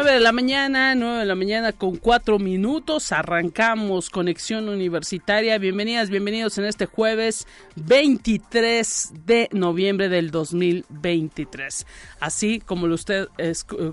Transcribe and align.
9 0.00 0.12
de 0.12 0.20
la 0.20 0.30
mañana, 0.30 0.94
9 0.94 1.18
de 1.18 1.24
la 1.24 1.34
mañana 1.34 1.72
con 1.72 1.96
4 1.96 2.38
minutos. 2.38 3.10
Arrancamos 3.10 4.10
Conexión 4.10 4.68
Universitaria. 4.68 5.58
Bienvenidas, 5.58 6.08
bienvenidos 6.08 6.56
en 6.58 6.66
este 6.66 6.86
jueves 6.86 7.48
23 7.74 9.12
de 9.26 9.48
noviembre 9.50 10.08
del 10.08 10.30
2023. 10.30 11.84
Así 12.20 12.60
como 12.60 12.86
lo, 12.86 12.94
usted, 12.94 13.26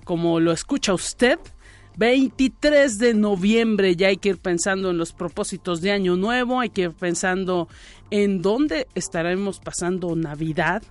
como 0.04 0.40
lo 0.40 0.52
escucha 0.52 0.94
usted, 0.94 1.40
23 1.98 3.00
de 3.00 3.16
noviembre 3.16 3.95
ya 3.95 4.09
hay 4.09 4.17
que 4.17 4.30
ir 4.30 4.38
pensando 4.38 4.92
en 4.92 5.00
los 5.00 5.12
propósitos 5.12 5.81
de 5.81 5.92
año 5.92 6.17
nuevo, 6.17 6.59
hay 6.59 6.70
que 6.70 6.84
ir 6.84 6.92
pensando 6.92 7.67
en 8.12 8.44
dónde 8.44 8.86
estaremos 8.94 9.59
pasando 9.59 10.16
Navidad, 10.16 10.84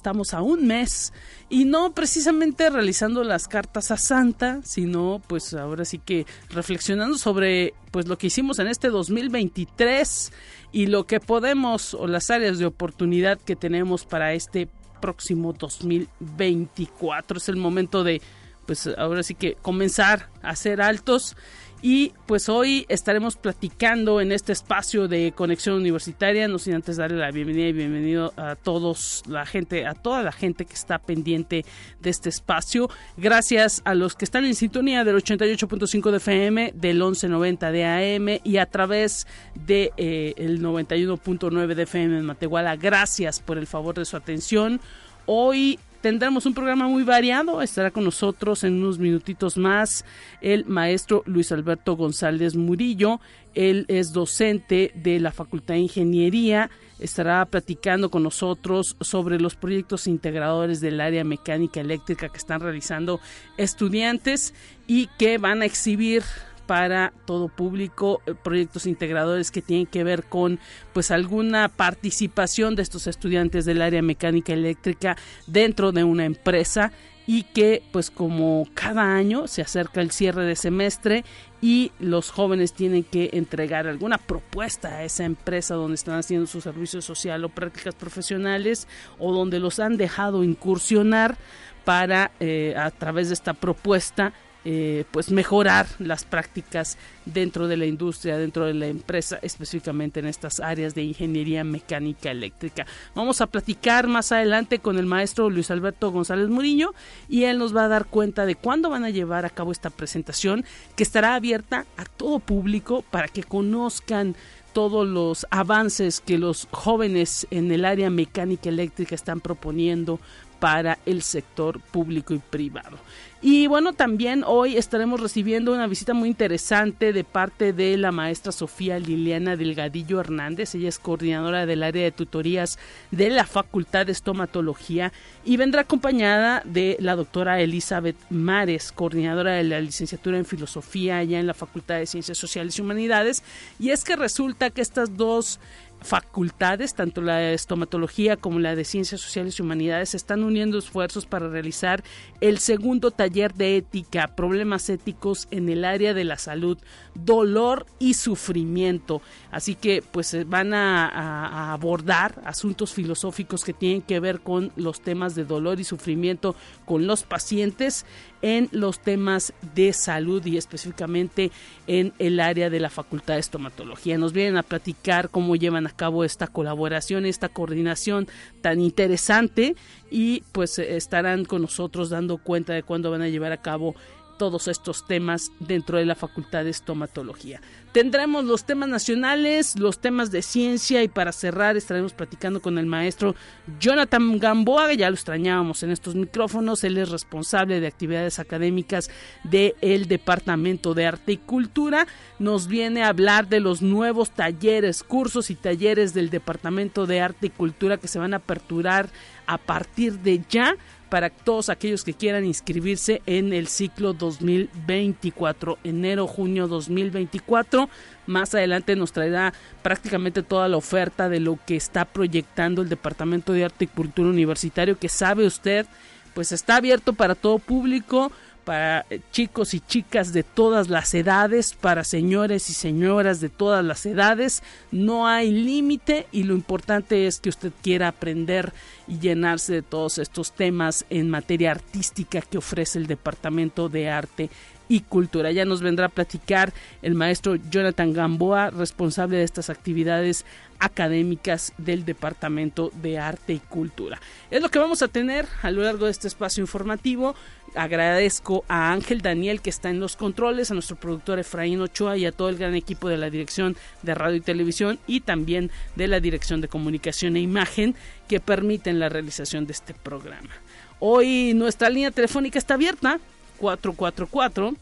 estamos 0.00 0.32
a 0.32 0.40
un 0.40 0.66
mes 0.66 1.12
y 1.50 1.66
no 1.66 1.92
precisamente 1.92 2.70
realizando 2.70 3.22
las 3.22 3.48
cartas 3.48 3.90
a 3.90 3.98
Santa, 3.98 4.60
sino 4.64 5.20
pues 5.26 5.52
ahora 5.52 5.84
sí 5.84 5.98
que 5.98 6.24
reflexionando 6.48 7.18
sobre 7.18 7.74
pues 7.90 8.08
lo 8.08 8.16
que 8.16 8.28
hicimos 8.28 8.58
en 8.60 8.68
este 8.68 8.88
2023 8.88 10.32
y 10.72 10.86
lo 10.86 11.04
que 11.04 11.20
podemos 11.20 11.92
o 11.92 12.06
las 12.06 12.30
áreas 12.30 12.58
de 12.58 12.64
oportunidad 12.64 13.38
que 13.38 13.56
tenemos 13.56 14.06
para 14.06 14.32
este 14.32 14.70
próximo 15.02 15.52
2024. 15.52 17.36
Es 17.36 17.50
el 17.50 17.56
momento 17.56 18.02
de 18.02 18.22
pues 18.64 18.88
ahora 18.96 19.22
sí 19.22 19.34
que 19.34 19.56
comenzar 19.60 20.30
a 20.42 20.50
hacer 20.50 20.80
altos 20.80 21.36
y 21.82 22.12
pues 22.26 22.48
hoy 22.48 22.84
estaremos 22.88 23.36
platicando 23.36 24.20
en 24.20 24.32
este 24.32 24.52
espacio 24.52 25.08
de 25.08 25.32
conexión 25.32 25.76
universitaria, 25.76 26.46
no 26.46 26.58
sin 26.58 26.74
antes 26.74 26.98
darle 26.98 27.16
la 27.16 27.30
bienvenida 27.30 27.68
y 27.68 27.72
bienvenido 27.72 28.32
a 28.36 28.54
todos 28.54 29.22
la 29.26 29.46
gente, 29.46 29.86
a 29.86 29.94
toda 29.94 30.22
la 30.22 30.32
gente 30.32 30.66
que 30.66 30.74
está 30.74 30.98
pendiente 30.98 31.64
de 32.00 32.10
este 32.10 32.28
espacio. 32.28 32.90
Gracias 33.16 33.80
a 33.84 33.94
los 33.94 34.14
que 34.14 34.24
están 34.24 34.44
en 34.44 34.54
sintonía 34.54 35.04
del 35.04 35.16
88.5 35.16 36.10
de 36.10 36.16
FM, 36.18 36.72
del 36.74 36.98
1190 36.98 37.72
de 37.72 37.84
AM 37.84 38.40
y 38.44 38.58
a 38.58 38.66
través 38.66 39.26
de 39.54 39.92
eh, 39.96 40.34
el 40.36 40.62
91.9 40.62 41.74
de 41.74 41.82
FM 41.82 42.18
en 42.18 42.26
Matehuala. 42.26 42.76
Gracias 42.76 43.40
por 43.40 43.56
el 43.56 43.66
favor 43.66 43.94
de 43.94 44.04
su 44.04 44.16
atención. 44.16 44.80
Hoy 45.24 45.78
Tendremos 46.00 46.46
un 46.46 46.54
programa 46.54 46.88
muy 46.88 47.02
variado. 47.02 47.60
Estará 47.60 47.90
con 47.90 48.04
nosotros 48.04 48.64
en 48.64 48.74
unos 48.74 48.98
minutitos 48.98 49.58
más 49.58 50.06
el 50.40 50.64
maestro 50.64 51.22
Luis 51.26 51.52
Alberto 51.52 51.94
González 51.94 52.56
Murillo. 52.56 53.20
Él 53.54 53.84
es 53.88 54.12
docente 54.12 54.92
de 54.94 55.20
la 55.20 55.30
Facultad 55.30 55.74
de 55.74 55.80
Ingeniería. 55.80 56.70
Estará 56.98 57.44
platicando 57.44 58.10
con 58.10 58.22
nosotros 58.22 58.96
sobre 59.00 59.38
los 59.40 59.56
proyectos 59.56 60.06
integradores 60.06 60.80
del 60.80 61.02
área 61.02 61.24
mecánica 61.24 61.80
eléctrica 61.80 62.30
que 62.30 62.38
están 62.38 62.60
realizando 62.60 63.20
estudiantes 63.58 64.54
y 64.86 65.06
que 65.18 65.36
van 65.36 65.60
a 65.60 65.66
exhibir 65.66 66.22
para 66.70 67.12
todo 67.24 67.48
público, 67.48 68.22
eh, 68.26 68.34
proyectos 68.40 68.86
integradores 68.86 69.50
que 69.50 69.60
tienen 69.60 69.86
que 69.86 70.04
ver 70.04 70.22
con 70.22 70.60
pues 70.92 71.10
alguna 71.10 71.68
participación 71.68 72.76
de 72.76 72.82
estos 72.82 73.08
estudiantes 73.08 73.64
del 73.64 73.82
área 73.82 74.02
mecánica 74.02 74.52
eléctrica 74.52 75.16
dentro 75.48 75.90
de 75.90 76.04
una 76.04 76.26
empresa 76.26 76.92
y 77.26 77.42
que 77.42 77.82
pues 77.90 78.12
como 78.12 78.68
cada 78.72 79.16
año 79.16 79.48
se 79.48 79.62
acerca 79.62 80.00
el 80.00 80.12
cierre 80.12 80.44
de 80.44 80.54
semestre 80.54 81.24
y 81.60 81.90
los 81.98 82.30
jóvenes 82.30 82.72
tienen 82.72 83.02
que 83.02 83.30
entregar 83.32 83.88
alguna 83.88 84.18
propuesta 84.18 84.90
a 84.90 85.02
esa 85.02 85.24
empresa 85.24 85.74
donde 85.74 85.96
están 85.96 86.20
haciendo 86.20 86.46
su 86.46 86.60
servicio 86.60 87.02
social 87.02 87.44
o 87.44 87.48
prácticas 87.48 87.96
profesionales 87.96 88.86
o 89.18 89.32
donde 89.32 89.58
los 89.58 89.80
han 89.80 89.96
dejado 89.96 90.44
incursionar 90.44 91.36
para 91.84 92.30
eh, 92.38 92.76
a 92.78 92.92
través 92.92 93.26
de 93.26 93.34
esta 93.34 93.54
propuesta 93.54 94.32
eh, 94.64 95.04
pues 95.10 95.30
mejorar 95.30 95.86
las 95.98 96.24
prácticas 96.24 96.98
dentro 97.24 97.66
de 97.66 97.76
la 97.78 97.86
industria, 97.86 98.36
dentro 98.36 98.66
de 98.66 98.74
la 98.74 98.88
empresa, 98.88 99.38
específicamente 99.40 100.20
en 100.20 100.26
estas 100.26 100.60
áreas 100.60 100.94
de 100.94 101.02
ingeniería 101.02 101.64
mecánica 101.64 102.30
eléctrica. 102.30 102.86
Vamos 103.14 103.40
a 103.40 103.46
platicar 103.46 104.06
más 104.06 104.32
adelante 104.32 104.78
con 104.78 104.98
el 104.98 105.06
maestro 105.06 105.48
Luis 105.48 105.70
Alberto 105.70 106.10
González 106.10 106.48
Murillo 106.48 106.94
y 107.28 107.44
él 107.44 107.58
nos 107.58 107.74
va 107.74 107.84
a 107.84 107.88
dar 107.88 108.06
cuenta 108.06 108.44
de 108.44 108.54
cuándo 108.54 108.90
van 108.90 109.04
a 109.04 109.10
llevar 109.10 109.46
a 109.46 109.50
cabo 109.50 109.72
esta 109.72 109.90
presentación 109.90 110.64
que 110.94 111.04
estará 111.04 111.34
abierta 111.34 111.86
a 111.96 112.04
todo 112.04 112.38
público 112.38 113.02
para 113.10 113.28
que 113.28 113.42
conozcan 113.42 114.36
todos 114.72 115.06
los 115.08 115.46
avances 115.50 116.20
que 116.20 116.38
los 116.38 116.68
jóvenes 116.70 117.46
en 117.50 117.72
el 117.72 117.84
área 117.84 118.10
mecánica 118.10 118.68
eléctrica 118.68 119.14
están 119.14 119.40
proponiendo 119.40 120.20
para 120.60 120.98
el 121.06 121.22
sector 121.22 121.80
público 121.80 122.34
y 122.34 122.38
privado. 122.38 122.98
Y 123.42 123.68
bueno, 123.68 123.94
también 123.94 124.44
hoy 124.46 124.76
estaremos 124.76 125.18
recibiendo 125.18 125.72
una 125.72 125.86
visita 125.86 126.12
muy 126.12 126.28
interesante 126.28 127.14
de 127.14 127.24
parte 127.24 127.72
de 127.72 127.96
la 127.96 128.12
maestra 128.12 128.52
Sofía 128.52 128.98
Liliana 128.98 129.56
Delgadillo 129.56 130.20
Hernández. 130.20 130.74
Ella 130.74 130.90
es 130.90 130.98
coordinadora 130.98 131.64
del 131.64 131.82
área 131.82 132.04
de 132.04 132.12
tutorías 132.12 132.78
de 133.10 133.30
la 133.30 133.46
Facultad 133.46 134.04
de 134.04 134.12
Estomatología 134.12 135.10
y 135.42 135.56
vendrá 135.56 135.82
acompañada 135.82 136.62
de 136.66 136.98
la 137.00 137.16
doctora 137.16 137.62
Elizabeth 137.62 138.16
Mares, 138.28 138.92
coordinadora 138.92 139.52
de 139.52 139.64
la 139.64 139.80
licenciatura 139.80 140.36
en 140.36 140.44
Filosofía 140.44 141.16
allá 141.16 141.40
en 141.40 141.46
la 141.46 141.54
Facultad 141.54 141.96
de 141.96 142.06
Ciencias 142.06 142.36
Sociales 142.36 142.78
y 142.78 142.82
Humanidades. 142.82 143.42
Y 143.78 143.88
es 143.88 144.04
que 144.04 144.16
resulta 144.16 144.68
que 144.68 144.82
estas 144.82 145.16
dos 145.16 145.60
facultades, 146.02 146.94
tanto 146.94 147.20
la 147.20 147.36
de 147.36 147.54
estomatología 147.54 148.36
como 148.36 148.58
la 148.58 148.74
de 148.74 148.84
ciencias 148.84 149.20
sociales 149.20 149.58
y 149.58 149.62
humanidades, 149.62 150.14
están 150.14 150.42
uniendo 150.42 150.78
esfuerzos 150.78 151.26
para 151.26 151.48
realizar 151.48 152.02
el 152.40 152.58
segundo 152.58 153.10
taller 153.10 153.54
de 153.54 153.76
ética, 153.76 154.28
problemas 154.28 154.88
éticos 154.88 155.46
en 155.50 155.68
el 155.68 155.84
área 155.84 156.14
de 156.14 156.24
la 156.24 156.38
salud, 156.38 156.78
dolor 157.14 157.86
y 157.98 158.14
sufrimiento. 158.14 159.20
Así 159.50 159.74
que 159.74 160.02
pues 160.02 160.32
eh, 160.34 160.44
van 160.44 160.74
a, 160.74 161.08
a 161.08 161.72
abordar 161.72 162.40
asuntos 162.44 162.92
filosóficos 162.92 163.64
que 163.64 163.72
tienen 163.72 164.02
que 164.02 164.20
ver 164.20 164.40
con 164.40 164.72
los 164.76 165.00
temas 165.00 165.34
de 165.34 165.44
dolor 165.44 165.80
y 165.80 165.84
sufrimiento 165.84 166.54
con 166.84 167.06
los 167.06 167.22
pacientes 167.24 168.06
en 168.42 168.68
los 168.72 169.00
temas 169.00 169.52
de 169.74 169.92
salud 169.92 170.44
y 170.46 170.56
específicamente 170.56 171.50
en 171.86 172.12
el 172.18 172.40
área 172.40 172.70
de 172.70 172.80
la 172.80 172.90
Facultad 172.90 173.34
de 173.34 173.40
Estomatología. 173.40 174.18
Nos 174.18 174.32
vienen 174.32 174.56
a 174.56 174.62
platicar 174.62 175.30
cómo 175.30 175.56
llevan 175.56 175.86
a 175.86 175.90
cabo 175.90 176.24
esta 176.24 176.46
colaboración, 176.46 177.26
esta 177.26 177.48
coordinación 177.48 178.28
tan 178.62 178.80
interesante 178.80 179.76
y 180.10 180.42
pues 180.52 180.78
estarán 180.78 181.44
con 181.44 181.62
nosotros 181.62 182.10
dando 182.10 182.38
cuenta 182.38 182.72
de 182.72 182.82
cuándo 182.82 183.10
van 183.10 183.22
a 183.22 183.28
llevar 183.28 183.52
a 183.52 183.62
cabo 183.62 183.94
todos 184.40 184.68
estos 184.68 185.06
temas 185.06 185.52
dentro 185.58 185.98
de 185.98 186.06
la 186.06 186.14
Facultad 186.14 186.64
de 186.64 186.70
Estomatología. 186.70 187.60
Tendremos 187.92 188.46
los 188.46 188.64
temas 188.64 188.88
nacionales, 188.88 189.78
los 189.78 189.98
temas 189.98 190.30
de 190.30 190.40
ciencia 190.40 191.02
y 191.02 191.08
para 191.08 191.30
cerrar 191.32 191.76
estaremos 191.76 192.14
platicando 192.14 192.62
con 192.62 192.78
el 192.78 192.86
maestro 192.86 193.34
Jonathan 193.78 194.38
Gamboa, 194.38 194.94
ya 194.94 195.10
lo 195.10 195.14
extrañábamos 195.14 195.82
en 195.82 195.90
estos 195.90 196.14
micrófonos, 196.14 196.84
él 196.84 196.96
es 196.96 197.10
responsable 197.10 197.80
de 197.80 197.86
actividades 197.86 198.38
académicas 198.38 199.10
del 199.44 200.08
Departamento 200.08 200.94
de 200.94 201.04
Arte 201.04 201.32
y 201.32 201.36
Cultura, 201.36 202.06
nos 202.38 202.66
viene 202.66 203.02
a 203.02 203.08
hablar 203.08 203.46
de 203.46 203.60
los 203.60 203.82
nuevos 203.82 204.30
talleres, 204.30 205.02
cursos 205.02 205.50
y 205.50 205.54
talleres 205.54 206.14
del 206.14 206.30
Departamento 206.30 207.04
de 207.04 207.20
Arte 207.20 207.48
y 207.48 207.50
Cultura 207.50 207.98
que 207.98 208.08
se 208.08 208.18
van 208.18 208.32
a 208.32 208.38
aperturar 208.38 209.10
a 209.46 209.58
partir 209.58 210.20
de 210.20 210.40
ya 210.48 210.76
para 211.10 211.28
todos 211.28 211.68
aquellos 211.68 212.04
que 212.04 212.14
quieran 212.14 212.46
inscribirse 212.46 213.20
en 213.26 213.52
el 213.52 213.66
ciclo 213.66 214.14
2024, 214.14 215.78
enero-junio 215.84 216.68
2024. 216.68 217.90
Más 218.26 218.54
adelante 218.54 218.96
nos 218.96 219.12
traerá 219.12 219.52
prácticamente 219.82 220.42
toda 220.42 220.68
la 220.68 220.76
oferta 220.76 221.28
de 221.28 221.40
lo 221.40 221.58
que 221.66 221.76
está 221.76 222.04
proyectando 222.04 222.80
el 222.80 222.88
Departamento 222.88 223.52
de 223.52 223.64
Arte 223.64 223.84
y 223.84 223.88
Cultura 223.88 224.30
Universitario, 224.30 224.98
que 224.98 225.08
sabe 225.08 225.44
usted, 225.44 225.86
pues 226.32 226.52
está 226.52 226.76
abierto 226.76 227.12
para 227.12 227.34
todo 227.34 227.58
público 227.58 228.30
para 228.70 229.04
eh, 229.10 229.18
chicos 229.32 229.74
y 229.74 229.80
chicas 229.80 230.32
de 230.32 230.44
todas 230.44 230.90
las 230.90 231.12
edades, 231.14 231.74
para 231.74 232.04
señores 232.04 232.70
y 232.70 232.72
señoras 232.72 233.40
de 233.40 233.48
todas 233.48 233.84
las 233.84 234.06
edades. 234.06 234.62
No 234.92 235.26
hay 235.26 235.50
límite 235.50 236.28
y 236.30 236.44
lo 236.44 236.54
importante 236.54 237.26
es 237.26 237.40
que 237.40 237.48
usted 237.48 237.72
quiera 237.82 238.06
aprender 238.06 238.72
y 239.08 239.18
llenarse 239.18 239.72
de 239.72 239.82
todos 239.82 240.18
estos 240.18 240.52
temas 240.52 241.04
en 241.10 241.30
materia 241.30 241.72
artística 241.72 242.42
que 242.42 242.58
ofrece 242.58 243.00
el 243.00 243.08
Departamento 243.08 243.88
de 243.88 244.08
Arte 244.08 244.50
y 244.90 245.00
cultura. 245.00 245.52
Ya 245.52 245.64
nos 245.64 245.82
vendrá 245.82 246.06
a 246.06 246.08
platicar 246.10 246.74
el 247.00 247.14
maestro 247.14 247.54
Jonathan 247.70 248.12
Gamboa, 248.12 248.70
responsable 248.70 249.38
de 249.38 249.44
estas 249.44 249.70
actividades 249.70 250.44
académicas 250.80 251.72
del 251.78 252.04
Departamento 252.04 252.90
de 253.00 253.18
Arte 253.18 253.52
y 253.52 253.58
Cultura. 253.60 254.20
Es 254.50 254.60
lo 254.60 254.68
que 254.68 254.80
vamos 254.80 255.02
a 255.02 255.08
tener 255.08 255.46
a 255.62 255.70
lo 255.70 255.82
largo 255.82 256.06
de 256.06 256.10
este 256.10 256.26
espacio 256.26 256.60
informativo. 256.62 257.36
Agradezco 257.76 258.64
a 258.66 258.92
Ángel 258.92 259.22
Daniel 259.22 259.60
que 259.60 259.70
está 259.70 259.90
en 259.90 260.00
los 260.00 260.16
controles, 260.16 260.72
a 260.72 260.74
nuestro 260.74 260.96
productor 260.96 261.38
Efraín 261.38 261.80
Ochoa 261.80 262.16
y 262.16 262.26
a 262.26 262.32
todo 262.32 262.48
el 262.48 262.56
gran 262.56 262.74
equipo 262.74 263.08
de 263.08 263.16
la 263.16 263.30
Dirección 263.30 263.76
de 264.02 264.16
Radio 264.16 264.38
y 264.38 264.40
Televisión 264.40 264.98
y 265.06 265.20
también 265.20 265.70
de 265.94 266.08
la 266.08 266.18
Dirección 266.18 266.60
de 266.60 266.66
Comunicación 266.66 267.36
e 267.36 267.40
Imagen 267.40 267.94
que 268.26 268.40
permiten 268.40 268.98
la 268.98 269.08
realización 269.08 269.66
de 269.66 269.72
este 269.72 269.94
programa. 269.94 270.50
Hoy 270.98 271.54
nuestra 271.54 271.90
línea 271.90 272.10
telefónica 272.10 272.58
está 272.58 272.74
abierta 272.74 273.20
444 273.60 274.74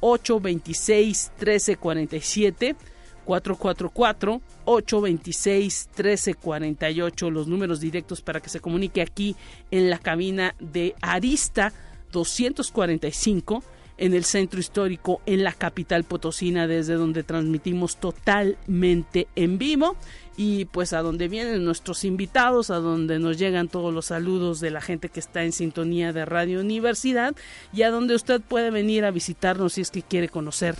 826 0.00 1.32
1347 1.38 2.76
444 3.24 4.40
826 4.64 5.88
1348 5.94 7.30
los 7.30 7.46
números 7.48 7.80
directos 7.80 8.22
para 8.22 8.40
que 8.40 8.48
se 8.48 8.60
comunique 8.60 9.02
aquí 9.02 9.36
en 9.70 9.90
la 9.90 9.98
cabina 9.98 10.54
de 10.58 10.94
Arista 11.02 11.72
245 12.12 13.62
en 14.00 14.14
el 14.14 14.24
centro 14.24 14.58
histórico 14.58 15.20
en 15.26 15.44
la 15.44 15.52
capital 15.52 16.04
potosina 16.04 16.66
desde 16.66 16.94
donde 16.94 17.22
transmitimos 17.22 17.98
totalmente 17.98 19.28
en 19.36 19.58
vivo 19.58 19.94
y 20.38 20.64
pues 20.64 20.94
a 20.94 21.02
donde 21.02 21.28
vienen 21.28 21.66
nuestros 21.66 22.04
invitados, 22.04 22.70
a 22.70 22.76
donde 22.76 23.18
nos 23.18 23.38
llegan 23.38 23.68
todos 23.68 23.92
los 23.92 24.06
saludos 24.06 24.58
de 24.60 24.70
la 24.70 24.80
gente 24.80 25.10
que 25.10 25.20
está 25.20 25.44
en 25.44 25.52
sintonía 25.52 26.14
de 26.14 26.24
Radio 26.24 26.60
Universidad 26.60 27.36
y 27.74 27.82
a 27.82 27.90
donde 27.90 28.14
usted 28.14 28.40
puede 28.40 28.70
venir 28.70 29.04
a 29.04 29.10
visitarnos 29.10 29.74
si 29.74 29.82
es 29.82 29.90
que 29.90 30.02
quiere 30.02 30.30
conocer 30.30 30.76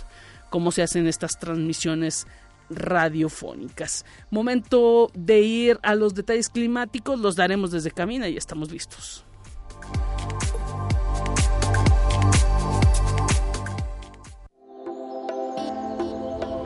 cómo 0.49 0.71
se 0.71 0.81
hacen 0.81 1.05
estas 1.05 1.39
transmisiones 1.39 2.25
radiofónicas. 2.71 4.03
Momento 4.31 5.11
de 5.13 5.41
ir 5.41 5.79
a 5.83 5.93
los 5.93 6.15
detalles 6.15 6.49
climáticos, 6.49 7.19
los 7.19 7.35
daremos 7.35 7.69
desde 7.69 7.91
Camina 7.91 8.29
y 8.29 8.37
estamos 8.37 8.71
listos. 8.71 9.25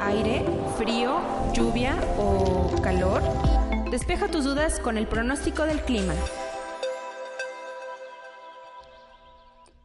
Aire, 0.06 0.46
frío, 0.78 1.20
lluvia 1.54 1.96
o 2.18 2.80
calor? 2.82 3.22
Despeja 3.90 4.28
tus 4.28 4.44
dudas 4.44 4.80
con 4.80 4.98
el 4.98 5.08
pronóstico 5.08 5.64
del 5.64 5.82
clima. 5.82 6.14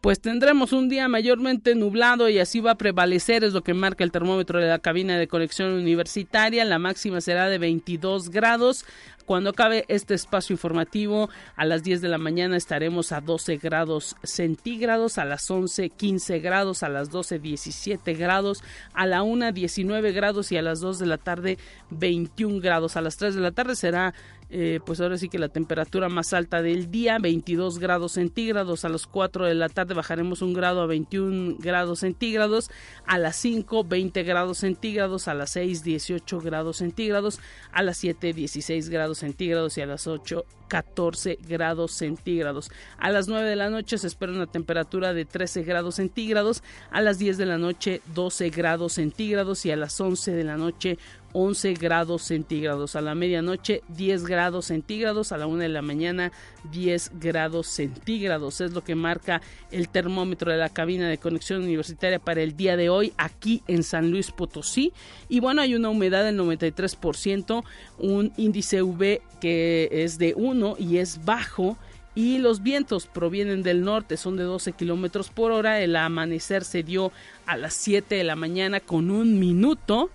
pues 0.01 0.21
tendremos 0.21 0.73
un 0.73 0.89
día 0.89 1.09
mayormente 1.09 1.75
nublado 1.75 2.29
y 2.29 2.39
así 2.39 2.61
va 2.61 2.73
a 2.73 2.79
prevalecer, 2.79 3.45
es 3.45 3.53
lo 3.53 3.63
que 3.63 3.75
marca 3.75 4.03
el 4.03 4.11
termómetro 4.11 4.59
de 4.59 4.67
la 4.67 4.79
cabina 4.79 5.19
de 5.19 5.29
conexión 5.29 5.73
universitaria. 5.73 6.65
La 6.65 6.79
máxima 6.79 7.21
será 7.21 7.49
de 7.49 7.59
22 7.59 8.31
grados. 8.31 8.87
Cuando 9.31 9.51
acabe 9.51 9.85
este 9.87 10.15
espacio 10.15 10.55
informativo, 10.55 11.31
a 11.55 11.65
las 11.65 11.85
10 11.85 12.01
de 12.01 12.09
la 12.09 12.19
mañana 12.19 12.57
estaremos 12.57 13.13
a 13.13 13.21
12 13.21 13.59
grados 13.59 14.17
centígrados, 14.25 15.19
a 15.19 15.25
las 15.25 15.49
11 15.49 15.91
15 15.91 16.41
grados, 16.41 16.83
a 16.83 16.89
las 16.89 17.11
12 17.11 17.39
17 17.39 18.15
grados, 18.15 18.65
a 18.93 19.07
la 19.07 19.23
1 19.23 19.53
19 19.53 20.11
grados 20.11 20.51
y 20.51 20.57
a 20.57 20.63
las 20.63 20.81
2 20.81 20.99
de 20.99 21.07
la 21.07 21.17
tarde 21.17 21.59
21 21.91 22.61
grados. 22.61 22.97
A 22.97 23.03
las 23.03 23.19
3 23.19 23.37
de 23.37 23.41
la 23.41 23.53
tarde 23.53 23.77
será 23.77 24.15
eh, 24.53 24.81
pues 24.85 25.01
ahora 25.01 25.17
sí 25.17 25.29
que 25.29 25.39
la 25.39 25.49
temperatura 25.49 26.09
más 26.09 26.33
alta 26.33 26.61
del 26.61 26.91
día, 26.91 27.19
22 27.21 27.79
grados 27.79 28.13
centígrados. 28.13 28.85
A 28.85 28.89
las 28.89 29.07
4 29.07 29.47
de 29.47 29.55
la 29.55 29.69
tarde 29.69 29.95
bajaremos 29.95 30.43
un 30.43 30.55
grado 30.55 30.83
a 30.83 30.87
21 30.87 31.57
grados 31.61 32.01
centígrados. 32.01 32.69
A 33.07 33.19
las 33.19 33.37
5, 33.37 33.85
20 33.85 34.25
grados 34.25 34.59
centígrados. 34.59 35.29
A 35.29 35.35
las 35.35 35.51
6, 35.51 35.85
18 35.85 36.41
grados 36.41 36.79
centígrados. 36.79 37.39
A 37.71 37.83
las 37.83 37.99
7, 37.99 38.33
16 38.33 38.89
grados 38.89 39.19
centígrados. 39.21 39.79
Y 39.79 39.81
a 39.81 39.87
las 39.87 40.07
8, 40.07 40.45
14 40.69 41.39
grados 41.49 41.93
centígrados. 41.93 42.71
A 42.99 43.11
las 43.11 43.29
9 43.29 43.49
de 43.49 43.57
la 43.57 43.71
noche 43.71 43.99
se 43.99 44.07
espera 44.07 44.33
una 44.33 44.47
temperatura 44.47 45.13
de 45.15 45.25
13 45.25 45.63
grados 45.63 45.97
centígrados. 45.97 46.63
A 46.91 47.01
las 47.01 47.19
10 47.19 47.39
de 47.39 47.47
la 47.47 47.59
noche, 47.59 48.03
12 48.15 48.51
grados 48.51 48.95
centígrados. 48.95 49.65
Y 49.65 49.71
a 49.71 49.77
las 49.77 50.01
11 50.01 50.33
de 50.33 50.45
la 50.45 50.57
noche, 50.57 50.99
11 51.33 51.75
grados 51.75 52.23
centígrados. 52.23 52.97
A 52.97 53.01
la 53.01 53.15
medianoche 53.15 53.83
10 53.89 54.25
grados 54.25 54.67
centígrados. 54.67 55.33
A 55.33 55.39
la 55.39 55.47
1 55.47 55.59
de 55.59 55.69
la 55.69 55.83
mañana 55.83 56.33
10 56.73 57.13
grados 57.21 57.67
centígrados. 57.67 58.61
Es 58.61 58.73
lo 58.73 58.83
que 58.83 58.95
marca 58.95 59.41
el 59.71 59.89
termómetro 59.89 60.51
de 60.51 60.59
la 60.59 60.69
cabina 60.69 61.09
de 61.09 61.19
conexión 61.19 61.63
universitaria 61.63 62.19
para 62.19 62.43
el 62.43 62.57
día 62.57 62.77
de 62.77 62.91
hoy 62.91 63.13
aquí 63.17 63.63
en 63.67 63.83
San 63.83 64.11
Luis 64.11 64.31
Potosí. 64.31 64.93
Y 65.29 65.41
bueno, 65.41 65.63
hay 65.63 65.75
una 65.75 65.91
humedad 65.91 66.25
del 66.25 66.39
93%, 66.39 67.65
un 67.99 68.33
índice 68.37 68.83
V 68.83 69.23
que 69.41 69.89
es 69.91 70.19
de 70.19 70.35
1 70.37 70.77
y 70.79 70.99
es 70.99 71.25
bajo 71.25 71.77
y 72.15 72.39
los 72.39 72.63
vientos 72.63 73.07
provienen 73.07 73.63
del 73.63 73.83
norte, 73.83 74.17
son 74.17 74.37
de 74.37 74.43
12 74.43 74.73
kilómetros 74.73 75.31
por 75.31 75.53
hora. 75.53 75.81
El 75.81 75.95
amanecer 75.97 76.65
se 76.65 76.83
dio 76.83 77.13
a 77.47 77.57
las 77.57 77.75
7 77.75 78.15
de 78.15 78.25
la 78.25 78.37
mañana 78.37 78.81
con 78.81 79.11
un 79.11 79.39
minuto 79.39 80.11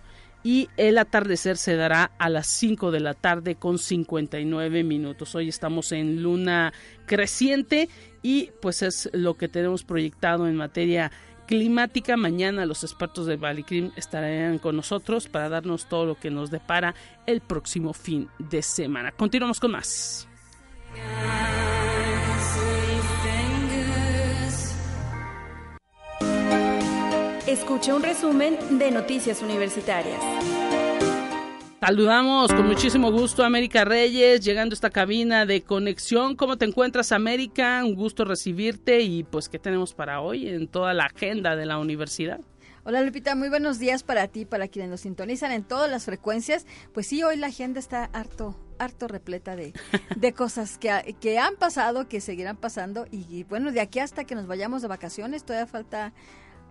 y 0.45 0.69
el 0.77 0.99
atardecer 0.99 1.57
se 1.57 1.75
dará 1.75 2.11
a 2.19 2.29
las 2.29 2.45
5 2.45 2.91
de 2.91 2.99
la 2.99 3.15
tarde 3.15 3.55
con 3.55 3.79
59 3.79 4.83
minutos. 4.83 5.33
Hoy 5.33 5.49
estamos 5.49 5.91
en 5.91 6.21
luna 6.21 6.71
creciente 7.07 7.89
y 8.21 8.51
pues 8.61 8.83
es 8.83 9.09
lo 9.11 9.33
que 9.33 9.47
tenemos 9.47 9.83
proyectado 9.83 10.47
en 10.47 10.55
materia 10.55 11.11
climática. 11.47 12.15
Mañana 12.15 12.67
los 12.67 12.83
expertos 12.83 13.25
de 13.25 13.37
Valicrim 13.37 13.91
estarán 13.95 14.59
con 14.59 14.75
nosotros 14.75 15.27
para 15.27 15.49
darnos 15.49 15.89
todo 15.89 16.05
lo 16.05 16.15
que 16.15 16.29
nos 16.29 16.51
depara 16.51 16.93
el 17.25 17.41
próximo 17.41 17.93
fin 17.93 18.29
de 18.37 18.61
semana. 18.61 19.11
Continuamos 19.13 19.59
con 19.59 19.71
más. 19.71 20.27
Escuche 27.47 27.93
un 27.93 28.01
resumen 28.01 28.57
de 28.79 28.89
Noticias 28.89 29.43
Universitarias. 29.43 30.19
Saludamos 31.79 32.51
con 32.51 32.65
muchísimo 32.65 33.11
gusto 33.11 33.43
a 33.43 33.45
América 33.45 33.85
Reyes, 33.85 34.43
llegando 34.43 34.73
a 34.73 34.75
esta 34.75 34.89
cabina 34.89 35.45
de 35.45 35.61
conexión. 35.61 36.35
¿Cómo 36.35 36.57
te 36.57 36.65
encuentras, 36.65 37.11
América? 37.11 37.83
Un 37.85 37.93
gusto 37.93 38.25
recibirte 38.25 39.01
y 39.01 39.23
pues, 39.23 39.47
¿qué 39.47 39.59
tenemos 39.59 39.93
para 39.93 40.21
hoy 40.21 40.49
en 40.49 40.67
toda 40.67 40.95
la 40.95 41.05
agenda 41.05 41.55
de 41.55 41.67
la 41.67 41.77
universidad? 41.77 42.39
Hola 42.83 43.01
Lupita, 43.01 43.35
muy 43.35 43.49
buenos 43.49 43.77
días 43.77 44.01
para 44.01 44.27
ti, 44.27 44.45
para 44.45 44.67
quienes 44.67 44.89
nos 44.89 45.01
sintonizan 45.01 45.51
en 45.51 45.63
todas 45.63 45.89
las 45.89 46.05
frecuencias. 46.05 46.65
Pues 46.93 47.05
sí, 47.05 47.21
hoy 47.21 47.37
la 47.37 47.47
agenda 47.47 47.79
está 47.79 48.05
harto, 48.05 48.55
harto 48.79 49.07
repleta 49.07 49.55
de, 49.55 49.73
de 50.15 50.33
cosas 50.33 50.79
que, 50.79 51.15
que 51.19 51.37
han 51.37 51.57
pasado, 51.57 52.07
que 52.07 52.21
seguirán 52.21 52.57
pasando 52.57 53.05
y 53.11 53.43
bueno, 53.43 53.71
de 53.71 53.81
aquí 53.81 53.99
hasta 53.99 54.23
que 54.23 54.33
nos 54.33 54.47
vayamos 54.47 54.81
de 54.81 54.87
vacaciones 54.87 55.43
todavía 55.43 55.67
falta 55.67 56.11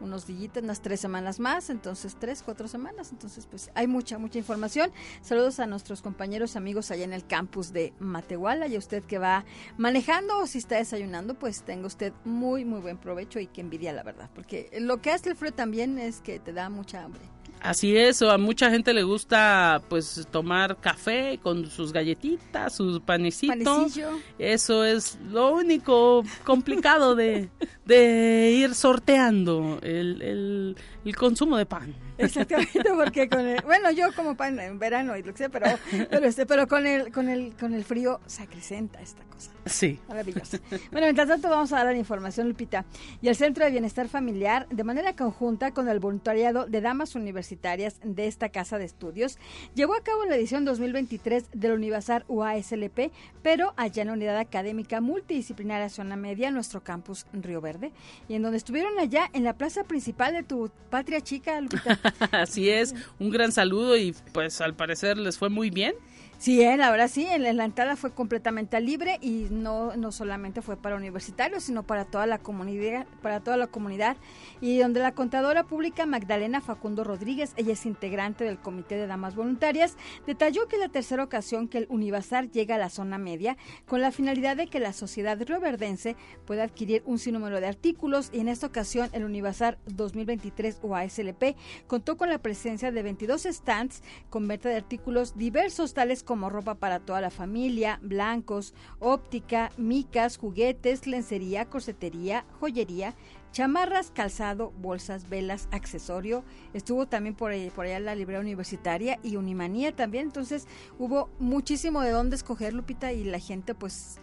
unos 0.01 0.27
días, 0.27 0.51
unas 0.63 0.81
tres 0.81 1.01
semanas 1.01 1.41
más, 1.41 1.71
entonces 1.71 2.17
tres, 2.19 2.43
cuatro 2.43 2.69
semanas, 2.69 3.11
entonces 3.13 3.47
pues 3.47 3.71
hay 3.75 3.87
mucha, 3.87 4.19
mucha 4.19 4.39
información. 4.39 4.91
Saludos 5.23 5.61
a 5.61 5.67
nuestros 5.67 6.03
compañeros, 6.03 6.57
amigos 6.57 6.91
allá 6.91 7.05
en 7.05 7.13
el 7.13 7.27
campus 7.27 7.73
de 7.73 7.93
Matehuala 7.99 8.67
y 8.67 8.77
a 8.77 8.79
usted 8.79 9.05
que 9.05 9.19
va 9.19 9.45
manejando 9.77 10.39
o 10.39 10.47
si 10.47 10.59
está 10.59 10.77
desayunando, 10.77 11.35
pues 11.35 11.63
tenga 11.63 11.87
usted 11.87 12.13
muy, 12.25 12.65
muy 12.65 12.81
buen 12.81 12.99
provecho 12.99 13.41
y 13.41 13.47
que 13.47 13.61
envidia 13.61 13.93
la 13.93 14.03
verdad, 14.03 14.31
porque 14.35 14.71
lo 14.81 15.01
que 15.01 15.11
hace 15.11 15.31
el 15.31 15.37
frío 15.37 15.53
también 15.53 15.99
es 15.99 16.21
que 16.21 16.39
te 16.39 16.53
da 16.53 16.69
mucha 16.69 17.03
hambre. 17.03 17.34
Así 17.64 17.97
es, 17.97 18.21
a 18.21 18.37
mucha 18.37 18.68
gente 18.68 18.92
le 18.92 19.04
gusta 19.04 19.80
pues 19.88 20.28
tomar 20.30 20.76
café 20.83 21.40
con 21.42 21.71
sus 21.71 21.94
galletitas, 21.94 22.75
sus 22.75 23.00
panecitos. 23.00 23.99
Eso 24.38 24.85
es 24.85 25.18
lo 25.30 25.54
único 25.54 26.23
complicado 26.44 27.14
de, 27.14 27.49
de 27.87 28.50
ir 28.54 28.75
sorteando 28.75 29.78
el, 29.80 30.21
el, 30.21 30.76
el 31.04 31.16
consumo 31.16 31.56
de 31.56 31.66
pan. 31.66 31.94
Exactamente, 32.16 32.82
porque 32.96 33.28
con 33.28 33.40
el, 33.40 33.61
bueno, 33.62 33.90
yo 33.90 34.14
como 34.14 34.37
pan 34.37 34.58
en 34.61 34.78
verano 34.78 35.16
y 35.16 35.23
lo 35.23 35.32
que 35.32 35.38
sea, 35.38 35.49
pero, 35.49 35.66
pero, 36.11 36.26
este, 36.26 36.46
pero 36.46 36.68
con 36.68 36.87
el, 36.87 37.12
con 37.12 37.28
el, 37.28 37.54
con 37.54 37.75
el 37.75 37.84
frío 37.84 38.20
se 38.26 38.42
acrecenta 38.42 39.00
esta 39.00 39.23
cosa. 39.25 39.50
Sí. 39.66 39.99
Maravilloso. 40.08 40.58
Bueno, 40.92 41.06
mientras 41.06 41.26
tanto 41.26 41.49
vamos 41.49 41.73
a 41.73 41.76
dar 41.76 41.87
la 41.87 41.96
información, 41.96 42.49
Lupita. 42.49 42.84
Y 43.20 43.28
el 43.28 43.37
Centro 43.37 43.64
de 43.64 43.70
Bienestar 43.70 44.08
Familiar, 44.08 44.68
de 44.68 44.84
manera 44.84 45.16
conjunta 45.16 45.73
con 45.73 45.88
el 45.88 46.00
voluntariado 46.00 46.66
de 46.66 46.80
damas 46.80 47.14
universitarias 47.14 47.99
de 48.02 48.26
esta 48.26 48.50
casa 48.50 48.78
de 48.78 48.84
estudios, 48.84 49.38
llevó 49.75 49.94
a 49.94 50.02
cabo 50.02 50.25
la 50.26 50.37
edición 50.37 50.64
2023 50.64 51.46
del 51.52 51.73
Universal 51.73 52.25
UASLP, 52.28 53.11
pero 53.42 53.73
allá 53.76 54.02
en 54.02 54.08
la 54.08 54.14
unidad 54.14 54.37
académica 54.37 55.00
multidisciplinaria 55.00 55.88
Zona 55.88 56.16
Media, 56.16 56.50
nuestro 56.50 56.82
campus 56.82 57.26
Río 57.32 57.61
Verde, 57.61 57.92
y 58.28 58.34
en 58.34 58.42
donde 58.42 58.58
estuvieron 58.58 58.99
allá 58.99 59.30
en 59.32 59.44
la 59.44 59.54
plaza 59.54 59.84
principal 59.84 60.34
de 60.34 60.42
tu 60.42 60.70
patria 60.95 61.21
chica, 61.21 61.61
Lupita. 61.61 61.99
Así 62.31 62.71
es, 62.71 62.95
un 63.19 63.31
gran 63.31 63.51
saludo 63.51 63.97
y 63.97 64.15
pues 64.33 64.61
al 64.61 64.75
parecer 64.77 65.19
les 65.19 65.37
fue 65.37 65.51
muy 65.51 65.69
bien. 65.69 65.97
Sí, 66.39 66.63
eh, 66.63 66.77
la 66.77 66.91
verdad 66.91 67.09
sí, 67.11 67.27
en 67.27 67.57
la 67.57 67.65
entrada 67.65 67.97
fue 67.97 68.13
completamente 68.13 68.79
libre 68.81 69.19
y 69.23 69.47
no, 69.51 69.97
no 69.97 70.13
solamente 70.13 70.63
fue 70.63 70.77
para 70.77 70.97
universitarios, 70.97 71.65
sino 71.65 71.85
para 71.85 72.05
toda 72.05 72.27
la 72.27 72.39
comunidad, 72.39 73.07
para 73.23 73.41
toda 73.41 73.57
la 73.57 73.67
comunidad. 73.67 74.17
Y 74.61 74.79
donde 74.79 75.01
la 75.01 75.13
contadora 75.13 75.65
pública 75.65 76.05
Magdalena 76.07 76.61
Facundo 76.61 77.03
Rodríguez, 77.03 77.55
ella 77.57 77.73
es 77.73 77.87
integrante 77.87 78.45
del 78.45 78.59
Comité 78.59 78.97
de 78.97 79.07
Damas 79.07 79.37
Voluntarias, 79.37 79.97
detalló 80.27 80.69
que 80.69 80.77
es 80.77 80.83
la 80.83 80.91
tercera 80.91 81.25
ocasión 81.25 81.67
que 81.67 81.79
el 81.79 81.87
Univazar 81.89 82.51
llega 82.51 82.75
a 82.75 82.79
la 82.79 82.91
zona 82.91 83.17
media 83.17 83.57
con 83.87 84.03
la 84.03 84.13
finalidad 84.13 84.57
de 84.57 84.67
que 84.67 84.81
la 84.81 84.93
sociedad 84.93 85.41
rioverdense 85.41 86.15
pueda 86.45 86.65
adquirir 86.65 87.03
un 87.07 87.19
sinnúmero 87.19 87.61
de 87.61 87.69
artículos 87.69 88.29
y 88.33 88.41
en 88.41 88.49
esta 88.49 88.67
ocasión 88.67 89.09
el 89.13 89.25
Univazar 89.25 89.79
2023 89.87 90.79
o 90.85 90.95
ASLP 90.95 91.57
contó 91.87 92.17
con 92.17 92.29
la 92.29 92.38
presencia 92.38 92.93
de 92.93 93.03
22 93.03 93.45
stands 93.50 94.03
con 94.31 94.47
venta 94.47 94.69
de 94.69 94.76
artículos 94.76 95.37
diversos 95.37 95.95
tales 95.95 96.23
como 96.23 96.50
ropa 96.50 96.75
para 96.76 97.00
toda 97.00 97.21
la 97.21 97.31
familia, 97.31 97.99
blancos, 98.03 98.75
óptica, 98.99 99.71
micas, 99.76 100.37
juguetes, 100.37 101.07
lencería, 101.07 101.64
corsetería, 101.67 102.45
joyería, 102.61 103.14
chamarras, 103.55 104.11
calzado, 104.11 104.73
bolsas, 104.73 105.29
velas, 105.29 105.69
accesorio. 105.71 106.45
Estuvo 106.75 107.07
también 107.07 107.35
por, 107.35 107.53
por 107.73 107.87
allá 107.87 108.00
la 108.00 108.14
librería 108.14 108.41
universitaria 108.41 109.19
y 109.23 109.37
Unimanía 109.37 109.95
también. 109.95 110.26
Entonces 110.26 110.67
hubo 110.99 111.31
muchísimo 111.38 112.03
de 112.03 112.11
dónde 112.11 112.37
escoger, 112.37 112.75
Lupita, 112.75 113.12
y 113.12 113.25
la 113.25 113.38
gente 113.38 113.75
pues 113.75 114.19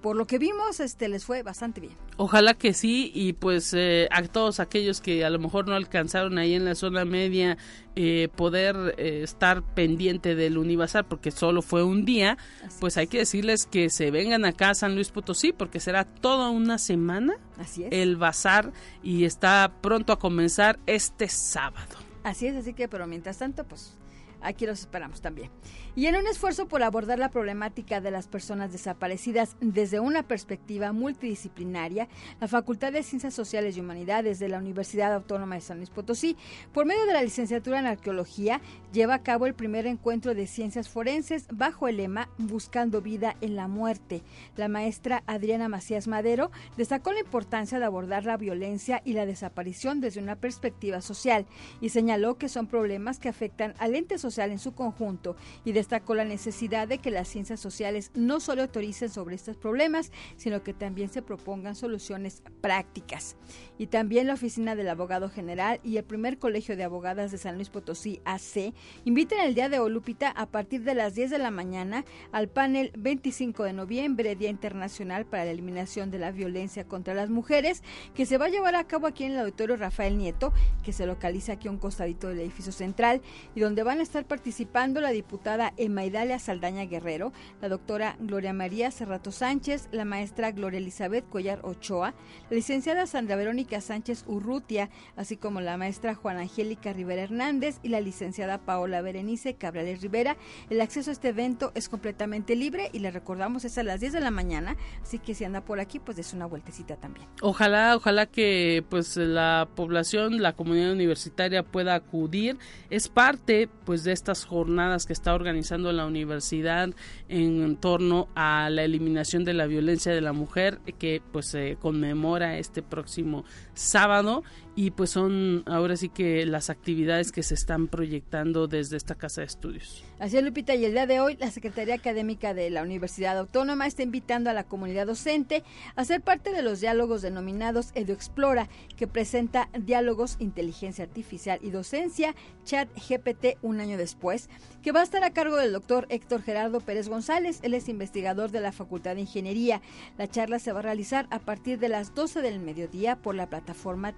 por 0.00 0.16
lo 0.16 0.26
que 0.26 0.38
vimos, 0.38 0.80
este 0.80 1.08
les 1.08 1.24
fue 1.24 1.42
bastante 1.42 1.80
bien. 1.80 1.92
Ojalá 2.16 2.54
que 2.54 2.72
sí, 2.72 3.10
y 3.14 3.34
pues 3.34 3.74
eh, 3.74 4.08
a 4.10 4.22
todos 4.22 4.58
aquellos 4.60 5.00
que 5.00 5.24
a 5.24 5.30
lo 5.30 5.38
mejor 5.38 5.68
no 5.68 5.74
alcanzaron 5.74 6.38
ahí 6.38 6.54
en 6.54 6.64
la 6.64 6.74
zona 6.74 7.04
media 7.04 7.58
eh, 7.96 8.28
poder 8.34 8.94
eh, 8.98 9.20
estar 9.22 9.62
pendiente 9.62 10.34
del 10.34 10.56
Univazar 10.58 11.06
porque 11.06 11.30
solo 11.30 11.60
fue 11.60 11.82
un 11.82 12.04
día, 12.04 12.38
pues 12.80 12.96
hay 12.96 13.08
que 13.08 13.18
decirles 13.18 13.66
que 13.66 13.90
se 13.90 14.10
vengan 14.10 14.44
acá 14.44 14.70
a 14.70 14.74
San 14.74 14.94
Luis 14.94 15.10
Potosí 15.10 15.52
porque 15.52 15.80
será 15.80 16.04
toda 16.04 16.50
una 16.50 16.78
semana 16.78 17.34
Así 17.58 17.84
es. 17.84 17.88
el 17.92 18.16
bazar 18.16 18.72
y 19.02 19.24
está 19.24 19.72
pronto 19.80 20.12
a 20.12 20.18
comenzar 20.18 20.78
este 20.86 21.28
sábado. 21.28 21.96
Así 22.22 22.46
es, 22.46 22.56
así 22.56 22.74
que, 22.74 22.88
pero 22.88 23.06
mientras 23.06 23.38
tanto, 23.38 23.64
pues 23.64 23.94
aquí 24.42 24.66
los 24.66 24.80
esperamos 24.80 25.20
también. 25.20 25.50
Y 25.96 26.06
en 26.06 26.14
un 26.14 26.28
esfuerzo 26.28 26.68
por 26.68 26.84
abordar 26.84 27.18
la 27.18 27.30
problemática 27.30 28.00
de 28.00 28.12
las 28.12 28.28
personas 28.28 28.70
desaparecidas 28.70 29.56
desde 29.60 29.98
una 29.98 30.22
perspectiva 30.22 30.92
multidisciplinaria, 30.92 32.06
la 32.40 32.46
Facultad 32.46 32.92
de 32.92 33.02
Ciencias 33.02 33.34
Sociales 33.34 33.76
y 33.76 33.80
Humanidades 33.80 34.38
de 34.38 34.48
la 34.48 34.58
Universidad 34.58 35.12
Autónoma 35.12 35.56
de 35.56 35.62
San 35.62 35.78
Luis 35.78 35.90
Potosí, 35.90 36.36
por 36.72 36.86
medio 36.86 37.06
de 37.06 37.12
la 37.12 37.22
licenciatura 37.22 37.80
en 37.80 37.86
Arqueología, 37.86 38.60
lleva 38.92 39.14
a 39.14 39.22
cabo 39.24 39.46
el 39.46 39.54
primer 39.54 39.86
encuentro 39.88 40.32
de 40.32 40.46
ciencias 40.46 40.88
forenses 40.88 41.48
bajo 41.52 41.88
el 41.88 41.96
lema 41.96 42.28
Buscando 42.38 43.02
vida 43.02 43.36
en 43.40 43.56
la 43.56 43.66
muerte. 43.66 44.22
La 44.56 44.68
maestra 44.68 45.24
Adriana 45.26 45.68
Macías 45.68 46.06
Madero 46.06 46.52
destacó 46.76 47.12
la 47.12 47.20
importancia 47.20 47.80
de 47.80 47.84
abordar 47.84 48.24
la 48.24 48.36
violencia 48.36 49.02
y 49.04 49.14
la 49.14 49.26
desaparición 49.26 50.00
desde 50.00 50.20
una 50.20 50.36
perspectiva 50.36 51.00
social 51.00 51.46
y 51.80 51.88
señaló 51.88 52.38
que 52.38 52.48
son 52.48 52.68
problemas 52.68 53.18
que 53.18 53.28
afectan 53.28 53.74
al 53.78 53.96
ente 53.96 54.18
social 54.18 54.52
en 54.52 54.60
su 54.60 54.72
conjunto 54.72 55.34
y 55.64 55.72
destacó 55.80 56.14
la 56.14 56.26
necesidad 56.26 56.86
de 56.86 56.98
que 56.98 57.10
las 57.10 57.26
ciencias 57.26 57.58
sociales 57.58 58.10
no 58.14 58.38
solo 58.38 58.60
autoricen 58.60 59.08
sobre 59.08 59.34
estos 59.34 59.56
problemas, 59.56 60.12
sino 60.36 60.62
que 60.62 60.74
también 60.74 61.08
se 61.08 61.22
propongan 61.22 61.74
soluciones 61.74 62.42
prácticas. 62.60 63.36
Y 63.78 63.86
también 63.86 64.26
la 64.26 64.34
Oficina 64.34 64.76
del 64.76 64.90
Abogado 64.90 65.30
General 65.30 65.80
y 65.82 65.96
el 65.96 66.04
primer 66.04 66.38
Colegio 66.38 66.76
de 66.76 66.84
Abogadas 66.84 67.32
de 67.32 67.38
San 67.38 67.54
Luis 67.54 67.70
Potosí, 67.70 68.20
AC, 68.26 68.74
invitan 69.06 69.40
el 69.40 69.54
día 69.54 69.70
de 69.70 69.78
hoy, 69.78 69.90
Lupita, 69.90 70.28
a 70.28 70.44
partir 70.44 70.84
de 70.84 70.94
las 70.94 71.14
10 71.14 71.30
de 71.30 71.38
la 71.38 71.50
mañana 71.50 72.04
al 72.30 72.48
panel 72.48 72.92
25 72.98 73.64
de 73.64 73.72
noviembre, 73.72 74.36
Día 74.36 74.50
Internacional 74.50 75.24
para 75.24 75.46
la 75.46 75.52
Eliminación 75.52 76.10
de 76.10 76.18
la 76.18 76.30
Violencia 76.30 76.84
contra 76.84 77.14
las 77.14 77.30
Mujeres, 77.30 77.82
que 78.14 78.26
se 78.26 78.36
va 78.36 78.46
a 78.46 78.50
llevar 78.50 78.74
a 78.74 78.84
cabo 78.84 79.06
aquí 79.06 79.24
en 79.24 79.32
el 79.32 79.38
Auditorio 79.38 79.76
Rafael 79.76 80.18
Nieto, 80.18 80.52
que 80.84 80.92
se 80.92 81.06
localiza 81.06 81.54
aquí 81.54 81.68
a 81.68 81.70
un 81.70 81.78
costadito 81.78 82.28
del 82.28 82.40
edificio 82.40 82.72
central, 82.72 83.22
y 83.54 83.60
donde 83.60 83.82
van 83.82 84.00
a 84.00 84.02
estar 84.02 84.26
participando 84.26 85.00
la 85.00 85.10
diputada 85.10 85.69
Emaidalia 85.76 86.38
Saldaña 86.38 86.84
Guerrero, 86.84 87.32
la 87.60 87.68
doctora 87.68 88.16
Gloria 88.20 88.52
María 88.52 88.90
Cerrato 88.90 89.32
Sánchez, 89.32 89.88
la 89.92 90.04
maestra 90.04 90.50
Gloria 90.50 90.78
Elizabeth 90.78 91.28
Collar 91.28 91.60
Ochoa, 91.62 92.14
la 92.48 92.56
licenciada 92.56 93.06
Sandra 93.06 93.36
Verónica 93.36 93.80
Sánchez 93.80 94.24
Urrutia, 94.26 94.90
así 95.16 95.36
como 95.36 95.60
la 95.60 95.76
maestra 95.76 96.14
Juana 96.14 96.40
Angélica 96.42 96.92
Rivera 96.92 97.22
Hernández 97.22 97.78
y 97.82 97.88
la 97.88 98.00
licenciada 98.00 98.58
Paola 98.58 99.02
Berenice 99.02 99.54
Cabrales 99.54 100.02
Rivera. 100.02 100.36
El 100.68 100.80
acceso 100.80 101.10
a 101.10 101.12
este 101.12 101.28
evento 101.28 101.72
es 101.74 101.88
completamente 101.88 102.56
libre 102.56 102.90
y 102.92 102.98
le 102.98 103.10
recordamos 103.10 103.64
es 103.64 103.78
a 103.78 103.82
las 103.82 104.00
10 104.00 104.14
de 104.14 104.20
la 104.20 104.30
mañana, 104.30 104.76
así 105.02 105.18
que 105.18 105.34
si 105.34 105.44
anda 105.44 105.60
por 105.60 105.80
aquí, 105.80 105.98
pues 105.98 106.18
es 106.18 106.32
una 106.32 106.46
vueltecita 106.46 106.96
también. 106.96 107.26
Ojalá, 107.42 107.96
ojalá 107.96 108.26
que 108.26 108.84
pues 108.88 109.16
la 109.16 109.68
población, 109.74 110.42
la 110.42 110.54
comunidad 110.54 110.92
universitaria 110.92 111.62
pueda 111.62 111.94
acudir. 111.94 112.58
Es 112.90 113.08
parte 113.08 113.68
pues 113.84 114.04
de 114.04 114.12
estas 114.12 114.44
jornadas 114.44 115.06
que 115.06 115.12
está 115.12 115.34
organizando 115.34 115.59
organizando 115.60 115.92
la 115.92 116.06
universidad 116.06 116.88
en 117.28 117.76
torno 117.76 118.28
a 118.34 118.70
la 118.70 118.82
eliminación 118.82 119.44
de 119.44 119.52
la 119.52 119.66
violencia 119.66 120.10
de 120.10 120.22
la 120.22 120.32
mujer 120.32 120.80
que 120.98 121.20
pues 121.32 121.48
se 121.48 121.76
conmemora 121.76 122.56
este 122.56 122.82
próximo 122.82 123.44
sábado 123.80 124.42
y 124.76 124.92
pues 124.92 125.10
son 125.10 125.64
ahora 125.66 125.96
sí 125.96 126.08
que 126.08 126.46
las 126.46 126.70
actividades 126.70 127.32
que 127.32 127.42
se 127.42 127.54
están 127.54 127.88
proyectando 127.88 128.68
desde 128.68 128.96
esta 128.96 129.16
casa 129.16 129.40
de 129.40 129.48
estudios. 129.48 130.04
Así 130.18 130.36
es, 130.36 130.44
Lupita, 130.44 130.74
y 130.74 130.84
el 130.84 130.92
día 130.92 131.06
de 131.06 131.18
hoy 131.20 131.36
la 131.40 131.50
Secretaría 131.50 131.94
Académica 131.94 132.54
de 132.54 132.70
la 132.70 132.82
Universidad 132.82 133.36
Autónoma 133.36 133.86
está 133.86 134.02
invitando 134.02 134.48
a 134.48 134.52
la 134.52 134.64
comunidad 134.64 135.06
docente 135.06 135.64
a 135.96 136.04
ser 136.04 136.20
parte 136.20 136.52
de 136.52 136.62
los 136.62 136.80
diálogos 136.80 137.20
denominados 137.22 137.90
EduExplora, 137.94 138.68
que 138.96 139.08
presenta 139.08 139.68
diálogos, 139.76 140.36
inteligencia 140.38 141.04
artificial 141.04 141.58
y 141.62 141.70
docencia, 141.70 142.34
chat 142.64 142.88
GPT 142.96 143.58
un 143.62 143.80
año 143.80 143.98
después, 143.98 144.48
que 144.82 144.92
va 144.92 145.00
a 145.00 145.04
estar 145.04 145.24
a 145.24 145.32
cargo 145.32 145.56
del 145.56 145.72
doctor 145.72 146.06
Héctor 146.10 146.42
Gerardo 146.42 146.80
Pérez 146.80 147.08
González, 147.08 147.58
él 147.62 147.74
es 147.74 147.88
investigador 147.88 148.50
de 148.50 148.60
la 148.60 148.72
Facultad 148.72 149.16
de 149.16 149.22
Ingeniería. 149.22 149.82
La 150.16 150.28
charla 150.28 150.58
se 150.58 150.72
va 150.72 150.78
a 150.78 150.82
realizar 150.82 151.26
a 151.30 151.38
partir 151.38 151.78
de 151.78 151.88
las 151.88 152.14
12 152.14 152.40
del 152.40 152.60
mediodía 152.60 153.16
por 153.16 153.34
la 153.34 153.48
plataforma 153.48 153.69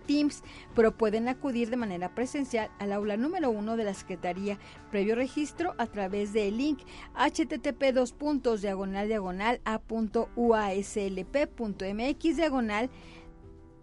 Teams 0.06 0.42
pero 0.74 0.96
pueden 0.96 1.28
acudir 1.28 1.70
de 1.70 1.76
manera 1.76 2.14
presencial 2.14 2.70
al 2.78 2.92
aula 2.92 3.16
número 3.16 3.50
uno 3.50 3.76
de 3.76 3.84
la 3.84 3.94
Secretaría 3.94 4.58
previo 4.90 5.14
registro 5.14 5.74
a 5.78 5.86
través 5.86 6.32
del 6.32 6.56
link 6.56 6.80
http 7.14 7.92
dos 7.92 8.12
puntos 8.12 8.62
diagonal 8.62 9.08
diagonal 9.08 9.60
a 9.64 9.78
punto 9.78 10.28
uaslp.mx 10.36 12.36
diagonal 12.36 12.90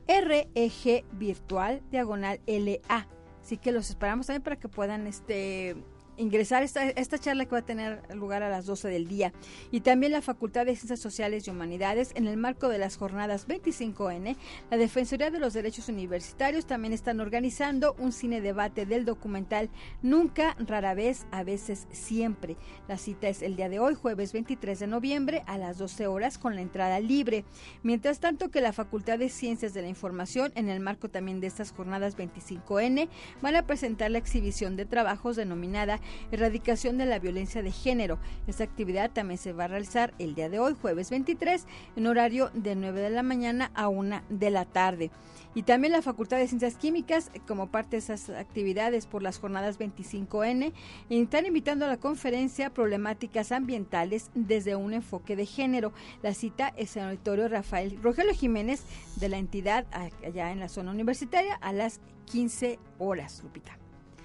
reg 0.08 1.06
virtual 1.12 1.82
diagonal 1.92 2.40
la. 2.48 3.08
Así 3.42 3.58
que 3.58 3.72
los 3.72 3.90
esperamos 3.90 4.28
también 4.28 4.44
para 4.44 4.58
que 4.58 4.68
puedan 4.68 5.08
este 5.08 5.76
ingresar 6.20 6.64
esta, 6.64 6.90
esta 6.90 7.18
charla 7.18 7.46
que 7.46 7.52
va 7.52 7.60
a 7.60 7.66
tener 7.66 8.02
lugar 8.14 8.44
a 8.44 8.50
las 8.50 8.66
12 8.66 8.90
del 8.90 9.08
día 9.08 9.34
y 9.72 9.82
también 9.82 10.12
la 10.12 10.22
Facultad 10.22 10.66
de 10.66 10.76
Ciencias 10.76 11.00
Sociales 11.00 11.48
y 11.48 11.52
Humanidades 11.52 12.12
en 12.16 12.28
el 12.28 12.38
marco 12.38 12.70
de 12.70 12.78
las 12.78 12.98
jornadas 12.98 13.48
25N, 13.48 14.36
la 14.70 14.78
Defensoría 14.78 15.32
de 15.32 15.40
los 15.40 15.54
Derechos 15.54 15.90
Universitarios 15.90 16.66
también 16.66 16.94
están 16.94 17.20
organizando 17.20 17.96
un 17.98 18.12
cine 18.12 18.42
debate 18.42 18.86
del 18.86 19.06
documental 19.06 19.70
Nunca, 20.02 20.56
rara 20.60 20.94
vez, 20.94 21.26
a 21.32 21.44
veces, 21.44 21.88
siempre. 21.92 22.58
La 22.88 22.98
cita 22.98 23.28
es 23.28 23.42
el 23.42 23.56
día 23.56 23.70
de 23.70 23.80
hoy, 23.80 23.96
jueves 23.96 24.34
23 24.34 24.80
de 24.80 24.88
noviembre 24.88 25.44
a 25.48 25.58
las 25.58 25.78
12 25.78 26.08
horas 26.08 26.38
con 26.38 26.56
la 26.56 26.62
entrada 26.62 27.00
libre. 27.00 27.46
Mientras 27.84 28.20
tanto 28.20 28.50
que 28.50 28.62
la 28.62 28.74
Facultad 28.74 29.20
de 29.20 29.30
Ciencias 29.30 29.74
de 29.74 29.82
la 29.82 29.88
Información 29.88 30.52
en 30.56 30.70
el 30.70 30.80
marco 30.80 31.10
también 31.10 31.40
de 31.40 31.48
estas 31.48 31.72
jornadas 31.72 32.18
25N 32.18 33.10
van 33.42 33.56
a 33.56 33.66
presentar 33.66 34.12
la 34.12 34.18
exhibición 34.18 34.76
de 34.76 34.86
trabajos 34.86 35.36
denominada 35.36 36.00
erradicación 36.32 36.98
de 36.98 37.06
la 37.06 37.20
violencia 37.20 37.64
de 37.64 37.72
género. 37.72 38.20
Esta 38.48 38.64
actividad 38.64 39.12
también 39.12 39.38
se 39.38 39.54
va 39.54 39.66
a 39.66 39.68
realizar 39.68 40.14
el 40.20 40.36
día 40.36 40.50
de 40.50 40.60
hoy, 40.60 40.76
jueves 40.80 41.10
23, 41.10 41.66
en 41.96 42.08
horario 42.08 42.50
de 42.54 42.76
9 42.76 43.02
de 43.02 43.10
la 43.10 43.24
mañana 43.24 43.72
a 43.74 43.88
1 43.88 44.22
de 44.30 44.50
la 44.50 44.66
tarde. 44.66 45.12
Y 45.56 45.64
también 45.64 45.94
la 45.94 46.04
Facultad 46.04 46.38
de 46.38 46.48
Ciencias 46.48 46.76
Químicas, 46.76 47.32
como 47.48 47.72
parte 47.72 47.96
de 47.96 47.98
esas 47.98 48.30
actividades 48.30 49.08
por 49.08 49.24
las 49.24 49.40
jornadas 49.40 49.80
25N, 49.80 50.74
están 51.10 51.46
invitando 51.48 51.86
a 51.86 51.90
la 51.90 51.98
conferencia 51.98 52.70
Problemáticas 52.70 53.52
Ambientales 53.52 54.30
desde 54.36 54.76
un 54.76 54.94
enfoque 54.94 55.36
de 55.36 55.48
género. 55.48 55.92
La 56.22 56.36
cita 56.36 56.74
es 56.78 56.96
en 56.96 57.04
el 57.04 57.10
auditorio 57.10 57.48
Rafael 57.48 58.00
Rogelio 58.02 58.34
Jiménez 58.34 58.84
de 59.16 59.30
la 59.30 59.38
entidad 59.38 59.86
allá 59.92 60.52
en 60.52 60.60
la 60.60 60.70
zona 60.70 60.92
universitaria 60.92 61.56
a 61.56 61.74
las 61.74 62.00
15 62.26 62.78
horas, 63.00 63.42
Lupita. 63.44 63.80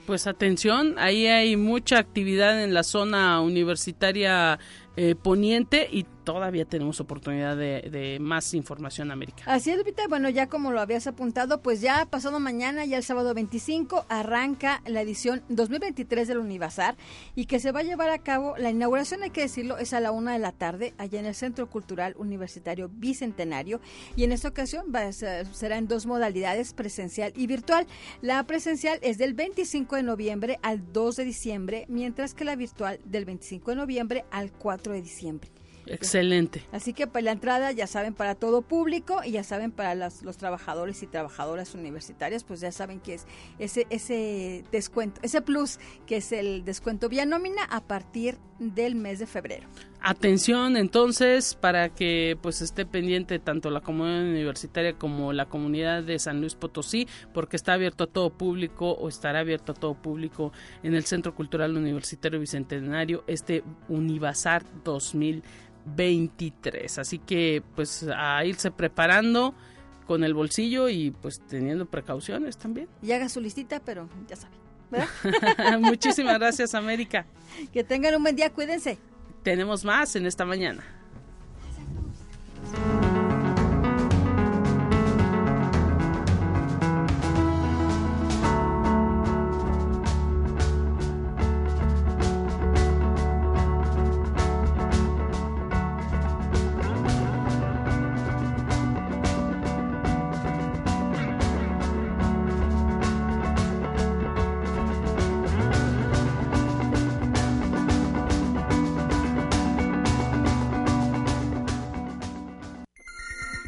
Pues 0.07 0.27
atención, 0.27 0.97
ahí 0.99 1.27
hay 1.27 1.57
mucha 1.57 1.99
actividad 1.99 2.63
en 2.63 2.75
la 2.75 2.83
zona 2.83 3.41
universitaria 3.41 4.59
eh, 4.97 5.15
poniente 5.15 5.89
y 5.91 6.07
todavía 6.25 6.65
tenemos 6.65 7.01
oportunidad 7.01 7.57
de, 7.57 8.19
más 8.21 8.55
información 8.55 9.11
América. 9.11 9.45
Así 9.47 9.71
es, 9.71 9.77
Lupita. 9.77 10.09
Bueno, 10.09 10.29
ya 10.31 10.49
como 10.49 10.73
lo 10.73 10.81
habías 10.81 11.07
apuntado, 11.07 11.63
pues 11.63 11.81
ya 11.81 12.07
pasado 12.07 12.41
mañana, 12.41 12.85
ya 12.85 12.97
el 12.97 13.03
sábado 13.03 13.35
25, 13.35 14.07
arranca 14.09 14.83
la 14.87 15.03
edición 15.03 15.43
2023 15.49 16.29
del 16.29 16.39
Univazar 16.39 16.97
y 17.35 17.47
que 17.47 17.61
se 17.61 17.73
va 17.73 17.81
a 17.81 17.83
llevar 17.83 18.11
a 18.11 18.19
cabo, 18.19 18.55
la 18.57 18.71
inauguración, 18.71 19.23
hay 19.23 19.31
que 19.31 19.43
decirlo, 19.43 19.79
es 19.79 19.93
a 19.93 20.01
la 20.01 20.13
una 20.13 20.33
de 20.33 20.39
la 20.39 20.53
tarde, 20.53 20.95
allá 20.97 21.21
en 21.21 21.27
el 21.27 21.35
Centro 21.35 21.69
Cultural 21.69 22.15
Universitario 22.17 22.89
Bicentenario. 22.89 23.81
Y 24.17 24.25
en 24.25 24.33
esta 24.33 24.49
ocasión 24.49 24.87
será 25.53 25.77
en 25.77 25.89
dos 25.89 26.07
modalidades, 26.07 26.73
presencial 26.73 27.33
y 27.37 27.47
virtual. 27.47 27.87
La 28.23 28.43
presencial 28.45 28.99
es 29.03 29.19
del 29.19 29.35
25 29.35 29.97
de 29.97 30.03
noviembre 30.03 30.59
al 30.63 30.93
2 30.93 31.17
de 31.17 31.25
diciembre, 31.25 31.85
mientras 31.89 32.35
que 32.35 32.45
la 32.45 32.57
virtual 32.57 33.01
del 33.05 33.25
25 33.25 33.73
de 33.73 33.77
noviembre 33.77 34.25
al 34.31 34.53
4 34.53 34.84
de 34.93 35.03
diciembre. 35.03 35.51
Excelente. 35.87 36.63
Así 36.73 36.93
que 36.93 37.07
para 37.07 37.25
la 37.25 37.33
entrada, 37.33 37.73
ya 37.73 37.87
saben, 37.87 38.15
para 38.15 38.35
todo 38.35 38.63
público 38.63 39.21
y 39.25 39.33
ya 39.33 39.45
saben, 39.45 39.71
para 39.71 39.95
los 39.95 40.37
trabajadores 40.37 41.03
y 41.03 41.07
trabajadoras 41.07 41.75
universitarias, 41.75 42.45
pues 42.45 42.61
ya 42.61 42.73
saben 42.73 43.01
que 43.01 43.15
es 43.15 43.27
ese, 43.59 43.87
ese 43.91 44.65
descuento, 44.73 45.21
ese 45.23 45.43
plus 45.43 45.79
que 46.07 46.17
es 46.17 46.33
el 46.33 46.65
descuento 46.65 47.09
vía 47.09 47.27
nómina 47.27 47.65
a 47.65 47.83
partir 47.83 48.39
del 48.59 48.95
mes 48.95 49.19
de 49.19 49.27
febrero. 49.27 49.67
Atención 50.01 50.77
entonces 50.77 51.55
para 51.55 51.89
que 51.89 52.37
pues 52.43 52.61
esté 52.61 52.85
pendiente 52.85 53.39
tanto 53.39 53.71
la 53.71 53.81
comunidad 53.81 54.23
universitaria 54.23 54.93
como 54.95 55.33
la 55.33 55.47
comunidad 55.47 56.03
de 56.03 56.19
San 56.19 56.41
Luis 56.41 56.55
Potosí 56.55 57.09
porque 57.33 57.57
está 57.57 57.73
abierto 57.73 58.05
a 58.05 58.07
todo 58.07 58.31
público 58.31 58.93
o 58.93 59.09
estará 59.09 59.41
abierto 59.41 59.73
a 59.73 59.75
todo 59.75 59.95
público 59.95 60.53
en 60.83 60.95
el 60.95 61.05
Centro 61.05 61.35
Cultural 61.35 61.77
Universitario 61.77 62.39
Bicentenario 62.39 63.25
este 63.27 63.65
Univazar 63.89 64.63
2000 64.85 65.43
23. 65.85 66.99
Así 66.99 67.19
que 67.19 67.63
pues 67.75 68.07
a 68.15 68.45
irse 68.45 68.71
preparando 68.71 69.55
con 70.07 70.25
el 70.25 70.35
bolsillo 70.35 70.89
y 70.89 71.11
pues 71.11 71.41
teniendo 71.47 71.87
precauciones 71.87 72.57
también. 72.57 72.89
Y 73.03 73.13
haga 73.13 73.29
su 73.29 73.41
listita, 73.41 73.81
pero 73.81 74.09
ya 74.29 74.37
sabe. 74.37 74.64
Muchísimas 75.81 76.39
gracias, 76.39 76.75
América. 76.75 77.27
Que 77.73 77.85
tengan 77.85 78.15
un 78.15 78.23
buen 78.23 78.37
día, 78.37 78.51
cuídense. 78.51 78.99
Tenemos 79.43 79.85
más 79.85 80.17
en 80.17 80.27
esta 80.27 80.45
mañana. 80.45 80.85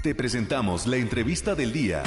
Te 0.06 0.14
presentamos 0.14 0.86
la 0.86 0.98
entrevista 0.98 1.56
del 1.56 1.72
día. 1.72 2.04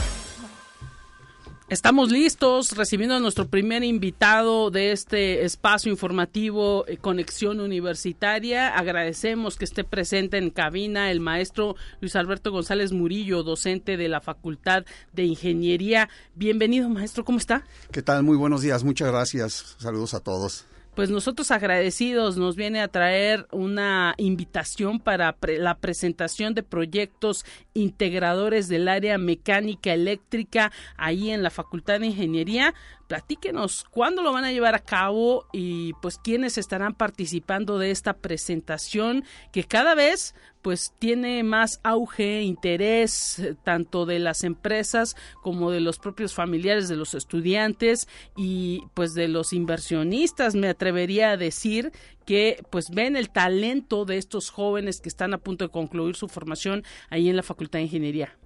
Estamos 1.68 2.10
listos 2.14 2.72
recibiendo 2.78 3.16
a 3.18 3.20
nuestro 3.20 3.50
primer 3.50 3.84
invitado 3.84 4.72
de 4.72 4.94
este 4.94 5.44
espacio 5.44 5.92
informativo 5.92 6.86
eh, 6.88 6.96
Conexión 6.96 7.60
Universitaria. 7.60 8.70
Agradecemos 8.70 9.58
que 9.58 9.66
esté 9.66 9.84
presente 9.84 10.38
en 10.38 10.50
cabina 10.50 11.12
el 11.12 11.20
maestro 11.20 11.76
Luis 12.00 12.16
Alberto 12.16 12.54
González 12.54 12.94
Murillo, 12.94 13.44
docente 13.44 13.98
de 13.98 14.08
la 14.08 14.22
Facultad 14.22 14.86
de 15.12 15.26
Ingeniería. 15.26 16.08
Bienvenido, 16.36 16.88
maestro, 16.88 17.26
¿cómo 17.26 17.38
está? 17.38 17.66
¿Qué 17.92 18.02
tal? 18.02 18.24
Muy 18.24 18.38
buenos 18.38 18.62
días, 18.62 18.86
muchas 18.86 19.10
gracias. 19.10 19.76
Saludos 19.78 20.14
a 20.14 20.22
todos 20.22 20.64
pues 20.96 21.10
nosotros 21.10 21.52
agradecidos 21.52 22.38
nos 22.38 22.56
viene 22.56 22.82
a 22.82 22.88
traer 22.88 23.48
una 23.52 24.16
invitación 24.18 25.00
para 25.00 25.36
la 25.58 25.78
presentación 25.78 26.54
de 26.54 26.64
proyectos 26.64 27.46
integradores 27.74 28.68
del 28.68 28.88
área 28.88 29.18
mecánica 29.18 29.94
eléctrica 29.94 30.72
ahí 30.98 31.30
en 31.32 31.44
la 31.44 31.50
Facultad 31.50 32.00
de 32.00 32.08
Ingeniería 32.08 32.74
platíquenos 33.10 33.86
cuándo 33.90 34.22
lo 34.22 34.32
van 34.32 34.46
a 34.46 34.52
llevar 34.52 34.76
a 34.76 34.80
cabo 34.80 35.48
y 35.52 35.94
pues 36.02 36.20
quiénes 36.20 36.60
estarán 36.60 36.94
participando 36.94 37.80
de 37.80 37.90
esta 37.90 38.14
presentación 38.14 39.26
que 39.52 39.64
cada 39.64 39.96
vez 39.96 40.36
pues 40.62 40.94
tiene 41.00 41.42
más 41.44 41.80
auge, 41.84 42.44
interés 42.44 43.40
eh, 43.40 43.56
tanto 43.64 44.06
de 44.06 44.20
las 44.20 44.44
empresas 44.44 45.16
como 45.42 45.72
de 45.72 45.80
los 45.80 45.98
propios 45.98 46.36
familiares 46.36 46.88
de 46.88 46.98
los 46.98 47.16
estudiantes 47.16 48.08
y 48.38 48.84
pues 48.94 49.16
de 49.16 49.28
los 49.28 49.54
inversionistas 49.54 50.54
me 50.54 50.68
atrevería 50.70 51.32
a 51.32 51.38
decir 51.38 51.92
que 52.26 52.64
pues 52.70 52.92
ven 52.92 53.16
el 53.18 53.32
talento 53.32 54.06
de 54.06 54.18
estos 54.18 54.52
jóvenes 54.52 55.02
que 55.02 55.10
están 55.10 55.34
a 55.34 55.40
punto 55.40 55.66
de 55.66 55.72
concluir 55.72 56.16
su 56.16 56.28
formación 56.28 56.84
ahí 57.10 57.28
en 57.28 57.36
la 57.36 57.44
Facultad 57.44 57.80
de 57.80 57.84
Ingeniería. 57.84 58.39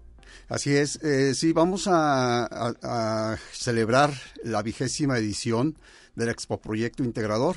Así 0.50 0.76
es, 0.76 0.98
eh, 1.04 1.34
sí, 1.36 1.54
vamos 1.54 1.88
a, 1.90 3.38
celebrar 3.52 4.14
la 4.44 4.62
vigésima 4.62 5.18
edición 5.18 5.78
del 6.16 6.30
Expo 6.30 6.60
Proyecto 6.60 7.04
Integrador. 7.04 7.56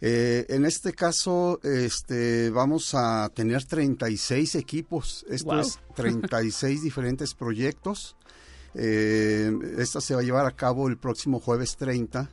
Eh, 0.00 0.46
en 0.48 0.64
este 0.64 0.92
caso, 0.92 1.60
este, 1.62 2.50
vamos 2.50 2.94
a 2.94 3.30
tener 3.34 3.64
36 3.64 4.56
equipos, 4.56 5.24
esto 5.28 5.60
es 5.60 5.78
36 5.94 6.82
diferentes 6.82 7.34
proyectos. 7.34 8.16
Eh, 8.74 9.52
esta 9.78 10.00
se 10.00 10.14
va 10.14 10.20
a 10.20 10.24
llevar 10.24 10.46
a 10.46 10.56
cabo 10.56 10.88
el 10.88 10.96
próximo 10.96 11.38
jueves 11.38 11.76
30 11.76 12.30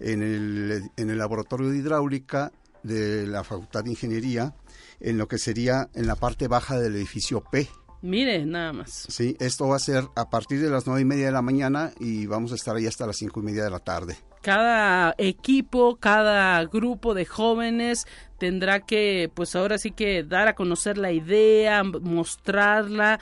en 0.00 0.22
el, 0.22 0.90
en 0.96 1.10
el 1.10 1.18
Laboratorio 1.18 1.68
de 1.68 1.76
Hidráulica 1.76 2.52
de 2.82 3.26
la 3.26 3.44
Facultad 3.44 3.84
de 3.84 3.90
Ingeniería, 3.90 4.54
en 5.00 5.18
lo 5.18 5.28
que 5.28 5.38
sería 5.38 5.88
en 5.94 6.06
la 6.06 6.16
parte 6.16 6.48
baja 6.48 6.78
del 6.78 6.96
edificio 6.96 7.42
P. 7.42 7.68
Mire, 8.02 8.44
nada 8.44 8.72
más. 8.72 9.06
Sí, 9.08 9.36
esto 9.38 9.68
va 9.68 9.76
a 9.76 9.78
ser 9.78 10.08
a 10.16 10.28
partir 10.28 10.60
de 10.60 10.68
las 10.68 10.86
nueve 10.86 11.02
y 11.02 11.04
media 11.04 11.26
de 11.26 11.32
la 11.32 11.40
mañana 11.40 11.92
y 12.00 12.26
vamos 12.26 12.50
a 12.50 12.56
estar 12.56 12.74
ahí 12.74 12.86
hasta 12.86 13.06
las 13.06 13.16
cinco 13.16 13.40
y 13.40 13.44
media 13.44 13.62
de 13.62 13.70
la 13.70 13.78
tarde. 13.78 14.16
Cada 14.42 15.14
equipo, 15.18 15.94
cada 15.96 16.64
grupo 16.64 17.14
de 17.14 17.24
jóvenes 17.24 18.08
tendrá 18.38 18.80
que, 18.80 19.30
pues 19.32 19.54
ahora 19.54 19.78
sí 19.78 19.92
que 19.92 20.24
dar 20.24 20.48
a 20.48 20.56
conocer 20.56 20.98
la 20.98 21.12
idea, 21.12 21.84
mostrarla, 21.84 23.20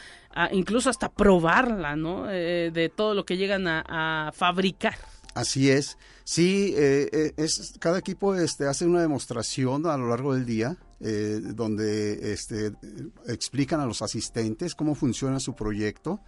incluso 0.53 0.89
hasta 0.89 1.11
probarla, 1.11 1.95
¿no? 1.95 2.31
Eh, 2.31 2.71
de 2.73 2.89
todo 2.89 3.13
lo 3.15 3.27
que 3.27 3.37
llegan 3.37 3.69
a, 3.69 4.33
fabricar. 4.35 4.97
Así 5.35 5.71
es. 5.71 5.99
Sí, 6.25 6.75
eh, 6.75 7.11
eh, 7.13 7.33
es, 7.37 7.75
cada 7.81 7.99
equipo 7.99 8.35
este, 8.35 8.67
hace 8.67 8.87
una 8.87 9.03
demostración 9.03 9.85
a 9.87 9.99
lo 9.99 10.09
largo 10.09 10.33
del 10.33 10.47
día 10.47 10.79
eh, 11.01 11.41
donde 11.43 12.33
este, 12.33 12.73
explican 13.27 13.81
a 13.81 13.87
los 13.87 14.03
asistentes 14.03 14.75
cómo 14.75 14.95
funciona 14.95 15.41
su 15.41 15.55
proyecto 15.55 16.21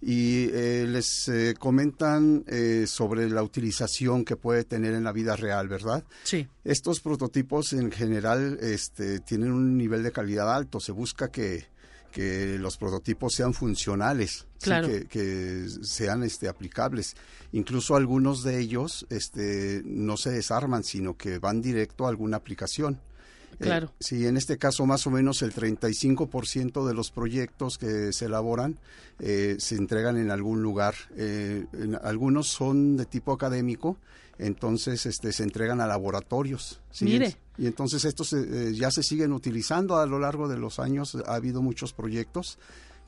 y 0.00 0.48
eh, 0.52 0.86
les 0.88 1.28
eh, 1.28 1.54
comentan 1.58 2.44
sobre 2.86 3.28
la 3.28 3.42
utilización 3.42 4.24
que 4.24 4.36
puede 4.36 4.64
tener 4.64 4.94
en 4.94 5.04
la 5.04 5.12
vida 5.12 5.36
real, 5.36 5.68
¿verdad? 5.68 6.04
Sí. 6.22 6.48
Estos 6.64 7.00
prototipos 7.00 7.72
en 7.74 7.92
general 7.92 8.58
este, 8.60 9.20
tienen 9.20 9.52
un 9.52 9.76
nivel 9.76 10.02
de 10.02 10.12
calidad 10.12 10.54
alto. 10.54 10.80
Se 10.80 10.92
busca 10.92 11.30
que, 11.30 11.66
que 12.14 12.58
los 12.58 12.76
prototipos 12.76 13.34
sean 13.34 13.52
funcionales, 13.54 14.46
que, 14.62 15.06
que, 15.10 15.66
sean 15.82 16.22
este, 16.22 16.48
aplicables. 16.48 17.16
Incluso 17.52 17.96
algunos 17.96 18.44
de 18.44 18.60
ellos 18.60 19.04
este, 19.10 19.82
no 19.84 20.16
se 20.16 20.30
desarman, 20.30 20.84
sino 20.84 21.16
que 21.16 21.40
van 21.40 21.60
directo 21.60 22.06
a 22.06 22.10
alguna 22.10 22.36
aplicación. 22.36 23.00
Eh, 23.54 23.64
claro. 23.64 23.92
sí, 24.00 24.26
en 24.26 24.36
este 24.36 24.58
caso 24.58 24.86
más 24.86 25.06
o 25.06 25.10
menos 25.10 25.42
el 25.42 25.52
35% 25.52 26.86
de 26.86 26.94
los 26.94 27.10
proyectos 27.10 27.78
que 27.78 28.12
se 28.12 28.26
elaboran 28.26 28.78
eh, 29.20 29.56
se 29.58 29.76
entregan 29.76 30.16
en 30.16 30.30
algún 30.30 30.62
lugar. 30.62 30.94
Eh, 31.16 31.66
algunos 32.02 32.48
son 32.48 32.96
de 32.96 33.06
tipo 33.06 33.32
académico, 33.32 33.96
entonces 34.38 35.06
este, 35.06 35.32
se 35.32 35.44
entregan 35.44 35.80
a 35.80 35.86
laboratorios. 35.86 36.80
Mire. 37.00 37.36
Y 37.56 37.66
entonces 37.66 38.04
estos 38.04 38.34
ya 38.72 38.90
se 38.90 39.04
siguen 39.04 39.32
utilizando 39.32 39.98
a 39.98 40.06
lo 40.06 40.18
largo 40.18 40.48
de 40.48 40.58
los 40.58 40.80
años. 40.80 41.16
Ha 41.26 41.34
habido 41.34 41.62
muchos 41.62 41.92
proyectos 41.92 42.58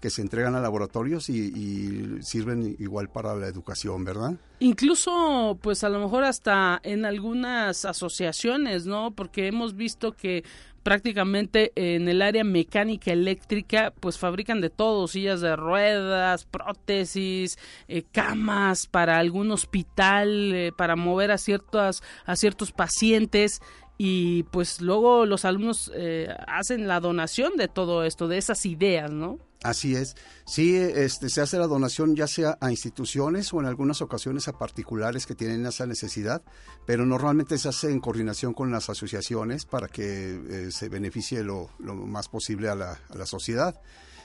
que 0.01 0.11
se 0.11 0.23
entregan 0.23 0.55
a 0.55 0.61
laboratorios 0.61 1.29
y, 1.29 2.23
sirven 2.23 2.77
igual 2.79 3.09
para 3.09 3.35
la 3.35 3.47
educación, 3.47 4.05
¿verdad? 4.05 4.35
Incluso, 4.61 5.59
pues 5.63 5.85
a 5.85 5.89
lo 5.89 6.01
mejor 6.01 6.25
hasta 6.25 6.81
en 6.83 7.05
algunas 7.05 7.85
asociaciones, 7.85 8.87
¿no? 8.87 9.13
Porque 9.13 9.47
hemos 9.47 9.75
visto 9.75 10.13
que 10.13 10.45
prácticamente 10.83 11.73
en 11.75 12.09
el 12.09 12.23
área 12.23 12.45
mecánica 12.45 13.13
eléctrica, 13.13 13.93
pues 13.99 14.19
fabrican 14.19 14.61
de 14.61 14.71
todo, 14.71 15.09
sillas 15.09 15.41
de 15.41 15.57
ruedas, 15.57 16.45
prótesis, 16.45 17.59
eh, 17.89 18.05
camas 18.13 18.87
para 18.87 19.19
algún 19.19 19.51
hospital, 19.51 20.55
eh, 20.55 20.73
para 20.77 20.95
mover 20.95 21.33
a 21.33 21.39
ciertas, 21.39 22.05
a 22.25 22.37
ciertos 22.37 22.71
pacientes 22.71 23.61
y 23.99 24.45
pues 24.45 24.81
luego 24.81 25.27
los 25.27 25.45
alumnos 25.45 25.91
eh, 25.95 26.29
hacen 26.47 26.87
la 26.87 27.01
donación 27.01 27.57
de 27.57 27.69
todo 27.69 28.05
esto, 28.05 28.29
de 28.29 28.39
esas 28.39 28.65
ideas, 28.67 29.11
¿no? 29.11 29.39
Así 29.63 29.97
es. 29.97 30.17
Sí, 30.45 30.77
este, 30.77 31.29
se 31.29 31.41
hace 31.41 31.59
la 31.59 31.67
donación 31.67 32.15
ya 32.15 32.27
sea 32.27 32.59
a 32.61 32.71
instituciones 32.71 33.53
o 33.53 33.61
en 33.61 33.67
algunas 33.67 34.03
ocasiones 34.03 34.49
a 34.49 34.59
particulares 34.59 35.27
que 35.27 35.35
tienen 35.35 35.67
esa 35.67 35.87
necesidad, 35.87 36.43
pero 36.87 37.07
normalmente 37.07 37.59
se 37.59 37.69
hace 37.69 37.91
en 37.91 38.01
coordinación 38.01 38.53
con 38.55 38.71
las 38.71 38.89
asociaciones 38.91 39.65
para 39.65 39.89
que 39.89 40.35
eh, 40.49 40.71
se 40.71 40.89
beneficie 40.89 41.43
lo, 41.43 41.71
lo, 41.79 41.95
más 41.95 42.29
posible 42.29 42.69
a 42.69 42.75
la, 42.75 43.01
a 43.09 43.17
la, 43.17 43.27
sociedad. 43.27 43.81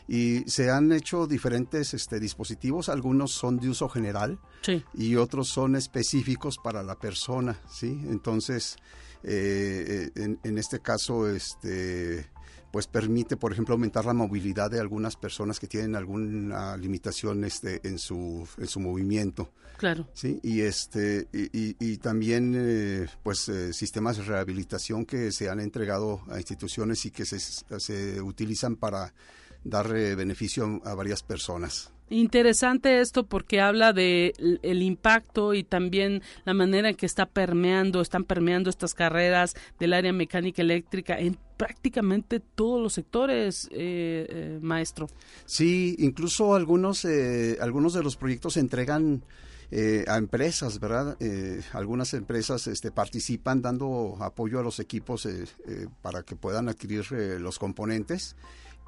Y 0.07 0.43
se 0.47 0.69
han 0.69 0.91
hecho 0.91 1.27
diferentes 1.27 1.93
este, 1.93 2.19
dispositivos, 2.19 2.89
algunos 2.89 3.31
son 3.31 3.57
de 3.57 3.69
uso 3.69 3.87
general 3.87 4.39
sí. 4.61 4.83
y 4.93 5.15
otros 5.15 5.47
son 5.47 5.75
específicos 5.75 6.57
para 6.57 6.83
la 6.83 6.95
persona, 6.95 7.59
¿sí? 7.69 8.01
Entonces, 8.09 8.75
eh, 9.23 10.09
en, 10.15 10.39
en, 10.43 10.57
este 10.57 10.79
caso, 10.79 11.29
este 11.29 12.30
pues 12.71 12.87
permite, 12.87 13.37
por 13.37 13.51
ejemplo, 13.51 13.73
aumentar 13.73 14.05
la 14.05 14.13
movilidad 14.13 14.71
de 14.71 14.79
algunas 14.79 15.15
personas 15.15 15.59
que 15.59 15.67
tienen 15.67 15.95
alguna 15.95 16.77
limitación 16.77 17.43
este, 17.43 17.85
en, 17.87 17.99
su, 17.99 18.47
en 18.57 18.67
su 18.67 18.79
movimiento. 18.79 19.51
Claro. 19.77 20.07
Sí, 20.13 20.39
y, 20.43 20.61
este, 20.61 21.27
y, 21.33 21.75
y 21.79 21.97
también 21.97 22.53
eh, 22.55 23.07
pues 23.23 23.49
eh, 23.49 23.73
sistemas 23.73 24.17
de 24.17 24.23
rehabilitación 24.23 25.05
que 25.05 25.31
se 25.31 25.49
han 25.49 25.59
entregado 25.59 26.21
a 26.29 26.37
instituciones 26.37 27.05
y 27.05 27.11
que 27.11 27.25
se, 27.25 27.39
se 27.39 28.21
utilizan 28.21 28.75
para 28.75 29.13
dar 29.63 29.95
eh, 29.95 30.15
beneficio 30.15 30.81
a 30.85 30.93
varias 30.93 31.23
personas. 31.23 31.91
Interesante 32.11 32.99
esto 32.99 33.25
porque 33.25 33.61
habla 33.61 33.93
de 33.93 34.33
el 34.63 34.83
impacto 34.83 35.53
y 35.53 35.63
también 35.63 36.21
la 36.43 36.53
manera 36.53 36.89
en 36.89 36.95
que 36.95 37.05
está 37.05 37.25
permeando, 37.25 38.01
están 38.01 38.25
permeando 38.25 38.69
estas 38.69 38.93
carreras 38.93 39.55
del 39.79 39.93
área 39.93 40.11
mecánica 40.11 40.61
eléctrica 40.61 41.17
en 41.17 41.37
prácticamente 41.55 42.41
todos 42.41 42.81
los 42.81 42.91
sectores, 42.91 43.69
eh, 43.71 44.27
eh, 44.29 44.59
maestro. 44.61 45.07
Sí, 45.45 45.95
incluso 45.99 46.53
algunos, 46.53 47.05
eh, 47.05 47.57
algunos 47.61 47.93
de 47.93 48.03
los 48.03 48.17
proyectos 48.17 48.53
se 48.53 48.59
entregan 48.59 49.23
eh, 49.73 50.03
a 50.09 50.17
empresas, 50.17 50.81
¿verdad? 50.81 51.15
Eh, 51.21 51.61
algunas 51.71 52.13
empresas 52.13 52.67
este, 52.67 52.91
participan 52.91 53.61
dando 53.61 54.17
apoyo 54.19 54.59
a 54.59 54.63
los 54.63 54.81
equipos 54.81 55.25
eh, 55.25 55.45
para 56.01 56.23
que 56.23 56.35
puedan 56.35 56.67
adquirir 56.67 57.09
los 57.39 57.57
componentes 57.57 58.35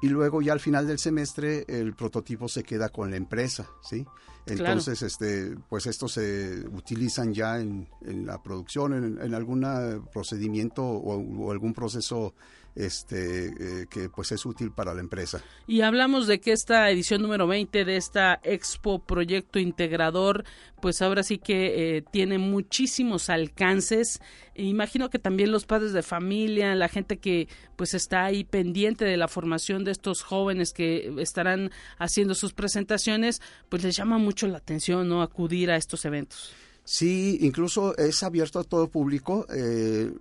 y 0.02 0.08
luego 0.08 0.42
ya 0.42 0.52
al 0.52 0.60
final 0.60 0.86
del 0.86 0.98
semestre 0.98 1.64
el 1.68 1.94
prototipo 1.94 2.48
se 2.48 2.62
queda 2.62 2.88
con 2.88 3.10
la 3.10 3.16
empresa, 3.16 3.68
¿sí? 3.82 4.04
Entonces, 4.46 4.98
claro. 4.98 5.06
este, 5.06 5.56
pues 5.68 5.86
estos 5.86 6.12
se 6.12 6.64
utilizan 6.68 7.32
ya 7.32 7.58
en, 7.58 7.88
en 8.02 8.26
la 8.26 8.42
producción, 8.42 8.92
en, 8.92 9.20
en 9.20 9.34
algún 9.34 9.66
procedimiento 10.12 10.84
o, 10.84 11.16
o, 11.16 11.50
algún 11.50 11.72
proceso 11.72 12.34
este, 12.74 13.82
eh, 13.82 13.86
que 13.88 14.08
pues 14.08 14.32
es 14.32 14.44
útil 14.44 14.72
para 14.72 14.94
la 14.94 15.00
empresa. 15.00 15.42
Y 15.66 15.82
hablamos 15.82 16.26
de 16.26 16.40
que 16.40 16.52
esta 16.52 16.90
edición 16.90 17.22
número 17.22 17.46
20 17.46 17.84
de 17.84 17.96
esta 17.96 18.40
Expo 18.42 18.98
Proyecto 18.98 19.58
Integrador, 19.58 20.44
pues 20.80 21.00
ahora 21.00 21.22
sí 21.22 21.38
que 21.38 21.96
eh, 21.96 22.02
tiene 22.10 22.38
muchísimos 22.38 23.30
alcances. 23.30 24.20
E 24.54 24.64
imagino 24.64 25.10
que 25.10 25.18
también 25.18 25.52
los 25.52 25.66
padres 25.66 25.92
de 25.92 26.02
familia, 26.02 26.74
la 26.74 26.88
gente 26.88 27.18
que 27.18 27.48
pues 27.76 27.94
está 27.94 28.24
ahí 28.24 28.44
pendiente 28.44 29.04
de 29.04 29.16
la 29.16 29.28
formación 29.28 29.84
de 29.84 29.92
estos 29.92 30.22
jóvenes 30.22 30.72
que 30.72 31.14
estarán 31.18 31.70
haciendo 31.98 32.34
sus 32.34 32.52
presentaciones, 32.52 33.40
pues 33.68 33.82
les 33.82 33.96
llama 33.96 34.18
mucho 34.18 34.46
la 34.46 34.58
atención, 34.58 35.08
¿no? 35.08 35.22
Acudir 35.22 35.70
a 35.70 35.76
estos 35.76 36.04
eventos. 36.04 36.54
Sí, 36.84 37.38
incluso 37.40 37.96
es 37.96 38.22
abierto 38.22 38.58
a 38.60 38.64
todo 38.64 38.88
público. 38.88 39.46
Eh, 39.54 40.12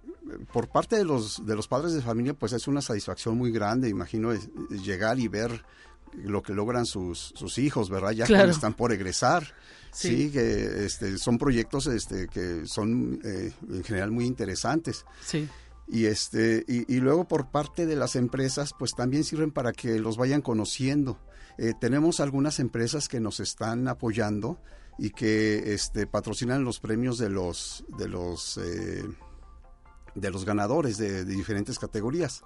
por 0.52 0.70
parte 0.70 0.96
de 0.96 1.04
los, 1.04 1.46
de 1.46 1.56
los 1.56 1.68
padres 1.68 1.94
de 1.94 2.02
familia, 2.02 2.34
pues 2.34 2.54
es 2.54 2.68
una 2.68 2.82
satisfacción 2.82 3.38
muy 3.38 3.52
grande, 3.52 3.90
imagino, 3.90 4.32
es, 4.32 4.50
es 4.72 4.84
llegar 4.84 5.20
y 5.20 5.28
ver 5.28 5.64
lo 6.16 6.42
que 6.42 6.54
logran 6.54 6.86
sus, 6.86 7.34
sus 7.36 7.58
hijos, 7.58 7.90
¿verdad? 7.90 8.12
Ya 8.12 8.26
claro. 8.26 8.42
cuando 8.42 8.56
están 8.56 8.74
por 8.74 8.92
egresar. 8.92 9.54
Sí. 9.92 10.08
Sí, 10.08 10.32
que 10.32 10.86
este, 10.86 11.20
son 11.20 11.38
proyectos 11.38 11.86
este, 11.86 12.28
que 12.28 12.66
son 12.66 13.20
eh, 13.24 13.54
en 13.70 13.84
general 13.84 14.10
muy 14.12 14.26
interesantes. 14.26 15.06
Sí. 15.24 15.48
Y, 15.88 16.06
este, 16.06 16.64
y, 16.68 16.92
y, 16.92 17.00
luego 17.00 17.28
por 17.28 17.52
parte 17.52 17.86
de 17.86 17.96
las 17.96 18.16
empresas, 18.16 18.74
pues 18.78 18.96
también 18.96 19.24
sirven 19.24 19.52
para 19.52 19.72
que 19.72 20.00
los 20.00 20.18
vayan 20.18 20.42
conociendo. 20.42 21.20
Eh, 21.58 21.74
tenemos 21.80 22.22
algunas 22.22 22.60
empresas 22.60 23.08
que 23.08 23.20
nos 23.20 23.40
están 23.40 23.88
apoyando 23.88 24.58
y 24.98 25.10
que 25.12 25.74
este, 25.74 26.08
patrocinan 26.08 26.64
los 26.64 26.80
premios 26.80 27.18
de 27.18 27.30
los, 27.30 27.84
de 27.98 28.08
los, 28.08 28.58
eh, 28.58 29.04
de 30.16 30.32
los 30.32 30.46
ganadores 30.46 30.98
de, 30.98 31.26
de 31.26 31.36
diferentes 31.36 31.80
categorías. 31.80 32.44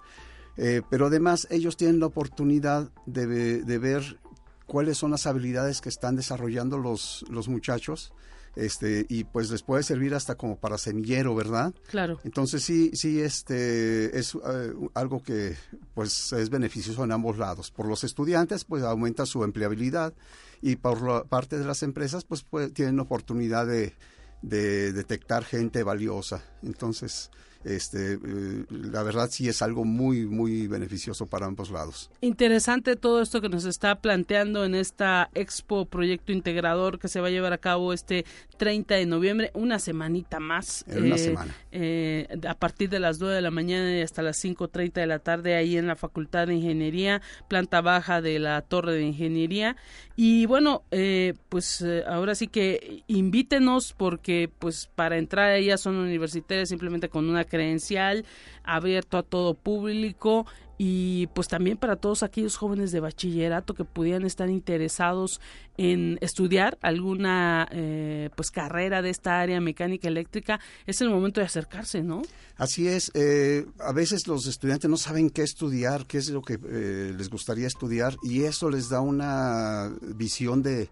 Eh, 0.57 0.81
pero 0.89 1.07
además 1.07 1.47
ellos 1.51 1.77
tienen 1.77 1.99
la 1.99 2.07
oportunidad 2.07 2.89
de, 3.05 3.27
de, 3.61 3.77
ver 3.77 4.19
cuáles 4.65 4.97
son 4.97 5.11
las 5.11 5.27
habilidades 5.27 5.81
que 5.81 5.89
están 5.89 6.15
desarrollando 6.15 6.79
los, 6.79 7.23
los 7.29 7.47
muchachos 7.47 8.11
este 8.55 9.05
y 9.07 9.23
pues 9.23 9.51
les 9.51 9.61
puede 9.61 9.83
servir 9.83 10.15
hasta 10.15 10.33
como 10.33 10.57
para 10.57 10.79
semillero, 10.79 11.35
¿verdad? 11.35 11.75
Claro. 11.89 12.19
Entonces 12.23 12.63
sí, 12.63 12.89
sí, 12.93 13.21
este 13.21 14.17
es 14.17 14.33
uh, 14.33 14.89
algo 14.95 15.21
que 15.21 15.55
pues 15.93 16.33
es 16.33 16.49
beneficioso 16.49 17.03
en 17.03 17.11
ambos 17.11 17.37
lados. 17.37 17.69
Por 17.69 17.87
los 17.87 18.03
estudiantes, 18.03 18.65
pues 18.65 18.81
aumenta 18.81 19.27
su 19.27 19.43
empleabilidad 19.43 20.15
y 20.61 20.77
por 20.77 21.27
parte 21.27 21.57
de 21.57 21.65
las 21.65 21.83
empresas, 21.83 22.23
pues, 22.23 22.43
pues 22.43 22.73
tienen 22.73 22.99
oportunidad 22.99 23.67
de, 23.67 23.93
de 24.41 24.93
detectar 24.93 25.43
gente 25.43 25.83
valiosa. 25.83 26.43
Entonces, 26.63 27.31
este, 27.67 28.13
eh, 28.13 28.65
la 28.69 29.03
verdad 29.03 29.29
sí 29.29 29.49
es 29.49 29.61
algo 29.61 29.83
muy, 29.83 30.25
muy 30.25 30.67
beneficioso 30.67 31.25
para 31.25 31.45
ambos 31.45 31.69
lados. 31.69 32.09
Interesante 32.21 32.95
todo 32.95 33.21
esto 33.21 33.41
que 33.41 33.49
nos 33.49 33.65
está 33.65 33.95
planteando 33.95 34.63
en 34.63 34.75
esta 34.75 35.29
Expo 35.33 35.85
Proyecto 35.85 36.31
Integrador 36.31 36.99
que 36.99 37.07
se 37.07 37.19
va 37.19 37.27
a 37.27 37.29
llevar 37.29 37.53
a 37.53 37.57
cabo 37.57 37.93
este 37.93 38.25
30 38.57 38.95
de 38.95 39.05
noviembre, 39.05 39.51
una 39.53 39.79
semanita 39.79 40.39
más. 40.39 40.85
En 40.87 41.05
una 41.05 41.15
eh, 41.15 41.19
semana. 41.19 41.55
Eh, 41.71 42.27
a 42.47 42.55
partir 42.55 42.89
de 42.89 42.99
las 42.99 43.19
9 43.19 43.35
de 43.35 43.41
la 43.41 43.51
mañana 43.51 43.97
y 43.97 44.01
hasta 44.01 44.21
las 44.21 44.43
5.30 44.43 44.93
de 44.93 45.07
la 45.07 45.19
tarde 45.19 45.55
ahí 45.55 45.77
en 45.77 45.87
la 45.87 45.95
Facultad 45.95 46.47
de 46.47 46.55
Ingeniería, 46.55 47.21
planta 47.47 47.81
baja 47.81 48.21
de 48.21 48.39
la 48.39 48.61
Torre 48.61 48.93
de 48.93 49.03
Ingeniería. 49.03 49.75
Y 50.15 50.45
bueno, 50.45 50.83
eh, 50.91 51.35
pues 51.49 51.85
ahora 52.07 52.33
sí 52.33 52.47
que 52.47 53.03
invítenos 53.07 53.93
porque 53.93 54.49
pues 54.57 54.89
para 54.95 55.17
entrar 55.17 55.49
a 55.49 55.57
ellas 55.57 55.81
son 55.81 55.95
universitarias 55.95 56.69
simplemente 56.69 57.09
con 57.09 57.29
una 57.29 57.43
credencial 57.57 58.25
abierto 58.63 59.17
a 59.17 59.23
todo 59.23 59.55
público 59.55 60.45
y 60.77 61.25
pues 61.33 61.47
también 61.47 61.77
para 61.77 61.95
todos 61.95 62.21
aquellos 62.21 62.55
jóvenes 62.55 62.91
de 62.91 62.99
bachillerato 62.99 63.73
que 63.73 63.83
pudieran 63.83 64.25
estar 64.25 64.47
interesados 64.49 65.41
en 65.77 66.19
estudiar 66.21 66.77
alguna 66.81 67.67
eh, 67.71 68.29
pues 68.35 68.51
carrera 68.51 69.01
de 69.01 69.09
esta 69.09 69.39
área 69.39 69.59
mecánica 69.59 70.07
eléctrica 70.07 70.59
es 70.85 71.01
el 71.01 71.09
momento 71.09 71.39
de 71.39 71.47
acercarse 71.47 72.03
no 72.03 72.21
así 72.57 72.87
es 72.87 73.11
eh, 73.15 73.65
a 73.79 73.91
veces 73.91 74.27
los 74.27 74.45
estudiantes 74.45 74.87
no 74.89 74.97
saben 74.97 75.31
qué 75.31 75.41
estudiar 75.41 76.05
qué 76.05 76.19
es 76.19 76.29
lo 76.29 76.43
que 76.43 76.59
eh, 76.63 77.13
les 77.17 77.29
gustaría 77.29 77.65
estudiar 77.65 78.15
y 78.21 78.43
eso 78.43 78.69
les 78.69 78.89
da 78.89 79.01
una 79.01 79.91
visión 80.15 80.61
de 80.61 80.89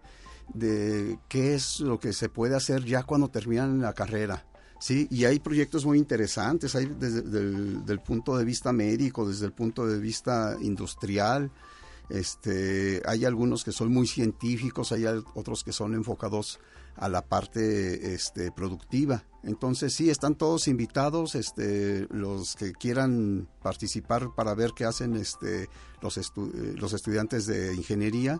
de 0.54 1.18
qué 1.28 1.56
es 1.56 1.80
lo 1.80 2.00
que 2.00 2.14
se 2.14 2.30
puede 2.30 2.56
hacer 2.56 2.86
ya 2.86 3.04
cuando 3.04 3.28
terminan 3.30 3.82
la 3.82 3.94
carrera 3.94 4.46
Sí, 4.80 5.08
y 5.10 5.26
hay 5.26 5.40
proyectos 5.40 5.86
muy 5.86 5.98
interesantes, 5.98 6.76
hay 6.76 6.86
desde 6.86 7.94
el 7.94 8.00
punto 8.02 8.38
de 8.38 8.46
vista 8.46 8.74
médico, 8.74 9.28
desde 9.28 9.46
el 9.46 9.54
punto 9.54 9.88
de 9.88 10.00
vista 10.00 10.58
industrial, 10.62 11.52
este, 12.10 13.02
hay 13.06 13.26
algunos 13.26 13.64
que 13.64 13.72
son 13.72 13.92
muy 13.92 14.08
científicos, 14.08 14.92
hay 14.92 15.06
otros 15.06 15.64
que 15.64 15.72
son 15.72 15.94
enfocados 15.96 16.60
a 16.96 17.10
la 17.10 17.24
parte 17.24 18.14
este, 18.14 18.52
productiva. 18.52 19.26
Entonces 19.44 19.94
sí, 19.94 20.10
están 20.10 20.36
todos 20.36 20.68
invitados, 20.68 21.36
este, 21.36 22.08
los 22.10 22.56
que 22.56 22.74
quieran 22.74 23.48
participar 23.62 24.34
para 24.36 24.54
ver 24.54 24.72
qué 24.76 24.86
hacen 24.86 25.16
este, 25.16 25.68
los, 26.02 26.18
estu 26.18 26.52
los 26.76 26.94
estudiantes 26.94 27.46
de 27.48 27.76
ingeniería 27.76 28.40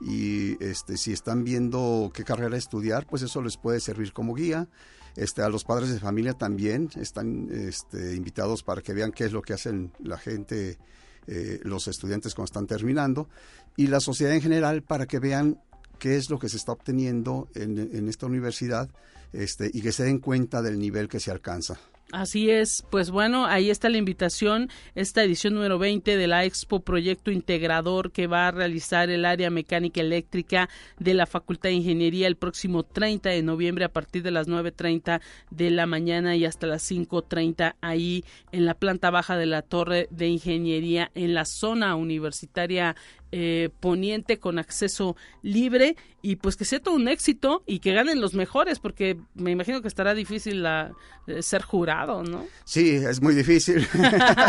y 0.00 0.62
este, 0.62 0.96
si 0.98 1.12
están 1.12 1.42
viendo 1.42 2.10
qué 2.14 2.22
carrera 2.22 2.56
estudiar, 2.56 3.06
pues 3.06 3.22
eso 3.22 3.42
les 3.42 3.56
puede 3.56 3.80
servir 3.80 4.12
como 4.12 4.34
guía. 4.34 4.68
Este, 5.16 5.42
a 5.42 5.48
los 5.48 5.64
padres 5.64 5.90
de 5.90 5.98
familia 5.98 6.34
también 6.34 6.90
están 6.96 7.48
este, 7.50 8.14
invitados 8.14 8.62
para 8.62 8.82
que 8.82 8.92
vean 8.92 9.12
qué 9.12 9.24
es 9.24 9.32
lo 9.32 9.40
que 9.40 9.54
hacen 9.54 9.92
la 9.98 10.18
gente, 10.18 10.78
eh, 11.26 11.60
los 11.62 11.88
estudiantes 11.88 12.34
cuando 12.34 12.46
están 12.46 12.66
terminando, 12.66 13.28
y 13.76 13.86
la 13.86 14.00
sociedad 14.00 14.34
en 14.34 14.42
general 14.42 14.82
para 14.82 15.06
que 15.06 15.18
vean 15.18 15.58
qué 15.98 16.16
es 16.16 16.28
lo 16.28 16.38
que 16.38 16.50
se 16.50 16.58
está 16.58 16.72
obteniendo 16.72 17.48
en, 17.54 18.08
esta 18.08 18.26
universidad 18.26 18.90
este, 19.32 19.70
y 19.72 19.80
que 19.80 19.92
se 19.92 20.04
den 20.04 20.18
cuenta 20.18 20.60
del 20.60 20.78
nivel 20.78 21.08
que 21.08 21.20
se 21.20 21.30
alcanza. 21.30 21.78
Así 22.12 22.50
es, 22.50 22.84
pues 22.88 23.10
bueno, 23.10 23.46
ahí 23.46 23.68
está 23.68 23.88
la 23.88 23.98
invitación, 23.98 24.70
esta 24.94 25.24
edición 25.24 25.54
número 25.54 25.76
20 25.76 26.16
de 26.16 26.26
la 26.28 26.44
Expo 26.44 26.78
Proyecto 26.78 27.32
Integrador 27.32 28.12
que 28.12 28.28
va 28.28 28.46
a 28.46 28.52
realizar 28.52 29.10
el 29.10 29.24
área 29.24 29.50
mecánica 29.50 30.02
eléctrica 30.02 30.68
de 31.00 31.14
la 31.14 31.26
Facultad 31.26 31.70
de 31.70 31.74
Ingeniería 31.74 32.28
el 32.28 32.36
próximo 32.36 32.84
30 32.84 33.30
de 33.30 33.42
noviembre 33.42 33.84
a 33.84 33.92
partir 33.92 34.22
de 34.22 34.30
las 34.30 34.46
9.30 34.46 35.20
de 35.50 35.70
la 35.70 35.86
mañana 35.86 36.36
y 36.36 36.44
hasta 36.44 36.68
las 36.68 36.88
5.30 36.88 37.74
ahí 37.80 38.24
en 38.52 38.66
la 38.66 38.74
planta 38.74 39.10
baja 39.10 39.36
de 39.36 39.46
la 39.46 39.62
Torre 39.62 40.06
de 40.12 40.28
Ingeniería 40.28 41.10
en 41.16 41.34
la 41.34 41.44
zona 41.44 41.96
universitaria 41.96 42.94
eh, 43.32 43.70
poniente 43.80 44.38
con 44.38 44.58
acceso 44.60 45.16
libre 45.42 45.96
y 46.22 46.36
pues 46.36 46.56
que 46.56 46.64
sea 46.64 46.80
todo 46.80 46.94
un 46.94 47.08
éxito 47.08 47.62
y 47.66 47.80
que 47.80 47.92
ganen 47.92 48.20
los 48.20 48.34
mejores 48.34 48.78
porque 48.78 49.18
me 49.34 49.50
imagino 49.50 49.82
que 49.82 49.88
estará 49.88 50.14
difícil 50.14 50.62
la, 50.62 50.92
eh, 51.26 51.42
ser 51.42 51.62
jurado, 51.62 52.22
¿no? 52.22 52.46
Sí, 52.64 52.90
es 52.90 53.20
muy 53.20 53.34
difícil. 53.34 53.86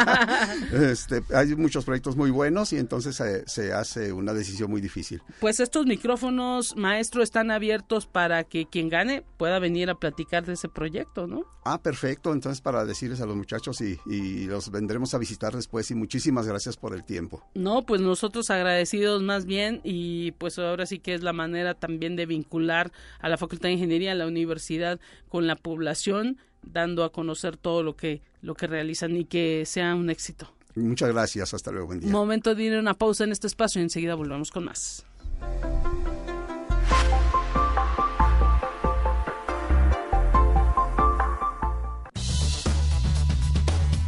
este, 0.73 1.23
hay 1.33 1.55
muchos 1.55 1.85
proyectos 1.85 2.15
muy 2.15 2.29
buenos 2.29 2.71
y 2.71 2.77
entonces 2.77 3.21
se, 3.45 3.73
hace 3.73 4.13
una 4.13 4.33
decisión 4.33 4.69
muy 4.69 4.79
difícil. 4.79 5.21
Pues 5.39 5.59
estos 5.59 5.85
micrófonos, 5.85 6.75
maestro, 6.75 7.23
están 7.23 7.49
abiertos 7.49 8.05
para 8.05 8.43
que 8.43 8.67
quien 8.67 8.89
gane 8.89 9.23
pueda 9.37 9.59
venir 9.59 9.89
a 9.89 9.95
platicar 9.95 10.45
de 10.45 10.53
ese 10.53 10.69
proyecto, 10.69 11.25
¿no? 11.25 11.45
Ah, 11.65 11.81
perfecto. 11.81 12.31
Entonces 12.31 12.61
para 12.61 12.85
decirles 12.85 13.21
a 13.21 13.25
los 13.25 13.35
muchachos 13.35 13.81
y, 13.81 13.99
y 14.05 14.45
los 14.45 14.71
vendremos 14.71 15.13
a 15.13 15.17
visitar 15.17 15.55
después 15.55 15.89
y 15.91 15.95
muchísimas 15.95 16.47
gracias 16.47 16.77
por 16.77 16.93
el 16.93 17.03
tiempo. 17.03 17.43
No, 17.55 17.85
pues 17.85 18.01
nosotros 18.01 18.49
agradecemos 18.49 18.66
agradecidos 18.67 19.23
más 19.23 19.45
bien 19.45 19.81
y 19.83 20.31
pues 20.33 20.59
ahora 20.59 20.85
sí 20.85 20.99
que 20.99 21.13
es 21.13 21.23
la 21.23 21.33
manera 21.33 21.73
también 21.73 22.15
de 22.15 22.25
vincular 22.25 22.91
a 23.19 23.29
la 23.29 23.37
Facultad 23.37 23.69
de 23.69 23.73
Ingeniería, 23.73 24.11
a 24.11 24.15
la 24.15 24.27
universidad 24.27 24.99
con 25.29 25.47
la 25.47 25.55
población, 25.55 26.37
dando 26.61 27.03
a 27.03 27.11
conocer 27.11 27.57
todo 27.57 27.83
lo 27.83 27.95
que 27.95 28.21
lo 28.41 28.55
que 28.55 28.67
realizan 28.67 29.15
y 29.15 29.25
que 29.25 29.65
sea 29.65 29.95
un 29.95 30.09
éxito. 30.09 30.53
Muchas 30.75 31.09
gracias, 31.09 31.53
hasta 31.53 31.71
luego, 31.71 31.87
buen 31.87 31.99
día. 31.99 32.11
Momento 32.11 32.53
de 32.53 32.63
ir 32.63 32.75
a 32.75 32.79
una 32.79 32.93
pausa 32.93 33.23
en 33.23 33.31
este 33.31 33.47
espacio 33.47 33.81
y 33.81 33.83
enseguida 33.83 34.15
volvemos 34.15 34.51
con 34.51 34.65
más. 34.65 35.05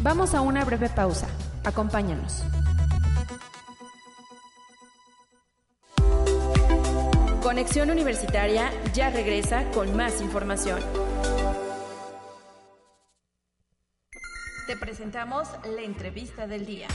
Vamos 0.01 0.33
a 0.33 0.41
una 0.41 0.63
breve 0.63 0.89
pausa. 0.89 1.27
Acompáñanos. 1.63 2.43
Conexión 7.41 7.89
Universitaria 7.89 8.69
ya 8.93 9.09
regresa 9.09 9.63
con 9.71 9.95
más 9.95 10.19
información. 10.19 10.81
Te 14.67 14.75
presentamos 14.75 15.47
la 15.73 15.81
entrevista 15.81 16.47
del 16.47 16.65
día. 16.65 16.87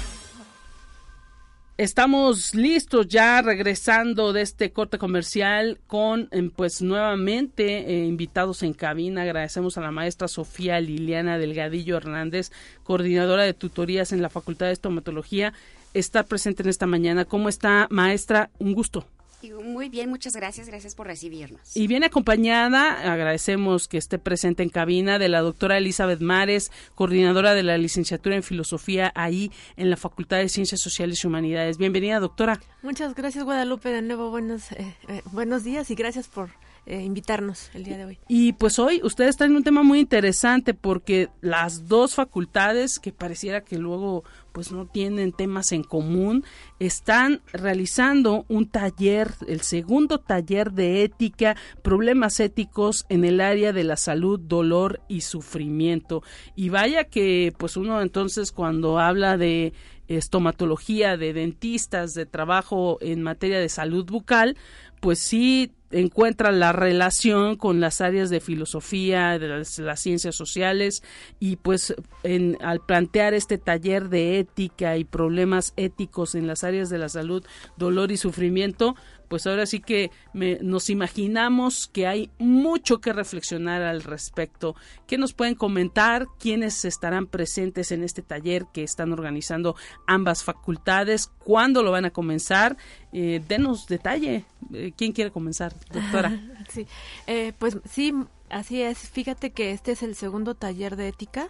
Estamos 1.78 2.54
listos 2.54 3.08
ya 3.08 3.40
regresando 3.40 4.34
de 4.34 4.42
este 4.42 4.70
corte 4.70 4.98
comercial 4.98 5.80
con 5.86 6.28
em, 6.30 6.50
pues 6.50 6.82
nuevamente 6.82 7.78
eh, 7.78 8.04
invitados 8.04 8.62
en 8.62 8.74
cabina. 8.74 9.22
Agradecemos 9.22 9.78
a 9.78 9.80
la 9.80 9.90
maestra 9.90 10.28
Sofía 10.28 10.78
Liliana 10.78 11.38
Delgadillo 11.38 11.96
Hernández, 11.96 12.52
coordinadora 12.82 13.44
de 13.44 13.54
tutorías 13.54 14.12
en 14.12 14.20
la 14.20 14.28
Facultad 14.28 14.66
de 14.66 14.72
Estomatología, 14.72 15.54
estar 15.94 16.26
presente 16.26 16.62
en 16.62 16.68
esta 16.68 16.86
mañana. 16.86 17.24
¿Cómo 17.24 17.48
está, 17.48 17.88
maestra? 17.90 18.50
Un 18.58 18.74
gusto. 18.74 19.06
Muy 19.52 19.88
bien, 19.88 20.10
muchas 20.10 20.34
gracias, 20.34 20.68
gracias 20.68 20.94
por 20.94 21.06
recibirnos. 21.06 21.76
Y 21.76 21.86
viene 21.86 22.06
acompañada, 22.06 23.12
agradecemos 23.12 23.88
que 23.88 23.98
esté 23.98 24.18
presente 24.18 24.62
en 24.62 24.68
cabina, 24.68 25.18
de 25.18 25.28
la 25.28 25.40
doctora 25.40 25.78
Elizabeth 25.78 26.20
Mares, 26.20 26.70
coordinadora 26.94 27.54
de 27.54 27.62
la 27.62 27.78
licenciatura 27.78 28.36
en 28.36 28.42
Filosofía 28.42 29.12
ahí 29.14 29.50
en 29.76 29.90
la 29.90 29.96
Facultad 29.96 30.38
de 30.38 30.48
Ciencias 30.48 30.80
Sociales 30.80 31.22
y 31.22 31.26
Humanidades. 31.26 31.78
Bienvenida, 31.78 32.20
doctora. 32.20 32.60
Muchas 32.82 33.14
gracias, 33.14 33.44
Guadalupe, 33.44 33.88
de 33.90 34.02
nuevo 34.02 34.30
buenos, 34.30 34.72
eh, 34.72 34.94
eh, 35.08 35.22
buenos 35.32 35.64
días 35.64 35.90
y 35.90 35.94
gracias 35.94 36.28
por 36.28 36.50
eh, 36.86 37.00
invitarnos 37.00 37.70
el 37.72 37.84
día 37.84 37.96
de 37.96 38.04
hoy. 38.04 38.18
Y 38.28 38.52
pues 38.52 38.78
hoy 38.78 39.00
ustedes 39.02 39.38
traen 39.38 39.56
un 39.56 39.64
tema 39.64 39.82
muy 39.82 40.00
interesante 40.00 40.74
porque 40.74 41.30
las 41.40 41.88
dos 41.88 42.14
facultades 42.14 42.98
que 42.98 43.10
pareciera 43.10 43.62
que 43.62 43.78
luego 43.78 44.22
pues 44.54 44.70
no 44.70 44.86
tienen 44.86 45.32
temas 45.32 45.72
en 45.72 45.82
común, 45.82 46.44
están 46.78 47.42
realizando 47.52 48.46
un 48.48 48.70
taller, 48.70 49.32
el 49.48 49.62
segundo 49.62 50.18
taller 50.18 50.70
de 50.70 51.02
ética, 51.02 51.56
problemas 51.82 52.38
éticos 52.38 53.04
en 53.08 53.24
el 53.24 53.40
área 53.40 53.72
de 53.72 53.82
la 53.82 53.96
salud, 53.96 54.38
dolor 54.38 55.00
y 55.08 55.22
sufrimiento. 55.22 56.22
Y 56.54 56.68
vaya 56.68 57.02
que 57.02 57.52
pues 57.58 57.76
uno 57.76 58.00
entonces 58.00 58.52
cuando 58.52 59.00
habla 59.00 59.36
de 59.36 59.72
estomatología, 60.08 61.16
de 61.16 61.32
dentistas, 61.32 62.14
de 62.14 62.26
trabajo 62.26 62.98
en 63.00 63.22
materia 63.22 63.58
de 63.58 63.68
salud 63.68 64.04
bucal, 64.04 64.56
pues 65.00 65.18
sí 65.18 65.72
encuentra 65.90 66.50
la 66.50 66.72
relación 66.72 67.56
con 67.56 67.80
las 67.80 68.00
áreas 68.00 68.28
de 68.30 68.40
filosofía, 68.40 69.38
de 69.38 69.48
las, 69.48 70.00
ciencias 70.00 70.34
sociales 70.34 71.02
y 71.38 71.56
pues 71.56 71.94
en, 72.24 72.58
al 72.62 72.80
plantear 72.80 73.32
este 73.32 73.58
taller 73.58 74.08
de 74.08 74.40
ética 74.40 74.96
y 74.96 75.04
problemas 75.04 75.72
éticos 75.76 76.34
en 76.34 76.46
las 76.46 76.64
áreas 76.64 76.90
de 76.90 76.98
la 76.98 77.08
salud, 77.08 77.44
dolor 77.76 78.10
y 78.10 78.16
sufrimiento, 78.16 78.96
pues 79.34 79.48
ahora 79.48 79.66
sí 79.66 79.80
que 79.80 80.12
nos 80.32 80.90
imaginamos 80.90 81.88
que 81.88 82.06
hay 82.06 82.30
mucho 82.38 83.00
que 83.00 83.12
reflexionar 83.12 83.82
al 83.82 84.04
respecto. 84.04 84.76
¿Qué 85.08 85.18
nos 85.18 85.32
pueden 85.32 85.56
comentar? 85.56 86.28
¿Quiénes 86.38 86.84
estarán 86.84 87.26
presentes 87.26 87.90
en 87.90 88.04
este 88.04 88.22
taller 88.22 88.66
que 88.72 88.84
están 88.84 89.12
organizando 89.12 89.74
ambas 90.06 90.44
facultades? 90.44 91.32
¿Cuándo 91.42 91.82
lo 91.82 91.90
van 91.90 92.04
a 92.04 92.10
comenzar? 92.10 92.76
Eh, 93.12 93.42
denos 93.48 93.88
detalle. 93.88 94.44
Eh, 94.72 94.92
¿Quién 94.96 95.10
quiere 95.10 95.32
comenzar, 95.32 95.74
doctora? 95.90 96.40
sí, 96.68 96.86
eh, 97.26 97.54
pues 97.58 97.78
sí, 97.90 98.14
así 98.50 98.82
es. 98.82 98.98
Fíjate 98.98 99.50
que 99.50 99.72
este 99.72 99.90
es 99.90 100.04
el 100.04 100.14
segundo 100.14 100.54
taller 100.54 100.94
de 100.94 101.08
ética 101.08 101.48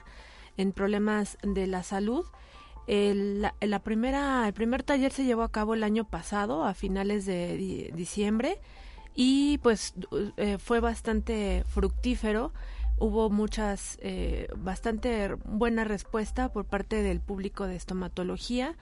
en 0.56 0.72
problemas 0.72 1.36
de 1.42 1.66
la 1.66 1.82
salud 1.82 2.24
el, 2.86 3.42
la, 3.60 3.78
primera, 3.80 4.46
el 4.46 4.52
primer 4.52 4.82
taller 4.82 5.12
se 5.12 5.24
llevó 5.24 5.42
a 5.42 5.52
cabo 5.52 5.74
el 5.74 5.84
año 5.84 6.04
pasado, 6.04 6.64
a 6.64 6.74
finales 6.74 7.24
de 7.24 7.92
diciembre, 7.94 8.60
y 9.14 9.58
pues 9.58 9.94
eh, 10.36 10.58
fue 10.58 10.80
bastante 10.80 11.64
fructífero. 11.68 12.52
Hubo 12.98 13.30
muchas, 13.30 13.98
eh, 14.02 14.48
bastante 14.56 15.34
buena 15.44 15.84
respuesta 15.84 16.52
por 16.52 16.64
parte 16.64 17.02
del 17.02 17.20
público 17.20 17.66
de 17.66 17.76
estomatología 17.76 18.76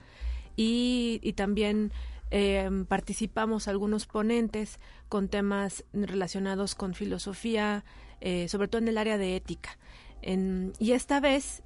y, 0.55 1.33
también 1.35 1.91
eh, 2.29 2.69
participamos 2.87 3.67
algunos 3.67 4.05
ponentes 4.05 4.79
con 5.07 5.29
temas 5.29 5.83
relacionados 5.93 6.75
con 6.75 6.93
filosofía, 6.93 7.85
sobre 8.47 8.67
todo 8.67 8.81
en 8.81 8.87
el 8.87 8.97
área 8.97 9.17
de 9.17 9.35
ética. 9.35 9.77
Y 10.21 10.91
esta 10.93 11.19
vez 11.19 11.61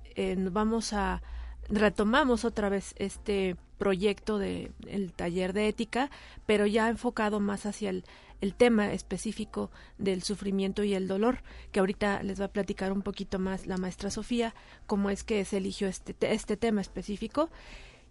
vamos 0.52 0.91
a, 0.93 1.21
retomamos 1.69 2.45
otra 2.45 2.69
vez 2.69 2.93
este 2.97 3.56
proyecto 3.77 4.39
de 4.39 4.71
el 4.88 5.13
taller 5.13 5.53
de 5.53 5.67
ética, 5.67 6.10
pero 6.45 6.65
ya 6.65 6.89
enfocado 6.89 7.39
más 7.39 7.65
hacia 7.65 7.89
el, 7.89 8.03
el 8.41 8.53
tema 8.53 8.91
específico 8.91 9.71
del 9.97 10.23
sufrimiento 10.23 10.84
y 10.84 10.93
el 10.93 11.08
dolor, 11.08 11.43
que 11.71 11.80
ahorita 11.80 12.23
les 12.23 12.39
va 12.39 12.45
a 12.45 12.51
platicar 12.51 12.91
un 12.91 13.01
poquito 13.01 13.39
más 13.39 13.65
la 13.65 13.77
maestra 13.77 14.10
Sofía, 14.10 14.53
cómo 14.86 15.10
es 15.10 15.23
que 15.23 15.43
se 15.45 15.58
eligió 15.58 15.88
este, 15.88 16.15
este 16.21 16.58
tema 16.58 16.82
específico. 16.82 17.49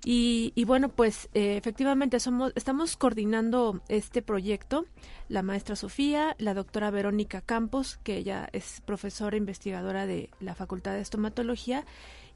Y, 0.04 0.52
y 0.54 0.64
bueno, 0.64 0.88
pues 0.90 1.28
eh, 1.32 1.56
efectivamente 1.56 2.20
somos, 2.20 2.52
estamos 2.54 2.96
coordinando 2.96 3.80
este 3.88 4.22
proyecto, 4.22 4.84
la 5.28 5.42
maestra 5.42 5.74
Sofía, 5.74 6.36
la 6.38 6.54
doctora 6.54 6.90
Verónica 6.90 7.40
Campos, 7.40 7.98
que 8.04 8.18
ella 8.18 8.48
es 8.52 8.82
profesora 8.84 9.36
investigadora 9.36 10.06
de 10.06 10.30
la 10.38 10.54
Facultad 10.54 10.92
de 10.92 11.00
Estomatología, 11.00 11.86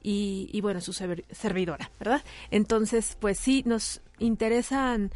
y, 0.03 0.61
bueno, 0.61 0.81
su 0.81 0.93
servidora, 0.93 1.91
¿verdad? 1.99 2.25
Entonces, 2.51 3.17
pues 3.21 3.39
sí, 3.39 3.63
nos 3.67 4.01
interesan 4.19 5.11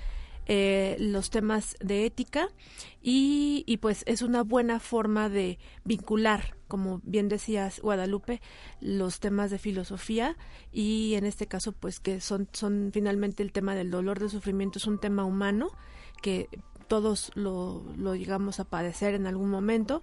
eh, 0.47 0.97
los 0.99 1.31
temas 1.31 1.75
de 1.81 2.05
ética 2.05 2.49
y, 3.01 3.79
pues 3.81 4.03
es 4.07 4.21
una 4.21 4.43
buena 4.43 4.81
forma 4.81 5.29
de 5.29 5.59
vincular, 5.85 6.57
como 6.69 7.01
bien 7.05 7.29
decías 7.29 7.81
Guadalupe, 7.81 8.43
los 8.81 9.21
temas 9.21 9.51
de 9.51 9.59
filosofía 9.59 10.37
y 10.71 11.15
en 11.15 11.25
este 11.25 11.47
caso 11.47 11.73
pues 11.73 12.01
que 12.01 12.21
son, 12.21 12.49
son 12.53 12.91
finalmente 12.93 13.43
el 13.43 13.53
tema 13.53 13.75
del 13.75 13.91
dolor, 13.91 14.19
del 14.19 14.31
sufrimiento, 14.31 14.79
es 14.79 14.87
un 14.87 14.99
tema 14.99 15.25
humano 15.25 15.71
que 16.21 16.49
todos 16.89 17.33
lo 17.35 18.15
llegamos 18.15 18.61
a 18.61 18.65
padecer 18.65 19.15
en 19.15 19.27
algún 19.27 19.49
momento 19.49 20.03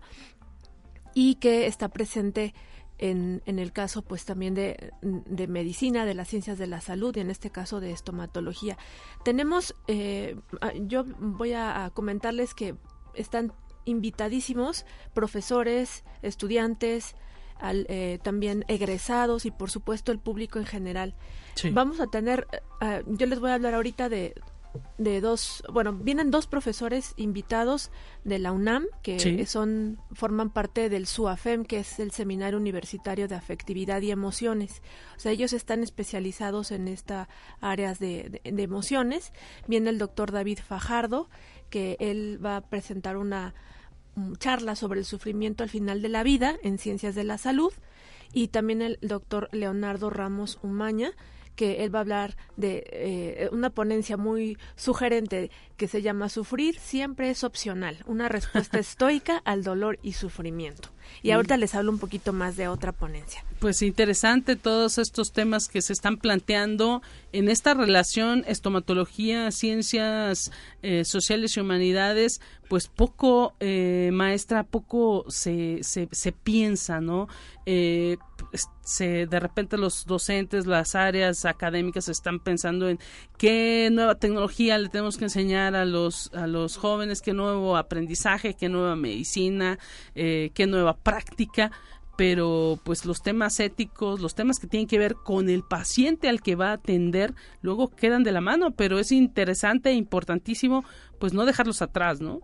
y 1.13 1.35
que 1.35 1.67
está 1.67 1.89
presente 1.89 2.53
en, 3.01 3.41
en 3.45 3.59
el 3.59 3.73
caso 3.73 4.03
pues 4.03 4.23
también 4.25 4.53
de, 4.53 4.93
de, 5.01 5.47
medicina, 5.47 6.05
de 6.05 6.13
las 6.13 6.29
ciencias 6.29 6.57
de 6.57 6.67
la 6.67 6.79
salud 6.79 7.15
y 7.17 7.19
en 7.19 7.29
este 7.29 7.49
caso 7.49 7.79
de 7.81 7.91
estomatología. 7.91 8.77
Tenemos, 9.25 9.75
eh, 9.87 10.37
yo 10.81 11.03
voy 11.19 11.53
a, 11.53 11.91
comentarles 11.93 12.53
que 12.53 12.75
están 13.15 13.53
invitadísimos 13.85 14.85
profesores, 15.13 16.03
estudiantes, 16.21 17.15
al, 17.59 17.85
eh, 17.89 18.19
también 18.23 18.65
egresados 18.67 19.45
y 19.45 19.51
por 19.51 19.71
supuesto 19.71 20.11
el 20.11 20.19
público 20.19 20.59
en 20.59 20.65
general. 20.65 21.15
Vamos 21.71 21.99
a 21.99 22.07
tener, 22.07 22.47
eh, 22.81 23.03
yo 23.07 23.25
les 23.25 23.39
voy 23.39 23.49
a 23.49 23.55
hablar 23.55 23.73
ahorita 23.73 24.09
de 24.09 24.35
de 24.97 25.21
dos, 25.21 25.63
bueno, 25.71 25.93
vienen 25.93 26.31
dos 26.31 26.47
profesores 26.47 27.13
invitados 27.17 27.91
de 28.23 28.39
la 28.39 28.51
UNAM 28.51 28.85
que 29.01 29.45
son 29.45 29.99
forman 30.13 30.49
parte 30.51 30.89
del 30.89 31.07
SUAFEM, 31.07 31.65
que 31.65 31.79
es 31.79 31.99
el 31.99 32.11
Seminario 32.11 32.57
Universitario 32.57 33.27
de 33.27 33.35
Afectividad 33.35 34.01
y 34.01 34.11
Emociones. 34.11 34.81
O 35.17 35.19
sea, 35.19 35.31
ellos 35.31 35.53
están 35.53 35.83
especializados 35.83 36.71
en 36.71 36.87
esta 36.87 37.27
áreas 37.59 37.99
de, 37.99 38.41
de 38.43 38.63
emociones. 38.63 39.33
Viene 39.67 39.89
el 39.89 39.97
doctor 39.97 40.31
David 40.31 40.59
Fajardo, 40.65 41.29
que 41.69 41.97
él 41.99 42.39
va 42.43 42.57
a 42.57 42.61
presentar 42.61 43.17
una 43.17 43.53
charla 44.37 44.75
sobre 44.75 44.99
el 44.99 45.05
sufrimiento 45.05 45.63
al 45.63 45.69
final 45.69 46.01
de 46.01 46.09
la 46.09 46.23
vida 46.23 46.57
en 46.63 46.77
ciencias 46.77 47.15
de 47.15 47.23
la 47.23 47.37
salud 47.37 47.73
y 48.33 48.49
también 48.49 48.81
el 48.81 48.97
doctor 49.01 49.49
Leonardo 49.51 50.09
Ramos 50.09 50.59
Umaña 50.61 51.13
que 51.55 51.83
él 51.83 51.93
va 51.93 51.99
a 51.99 52.01
hablar 52.01 52.37
de 52.57 52.83
eh, 52.91 53.49
una 53.51 53.69
ponencia 53.69 54.17
muy 54.17 54.57
sugerente 54.75 55.51
que 55.77 55.87
se 55.87 56.01
llama 56.01 56.29
Sufrir 56.29 56.79
siempre 56.79 57.29
es 57.29 57.43
opcional, 57.43 57.97
una 58.05 58.29
respuesta 58.29 58.79
estoica 58.79 59.37
al 59.45 59.63
dolor 59.63 59.99
y 60.01 60.13
sufrimiento. 60.13 60.89
Y 61.21 61.31
ahorita 61.31 61.57
les 61.57 61.75
hablo 61.75 61.91
un 61.91 61.99
poquito 61.99 62.33
más 62.33 62.55
de 62.57 62.67
otra 62.67 62.91
ponencia. 62.91 63.43
Pues 63.59 63.81
interesante 63.81 64.55
todos 64.55 64.97
estos 64.97 65.31
temas 65.31 65.67
que 65.67 65.81
se 65.81 65.93
están 65.93 66.17
planteando 66.17 67.01
en 67.31 67.49
esta 67.49 67.73
relación 67.73 68.43
estomatología, 68.47 69.51
ciencias 69.51 70.51
eh, 70.81 71.05
sociales 71.05 71.55
y 71.55 71.59
humanidades, 71.59 72.41
pues 72.71 72.87
poco, 72.87 73.53
eh, 73.59 74.11
maestra, 74.13 74.63
poco 74.63 75.25
se, 75.27 75.79
se, 75.83 76.07
se 76.11 76.31
piensa, 76.31 77.01
¿no? 77.01 77.27
Eh, 77.65 78.17
se, 78.83 79.27
de 79.27 79.39
repente 79.39 79.77
los 79.77 80.05
docentes, 80.05 80.65
las 80.65 80.95
áreas 80.95 81.45
académicas 81.45 82.09
están 82.09 82.39
pensando 82.39 82.89
en 82.89 82.99
qué 83.37 83.89
nueva 83.91 84.15
tecnología 84.15 84.77
le 84.77 84.89
tenemos 84.89 85.17
que 85.17 85.25
enseñar 85.25 85.75
a 85.75 85.85
los, 85.85 86.31
a 86.33 86.47
los 86.47 86.77
jóvenes, 86.77 87.21
qué 87.21 87.33
nuevo 87.33 87.77
aprendizaje, 87.77 88.55
qué 88.55 88.69
nueva 88.69 88.95
medicina, 88.95 89.77
eh, 90.15 90.51
qué 90.53 90.65
nueva 90.67 90.90
práctica 90.95 91.71
pero 92.17 92.79
pues 92.83 93.05
los 93.05 93.23
temas 93.23 93.59
éticos, 93.59 94.19
los 94.19 94.35
temas 94.35 94.59
que 94.59 94.67
tienen 94.67 94.87
que 94.87 94.99
ver 94.99 95.15
con 95.15 95.49
el 95.49 95.63
paciente 95.63 96.29
al 96.29 96.41
que 96.41 96.55
va 96.55 96.69
a 96.69 96.73
atender, 96.73 97.33
luego 97.61 97.89
quedan 97.89 98.23
de 98.23 98.31
la 98.31 98.41
mano, 98.41 98.71
pero 98.75 98.99
es 98.99 99.11
interesante 99.11 99.89
e 99.89 99.93
importantísimo 99.93 100.83
pues 101.19 101.33
no 101.33 101.45
dejarlos 101.45 101.81
atrás, 101.81 102.21
¿no? 102.21 102.41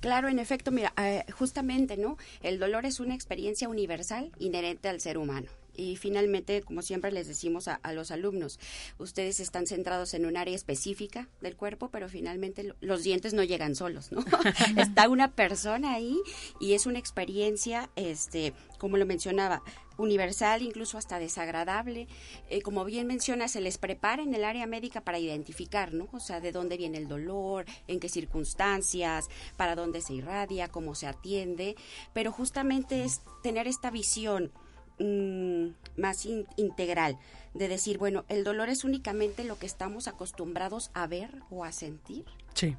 Claro, 0.00 0.28
en 0.28 0.38
efecto, 0.38 0.70
mira, 0.70 0.94
eh, 0.96 1.26
justamente, 1.32 1.98
¿no? 1.98 2.16
El 2.42 2.58
dolor 2.58 2.86
es 2.86 3.00
una 3.00 3.14
experiencia 3.14 3.68
universal 3.68 4.32
inherente 4.38 4.88
al 4.88 5.00
ser 5.00 5.18
humano. 5.18 5.50
Y 5.74 5.96
finalmente, 5.96 6.62
como 6.62 6.82
siempre 6.82 7.12
les 7.12 7.26
decimos 7.26 7.68
a, 7.68 7.80
los 7.92 8.10
alumnos, 8.10 8.58
ustedes 8.98 9.40
están 9.40 9.66
centrados 9.66 10.14
en 10.14 10.26
un 10.26 10.36
área 10.36 10.54
específica 10.54 11.28
del 11.40 11.56
cuerpo, 11.56 11.88
pero 11.90 12.08
finalmente 12.08 12.74
los 12.80 13.02
dientes 13.02 13.34
no 13.34 13.42
llegan 13.42 13.74
solos, 13.74 14.12
¿no? 14.12 14.24
Está 14.76 15.08
una 15.08 15.32
persona 15.32 15.94
ahí 15.94 16.16
y 16.60 16.74
es 16.74 16.86
una 16.86 16.98
experiencia, 16.98 17.90
este, 17.96 18.52
como 18.78 18.96
lo 18.96 19.06
mencionaba, 19.06 19.62
universal, 20.00 20.62
incluso 20.62 20.98
hasta 20.98 21.18
desagradable. 21.18 22.08
Eh, 22.48 22.62
como 22.62 22.84
bien 22.84 23.06
menciona, 23.06 23.48
se 23.48 23.60
les 23.60 23.78
prepara 23.78 24.22
en 24.22 24.34
el 24.34 24.44
área 24.44 24.66
médica 24.66 25.02
para 25.02 25.18
identificar, 25.18 25.92
¿no? 25.92 26.08
O 26.12 26.20
sea, 26.20 26.40
de 26.40 26.52
dónde 26.52 26.76
viene 26.76 26.98
el 26.98 27.08
dolor, 27.08 27.66
en 27.86 28.00
qué 28.00 28.08
circunstancias, 28.08 29.28
para 29.56 29.76
dónde 29.76 30.00
se 30.00 30.14
irradia, 30.14 30.68
cómo 30.68 30.94
se 30.94 31.06
atiende, 31.06 31.76
pero 32.12 32.32
justamente 32.32 33.04
es 33.04 33.22
tener 33.42 33.68
esta 33.68 33.90
visión 33.90 34.52
Mm, 35.00 35.72
más 35.96 36.26
integral, 36.56 37.18
de 37.54 37.68
decir, 37.68 37.96
bueno, 37.96 38.26
el 38.28 38.44
dolor 38.44 38.68
es 38.68 38.84
únicamente 38.84 39.44
lo 39.44 39.58
que 39.58 39.64
estamos 39.64 40.08
acostumbrados 40.08 40.90
a 40.92 41.06
ver 41.06 41.30
o 41.48 41.64
a 41.64 41.72
sentir, 41.72 42.26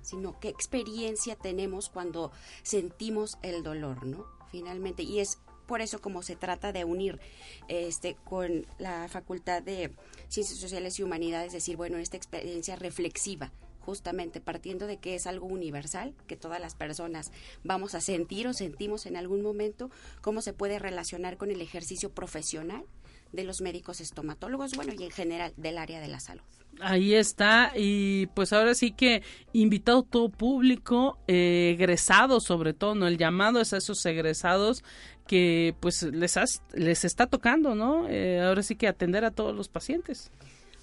sino 0.04 0.40
qué 0.40 0.50
experiencia 0.50 1.36
tenemos 1.36 1.90
cuando 1.90 2.32
sentimos 2.62 3.40
el 3.42 3.64
dolor, 3.64 4.06
¿no? 4.06 4.26
Finalmente, 4.52 5.02
y 5.02 5.20
es 5.20 5.40
por 5.66 5.82
eso 5.82 6.00
como 6.00 6.22
se 6.22 6.36
trata 6.36 6.72
de 6.72 6.86
unir 6.86 7.20
este 7.68 8.16
con 8.24 8.68
la 8.78 9.08
Facultad 9.08 9.64
de 9.64 9.92
Ciencias 10.28 10.60
Sociales 10.60 11.00
y 11.00 11.04
Humanidades, 11.04 11.54
decir, 11.54 11.76
bueno, 11.76 11.98
esta 11.98 12.18
experiencia 12.18 12.76
reflexiva 12.76 13.52
justamente 13.82 14.40
partiendo 14.40 14.88
de 14.88 14.98
que 14.98 15.16
es 15.16 15.28
algo 15.28 15.48
universal, 15.48 16.14
que 16.28 16.38
todas 16.38 16.62
las 16.62 16.76
personas 16.76 17.32
vamos 17.64 17.96
a 17.96 18.02
sentir 18.02 18.48
o 18.48 18.54
sentimos 18.54 19.06
en 19.06 19.18
algún 19.18 19.42
momento, 19.42 19.90
cómo 20.22 20.42
se 20.42 20.54
puede 20.54 20.80
relacionar 20.80 21.38
con 21.38 21.52
el 21.52 21.62
ejercicio 21.62 22.12
profesional 22.12 22.84
de 23.34 23.44
los 23.44 23.62
médicos 23.62 24.02
estomatólogos, 24.02 24.76
bueno, 24.76 24.94
y 24.98 25.04
en 25.04 25.12
general 25.12 25.54
del 25.58 25.78
área 25.78 26.00
de 26.00 26.08
la 26.08 26.20
salud. 26.20 26.44
Ahí 26.80 27.14
está, 27.14 27.74
y 27.76 28.28
pues 28.28 28.54
ahora 28.54 28.74
sí 28.74 28.92
que 28.92 29.24
invitado 29.54 30.04
todo 30.04 30.30
público, 30.30 31.18
eh, 31.28 31.72
egresados 31.74 32.46
sobre 32.46 32.74
todo, 32.74 32.96
¿no? 32.96 33.08
El 33.08 33.18
llamado 33.18 33.60
es 33.62 33.74
a 33.74 33.78
esos 33.78 34.06
egresados 34.06 34.84
que 35.28 35.76
pues 35.80 36.04
les, 36.04 36.38
les 36.74 37.06
está 37.06 37.28
tocando, 37.28 37.76
¿no? 37.76 38.08
Eh, 38.08 38.42
ahora 38.42 38.64
sí 38.64 38.76
que 38.76 38.88
atender 38.88 39.26
a 39.26 39.32
todos 39.32 39.56
los 39.56 39.70
pacientes. 39.70 40.32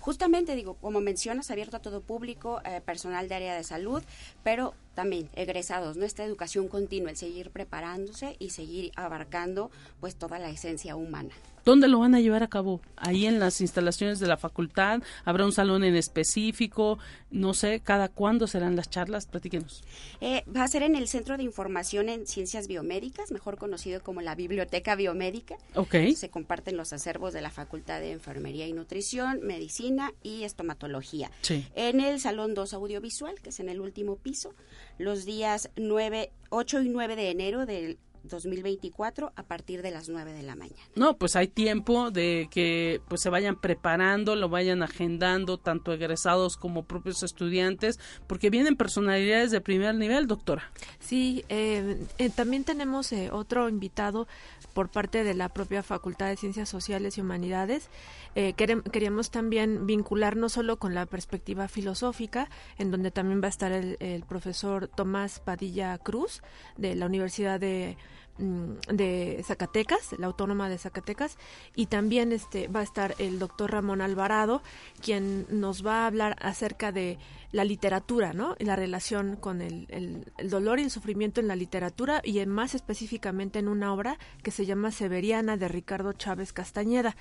Justamente, 0.09 0.57
digo, 0.57 0.73
como 0.81 1.03
mencionas, 1.03 1.51
abierto 1.51 1.77
a 1.77 1.83
todo 1.83 2.01
público, 2.01 2.63
eh, 2.65 2.81
personal 2.81 3.29
de 3.29 3.35
área 3.35 3.55
de 3.55 3.63
salud, 3.63 4.03
pero 4.43 4.73
también 4.99 5.31
egresados, 5.37 5.97
nuestra 5.97 6.25
educación 6.25 6.67
continua, 6.67 7.11
el 7.11 7.17
seguir 7.17 7.51
preparándose 7.51 8.35
y 8.41 8.51
seguir 8.51 8.91
abarcando 8.97 9.71
pues 10.01 10.17
toda 10.17 10.41
la 10.41 10.51
esencia 10.51 10.97
humana. 10.97 11.31
¿Dónde 11.65 11.87
lo 11.87 11.99
van 11.99 12.15
a 12.15 12.21
llevar 12.21 12.43
a 12.43 12.49
cabo? 12.49 12.81
Ahí 12.97 13.27
en 13.27 13.39
las 13.39 13.61
instalaciones 13.61 14.21
de 14.21 14.27
la 14.27 14.39
facultad, 14.39 15.03
habrá 15.27 15.45
un 15.45 15.53
salón 15.53 15.85
en 15.85 15.97
específico, 15.97 16.99
no 17.31 17.53
sé, 17.53 17.81
cada 17.81 18.09
cuándo 18.09 18.47
serán 18.47 18.75
las 18.75 18.89
charlas, 18.89 19.27
platíquenos. 19.27 19.85
Eh, 20.23 20.45
va 20.49 20.65
a 20.65 20.69
ser 20.69 20.83
en 20.83 20.97
el 20.97 21.09
Centro 21.09 21.37
de 21.37 21.43
Información 21.43 22.09
en 22.09 22.27
Ciencias 22.27 22.69
Biomédicas, 22.69 23.31
mejor 23.33 23.59
conocido 23.59 24.03
como 24.03 24.23
la 24.23 24.35
Biblioteca 24.35 24.97
Biomédica. 24.97 25.59
Ok. 25.75 25.95
Se 26.17 26.31
comparten 26.31 26.79
los 26.79 26.95
acervos 26.95 27.35
de 27.35 27.43
la 27.43 27.51
Facultad 27.51 28.01
de 28.01 28.13
Enfermería 28.13 28.67
y 28.67 28.73
Nutrición, 28.73 29.41
Medicina 29.43 30.13
y 30.23 30.45
Estomatología. 30.45 31.31
Sí. 31.43 31.67
En 31.75 32.01
el 32.01 32.19
Salón 32.19 32.55
2 32.55 32.73
Audiovisual, 32.73 33.35
que 33.43 33.51
es 33.51 33.61
en 33.61 33.69
el 33.69 33.81
último 33.81 34.17
piso, 34.17 34.55
los 34.99 35.25
días 35.25 35.71
9, 35.77 36.31
8 36.51 36.83
y 36.83 36.89
9 36.89 37.17
de 37.17 37.31
enero 37.31 37.67
del 37.67 37.99
2024 38.25 39.33
a 39.35 39.43
partir 39.43 39.83
de 39.83 39.91
las 39.91 40.09
9 40.09 40.33
de 40.33 40.43
la 40.43 40.57
mañana. 40.57 40.81
No, 40.95 41.17
pues 41.17 41.37
hay 41.37 41.49
tiempo 41.49 42.11
de 42.11 42.49
que 42.51 43.01
pues 43.09 43.21
se 43.21 43.31
vayan 43.31 43.57
preparando, 43.61 44.37
lo 44.37 44.49
vayan 44.49 44.83
agendando 44.83 45.59
tanto 45.59 45.93
egresados 45.93 46.57
como 46.57 46.85
propios 46.85 47.23
estudiantes, 47.23 47.99
porque 48.27 48.51
vienen 48.51 48.77
personalidades 48.77 49.51
de 49.51 49.61
primer 49.61 49.95
nivel, 49.95 50.27
doctora. 50.27 50.71
Sí, 50.99 51.45
eh, 51.49 52.07
eh, 52.19 52.31
también 52.31 52.65
tenemos 52.65 53.13
eh, 53.13 53.31
otro 53.31 53.69
invitado 53.69 54.27
por 54.75 54.89
parte 54.89 55.25
de 55.25 55.35
la 55.35 55.49
propia 55.49 55.83
Facultad 55.83 56.29
de 56.29 56.37
Ciencias 56.37 56.69
Sociales 56.69 57.19
y 57.19 57.21
Humanidades. 57.21 57.89
Eh, 58.35 58.53
queríamos 58.55 59.31
también 59.31 59.87
vincular 59.87 60.37
no 60.37 60.49
solo 60.49 60.79
con 60.79 60.95
la 60.95 61.07
perspectiva 61.07 61.67
filosófica, 61.69 62.49
en 62.79 62.91
donde 62.91 63.11
también 63.11 63.43
va 63.43 63.47
a 63.47 63.51
estar 63.51 63.73
el, 63.73 63.97
el 64.01 64.23
profesor 64.23 64.87
Tomás 64.89 65.41
Padilla 65.41 65.99
Cruz 65.99 66.43
de 66.77 66.95
la 66.95 67.07
Universidad 67.07 67.59
de 67.59 67.97
de 68.39 69.43
Zacatecas, 69.45 70.15
la 70.19 70.27
Autónoma 70.27 70.69
de 70.69 70.79
Zacatecas, 70.79 71.37
y 71.75 71.87
también 71.87 72.33
este 72.33 72.69
va 72.69 72.81
a 72.81 72.85
estar 72.85 73.15
el 73.19 73.39
doctor 73.39 73.73
Ramón 73.73 74.01
Alvarado, 74.01 74.63
quien 75.03 75.47
nos 75.51 75.85
va 75.85 76.05
a 76.05 76.07
hablar 76.07 76.37
acerca 76.41 76.93
de 76.93 77.19
la 77.51 77.65
literatura, 77.65 78.33
¿no? 78.33 78.57
La 78.59 78.77
relación 78.77 79.37
con 79.37 79.63
el, 79.63 79.87
el, 79.89 80.51
dolor 80.51 80.79
y 80.79 80.83
el 80.83 80.91
sufrimiento 80.91 81.41
en 81.41 81.49
la 81.49 81.57
literatura 81.57 82.21
y 82.23 82.41
en, 82.41 82.51
más 82.51 82.75
específicamente 82.75 83.59
en 83.59 83.69
una 83.69 83.93
obra 83.93 84.19
que 84.43 84.51
se 84.51 84.67
llama 84.67 84.93
Severiana 84.93 85.57
de 85.57 85.69
Ricardo 85.69 86.13
Chávez 86.13 86.53
Castañeda, 86.53 87.17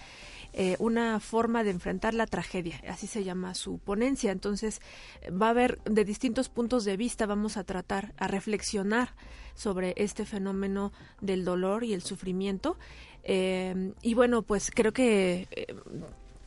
eh, 0.54 0.76
una 0.80 1.20
forma 1.20 1.64
de 1.64 1.72
enfrentar 1.72 2.14
la 2.14 2.28
tragedia, 2.28 2.82
así 2.90 3.08
se 3.08 3.24
llama 3.24 3.54
su 3.54 3.80
ponencia. 3.80 4.32
Entonces 4.32 4.82
va 5.30 5.48
a 5.48 5.52
haber 5.52 5.80
de 5.84 6.04
distintos 6.04 6.50
puntos 6.50 6.84
de 6.84 6.98
vista, 6.98 7.26
vamos 7.26 7.56
a 7.56 7.64
tratar, 7.64 8.14
a 8.18 8.28
reflexionar 8.28 9.14
sobre 9.56 9.94
este 9.98 10.26
fenómeno 10.26 10.92
del 11.22 11.46
dolor 11.46 11.84
y 11.84 11.94
el 11.94 12.02
sufrimiento. 12.02 12.78
Eh, 13.24 13.94
y 14.02 14.14
bueno, 14.14 14.42
pues 14.42 14.72
creo 14.74 14.94
que 14.94 15.48
eh, 15.52 15.76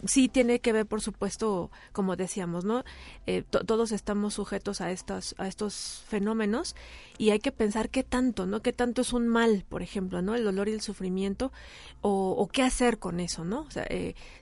sí 0.06 0.28
tiene 0.28 0.60
que 0.60 0.72
ver, 0.72 0.86
por 0.86 1.00
supuesto, 1.00 1.70
como 1.92 2.16
decíamos, 2.16 2.64
¿no? 2.64 2.84
Eh, 3.26 3.42
todos 3.42 3.92
estamos 3.92 4.34
sujetos 4.34 4.80
a 4.80 4.90
estos, 4.90 5.34
a 5.38 5.46
estos 5.46 6.04
fenómenos 6.06 6.76
y 7.18 7.30
hay 7.30 7.38
que 7.38 7.52
pensar 7.52 7.90
qué 7.90 8.02
tanto, 8.02 8.46
¿no? 8.46 8.62
Qué 8.62 8.72
tanto 8.72 9.02
es 9.02 9.12
un 9.12 9.28
mal, 9.28 9.64
por 9.68 9.82
ejemplo, 9.82 10.22
¿no? 10.22 10.34
El 10.34 10.44
dolor 10.44 10.68
y 10.68 10.72
el 10.72 10.80
sufrimiento 10.80 11.52
o, 12.00 12.30
o 12.30 12.48
qué 12.48 12.62
hacer 12.62 12.98
con 12.98 13.20
eso, 13.20 13.44
¿no? 13.44 13.60
O 13.62 13.70
sea, 13.70 13.86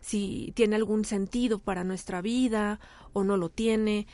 si 0.00 0.52
tiene 0.54 0.76
algún 0.76 1.04
sentido 1.04 1.58
para 1.58 1.84
nuestra 1.84 2.20
vida 2.22 2.80
o 3.12 3.24
no 3.24 3.36
lo 3.36 3.48
tiene, 3.48 4.06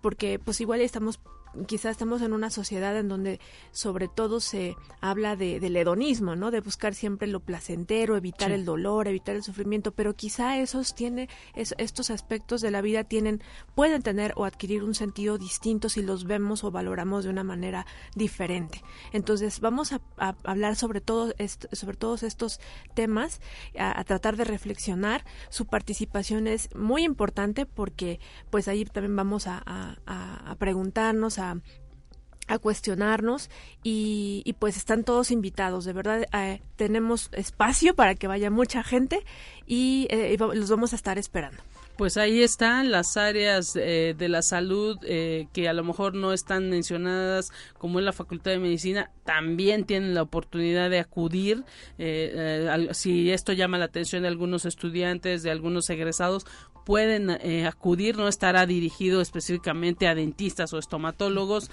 porque 0.00 0.38
pues 0.38 0.60
igual 0.60 0.80
estamos 0.80 1.20
quizás 1.66 1.92
estamos 1.92 2.22
en 2.22 2.32
una 2.32 2.50
sociedad 2.50 2.96
en 2.96 3.08
donde 3.08 3.40
sobre 3.72 4.08
todo 4.08 4.40
se 4.40 4.76
habla 5.00 5.36
de, 5.36 5.60
del 5.60 5.76
hedonismo, 5.76 6.36
¿no? 6.36 6.50
De 6.50 6.60
buscar 6.60 6.94
siempre 6.94 7.28
lo 7.28 7.40
placentero, 7.40 8.16
evitar 8.16 8.52
el 8.52 8.64
dolor, 8.64 9.08
evitar 9.08 9.36
el 9.36 9.42
sufrimiento, 9.42 9.92
pero 9.92 10.14
quizá 10.14 10.58
esos 10.58 10.94
tiene, 10.94 11.28
estos 11.54 12.10
aspectos 12.10 12.60
de 12.60 12.70
la 12.70 12.80
vida 12.80 13.04
tienen, 13.04 13.42
pueden 13.74 14.02
tener 14.02 14.32
o 14.36 14.44
adquirir 14.44 14.84
un 14.84 14.94
sentido 14.94 15.38
distinto 15.38 15.88
si 15.88 16.02
los 16.02 16.24
vemos 16.24 16.64
o 16.64 16.70
valoramos 16.70 17.24
de 17.24 17.30
una 17.30 17.44
manera 17.44 17.86
diferente. 18.14 18.82
Entonces 19.12 19.60
vamos 19.60 19.92
a, 19.92 20.00
hablar 20.44 20.76
sobre 20.76 21.00
todo 21.00 21.32
sobre 21.72 21.96
todos 21.96 22.22
estos 22.22 22.60
temas, 22.94 23.40
a, 23.78 24.02
tratar 24.04 24.36
de 24.36 24.44
reflexionar. 24.44 25.24
Su 25.48 25.66
participación 25.66 26.46
es 26.46 26.74
muy 26.74 27.04
importante 27.04 27.66
porque 27.66 28.20
pues 28.50 28.68
ahí 28.68 28.84
también 28.84 29.16
vamos 29.16 29.46
a, 29.46 29.62
a 30.06 30.54
preguntarnos, 30.58 31.39
a 31.40 32.58
cuestionarnos 32.58 33.48
y, 33.82 34.54
pues 34.58 34.76
están 34.76 35.04
todos 35.04 35.30
invitados, 35.30 35.84
de 35.84 35.92
verdad 35.92 36.26
eh, 36.32 36.60
tenemos 36.76 37.30
espacio 37.32 37.94
para 37.94 38.16
que 38.16 38.26
vaya 38.26 38.50
mucha 38.50 38.82
gente 38.82 39.24
y 39.66 40.08
eh, 40.10 40.36
los 40.38 40.68
vamos 40.68 40.92
a 40.92 40.96
estar 40.96 41.16
esperando. 41.16 41.62
Pues 42.00 42.16
ahí 42.16 42.42
están 42.42 42.90
las 42.90 43.18
áreas 43.18 43.76
eh, 43.76 44.14
de 44.16 44.30
la 44.30 44.40
salud 44.40 44.96
eh, 45.02 45.48
que 45.52 45.68
a 45.68 45.74
lo 45.74 45.84
mejor 45.84 46.14
no 46.14 46.32
están 46.32 46.70
mencionadas 46.70 47.52
como 47.76 47.98
en 47.98 48.06
la 48.06 48.14
Facultad 48.14 48.52
de 48.52 48.58
Medicina, 48.58 49.10
también 49.26 49.84
tienen 49.84 50.14
la 50.14 50.22
oportunidad 50.22 50.88
de 50.88 50.98
acudir. 50.98 51.62
Eh, 51.98 52.88
si 52.92 53.30
esto 53.30 53.52
llama 53.52 53.76
la 53.76 53.84
atención 53.84 54.22
de 54.22 54.28
algunos 54.28 54.64
estudiantes, 54.64 55.42
de 55.42 55.50
algunos 55.50 55.90
egresados, 55.90 56.46
pueden 56.86 57.28
acudir, 57.66 58.16
no 58.16 58.28
estará 58.28 58.64
dirigido 58.64 59.20
específicamente 59.20 60.08
a 60.08 60.14
dentistas 60.14 60.72
o 60.72 60.78
estomatólogos, 60.78 61.70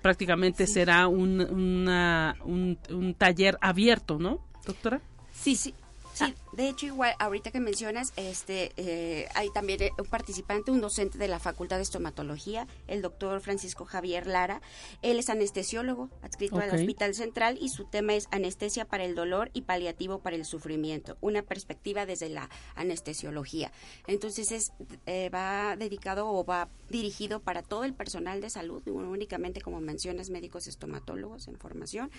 prácticamente 0.00 0.68
será 0.68 1.08
un, 1.08 1.40
un, 1.40 2.78
un 2.90 3.14
taller 3.14 3.58
abierto, 3.60 4.20
¿no, 4.20 4.46
doctora? 4.64 5.00
Sí, 5.32 5.56
sí, 5.56 5.74
Sí, 6.16 6.32
de 6.56 6.70
hecho, 6.70 6.86
igual, 6.86 7.14
ahorita 7.18 7.50
que 7.50 7.60
mencionas, 7.60 8.14
este, 8.16 8.72
eh, 8.78 9.28
hay 9.34 9.50
también 9.50 9.82
eh, 9.82 9.90
un 9.98 10.06
participante, 10.06 10.70
un 10.70 10.80
docente 10.80 11.18
de 11.18 11.28
la 11.28 11.38
Facultad 11.38 11.76
de 11.76 11.82
Estomatología, 11.82 12.66
el 12.86 13.02
doctor 13.02 13.42
Francisco 13.42 13.84
Javier 13.84 14.26
Lara. 14.26 14.62
Él 15.02 15.18
es 15.18 15.28
anestesiólogo, 15.28 16.08
adscrito 16.22 16.56
al 16.56 16.74
Hospital 16.74 17.14
Central, 17.14 17.58
y 17.60 17.68
su 17.68 17.84
tema 17.84 18.14
es 18.14 18.26
anestesia 18.30 18.86
para 18.86 19.04
el 19.04 19.14
dolor 19.14 19.50
y 19.52 19.62
paliativo 19.62 20.20
para 20.20 20.34
el 20.34 20.46
sufrimiento, 20.46 21.18
una 21.20 21.42
perspectiva 21.42 22.06
desde 22.06 22.30
la 22.30 22.48
anestesiología. 22.74 23.70
Entonces, 24.06 24.50
es, 24.50 24.72
eh, 25.04 25.28
va 25.28 25.76
dedicado 25.76 26.26
o 26.26 26.42
va 26.42 26.70
dirigido 26.88 27.40
para 27.40 27.62
todo 27.62 27.84
el 27.84 27.92
personal 27.92 28.40
de 28.40 28.48
salud, 28.48 28.82
no 28.86 29.10
únicamente, 29.10 29.60
como 29.60 29.82
mencionas, 29.82 30.30
médicos 30.30 30.68
estomatólogos 30.68 31.48
en 31.48 31.58
formación, 31.58 32.10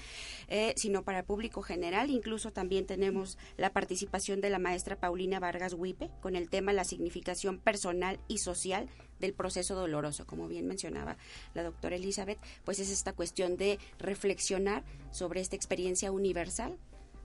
sino 0.75 1.03
para 1.03 1.19
el 1.19 1.25
público 1.25 1.63
general. 1.63 2.11
Incluso 2.11 2.51
también 2.51 2.85
tenemos 2.85 3.37
la 3.57 3.71
participación 3.71 4.26
de 4.35 4.49
la 4.49 4.59
maestra 4.59 4.99
Paulina 4.99 5.39
Vargas 5.39 5.73
Huipe 5.73 6.09
con 6.21 6.35
el 6.35 6.49
tema 6.49 6.73
la 6.73 6.83
significación 6.83 7.59
personal 7.59 8.19
y 8.27 8.39
social 8.39 8.89
del 9.21 9.33
proceso 9.33 9.73
doloroso. 9.73 10.27
Como 10.27 10.49
bien 10.49 10.67
mencionaba 10.67 11.17
la 11.53 11.63
doctora 11.63 11.95
Elizabeth, 11.95 12.37
pues 12.65 12.79
es 12.79 12.91
esta 12.91 13.13
cuestión 13.13 13.55
de 13.55 13.79
reflexionar 13.99 14.83
sobre 15.11 15.39
esta 15.39 15.55
experiencia 15.55 16.11
universal 16.11 16.77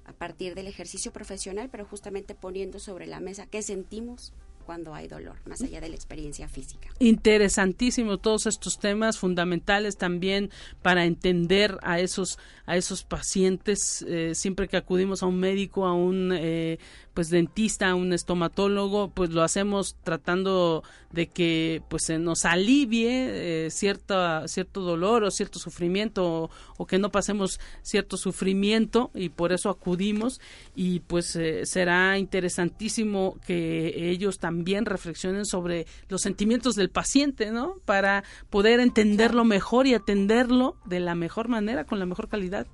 a 0.04 0.12
partir 0.12 0.54
del 0.54 0.68
ejercicio 0.68 1.12
profesional, 1.12 1.68
pero 1.70 1.84
justamente 1.84 2.36
poniendo 2.36 2.78
sobre 2.78 3.06
la 3.06 3.18
mesa 3.18 3.46
qué 3.46 3.62
sentimos 3.62 4.32
cuando 4.62 4.94
hay 4.94 5.08
dolor, 5.08 5.36
más 5.46 5.62
allá 5.62 5.80
de 5.80 5.88
la 5.88 5.94
experiencia 5.94 6.48
física. 6.48 6.88
Interesantísimo 6.98 8.18
todos 8.18 8.46
estos 8.46 8.78
temas 8.78 9.18
fundamentales 9.18 9.96
también 9.96 10.50
para 10.82 11.04
entender 11.04 11.78
a 11.82 12.00
esos 12.00 12.38
a 12.64 12.76
esos 12.76 13.02
pacientes 13.02 14.04
eh, 14.08 14.34
siempre 14.34 14.68
que 14.68 14.76
acudimos 14.76 15.22
a 15.22 15.26
un 15.26 15.38
médico, 15.38 15.84
a 15.84 15.94
un 15.94 16.32
eh, 16.32 16.78
pues 17.14 17.30
dentista, 17.30 17.94
un 17.94 18.12
estomatólogo, 18.12 19.10
pues 19.10 19.30
lo 19.30 19.42
hacemos 19.42 19.96
tratando 20.02 20.82
de 21.10 21.28
que 21.28 21.82
pues 21.88 22.04
se 22.06 22.18
nos 22.18 22.44
alivie 22.44 23.66
eh, 23.66 23.70
cierta, 23.70 24.48
cierto 24.48 24.80
dolor 24.80 25.24
o 25.24 25.30
cierto 25.30 25.58
sufrimiento 25.58 26.50
o, 26.76 26.86
que 26.86 26.98
no 26.98 27.10
pasemos 27.10 27.60
cierto 27.82 28.16
sufrimiento 28.16 29.10
y 29.14 29.28
por 29.28 29.52
eso 29.52 29.70
acudimos 29.70 30.40
y 30.74 31.00
pues 31.00 31.36
eh, 31.36 31.64
será 31.64 32.18
interesantísimo 32.18 33.38
que 33.46 34.10
ellos 34.10 34.38
también 34.38 34.84
reflexionen 34.84 35.44
sobre 35.44 35.86
los 36.08 36.22
sentimientos 36.22 36.74
del 36.74 36.90
paciente, 36.90 37.50
¿no? 37.50 37.76
Para 37.84 38.24
poder 38.50 38.80
entenderlo 38.80 39.44
mejor 39.44 39.86
y 39.86 39.94
atenderlo 39.94 40.76
de 40.86 41.00
la 41.00 41.14
mejor 41.14 41.48
manera, 41.48 41.84
con 41.84 41.98
la 41.98 42.06
mejor 42.06 42.28
calidad, 42.28 42.66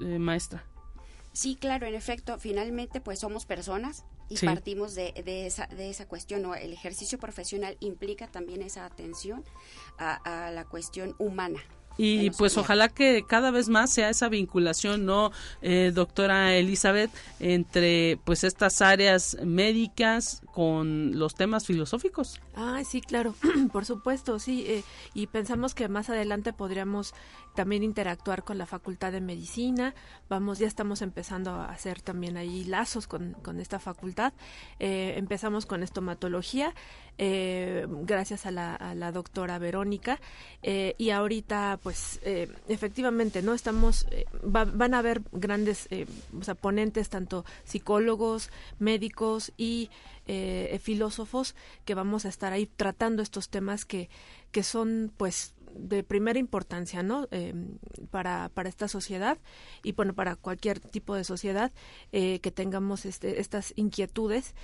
eh, 0.00 0.18
maestra. 0.18 0.64
Sí, 1.34 1.56
claro, 1.56 1.88
en 1.88 1.96
efecto, 1.96 2.38
finalmente 2.38 3.00
pues 3.00 3.18
somos 3.18 3.44
personas 3.44 4.04
y 4.28 4.38
partimos 4.38 4.94
de, 4.94 5.12
de, 5.24 5.46
esa, 5.46 5.66
de 5.66 5.90
esa 5.90 6.06
cuestión. 6.06 6.42
¿no? 6.42 6.54
El 6.54 6.72
ejercicio 6.72 7.18
profesional 7.18 7.76
implica 7.80 8.28
también 8.28 8.62
esa 8.62 8.86
atención 8.86 9.44
a, 9.98 10.46
a 10.46 10.52
la 10.52 10.64
cuestión 10.64 11.16
humana. 11.18 11.60
Y 11.96 12.30
pues 12.30 12.56
ojalá 12.56 12.88
que 12.88 13.24
cada 13.26 13.50
vez 13.50 13.68
más 13.68 13.90
sea 13.90 14.10
esa 14.10 14.28
vinculación, 14.28 15.04
¿no, 15.04 15.30
eh, 15.62 15.92
doctora 15.94 16.56
Elizabeth, 16.56 17.10
entre 17.40 18.18
pues 18.24 18.44
estas 18.44 18.82
áreas 18.82 19.36
médicas 19.44 20.42
con 20.52 21.18
los 21.18 21.34
temas 21.34 21.66
filosóficos? 21.66 22.40
Ah, 22.56 22.82
sí, 22.84 23.00
claro, 23.00 23.34
por 23.72 23.84
supuesto, 23.84 24.38
sí. 24.38 24.64
Eh, 24.66 24.82
y 25.14 25.26
pensamos 25.28 25.74
que 25.74 25.88
más 25.88 26.10
adelante 26.10 26.52
podríamos 26.52 27.14
también 27.54 27.82
interactuar 27.84 28.42
con 28.44 28.58
la 28.58 28.66
Facultad 28.66 29.12
de 29.12 29.20
Medicina. 29.20 29.94
Vamos, 30.28 30.58
ya 30.58 30.66
estamos 30.66 31.02
empezando 31.02 31.52
a 31.52 31.70
hacer 31.70 32.02
también 32.02 32.36
ahí 32.36 32.64
lazos 32.64 33.06
con, 33.06 33.34
con 33.42 33.60
esta 33.60 33.78
facultad. 33.78 34.32
Eh, 34.80 35.14
empezamos 35.16 35.66
con 35.66 35.82
estomatología 35.82 36.74
eh, 37.16 37.86
gracias 37.88 38.44
a 38.44 38.50
la, 38.50 38.74
a 38.74 38.94
la, 38.94 39.12
doctora 39.12 39.58
Verónica. 39.58 40.20
Eh, 40.62 40.94
y 40.98 41.10
ahorita, 41.10 41.78
pues, 41.84 42.18
eh, 42.22 42.48
efectivamente, 42.66 43.42
¿no? 43.42 43.52
Estamos, 43.52 44.06
eh, 44.10 44.24
van 44.42 44.94
a 44.94 45.00
haber 45.00 45.20
grandes 45.32 45.86
sea, 46.40 46.54
ponentes, 46.54 47.10
tanto 47.10 47.44
psicólogos, 47.64 48.50
médicos 48.78 49.52
y 49.58 49.90
filósofos, 50.80 51.54
que 51.84 51.94
vamos 51.94 52.24
a 52.24 52.30
estar 52.30 52.54
ahí 52.54 52.64
tratando 52.64 53.22
estos 53.22 53.50
temas 53.50 53.84
que, 53.84 54.08
que 54.50 54.62
son, 54.62 55.12
pues, 55.18 55.52
de 55.74 56.02
primera 56.02 56.38
importancia, 56.38 57.02
¿no? 57.02 57.28
para, 58.10 58.48
para 58.54 58.70
esta 58.70 58.88
sociedad 58.88 59.36
y 59.82 59.92
bueno, 59.92 60.14
para 60.14 60.36
cualquier 60.36 60.80
tipo 60.80 61.14
de 61.14 61.24
sociedad 61.24 61.70
que 62.12 62.52
tengamos 62.54 63.04
este, 63.04 63.40
estas 63.40 63.74
inquietudes 63.76 64.54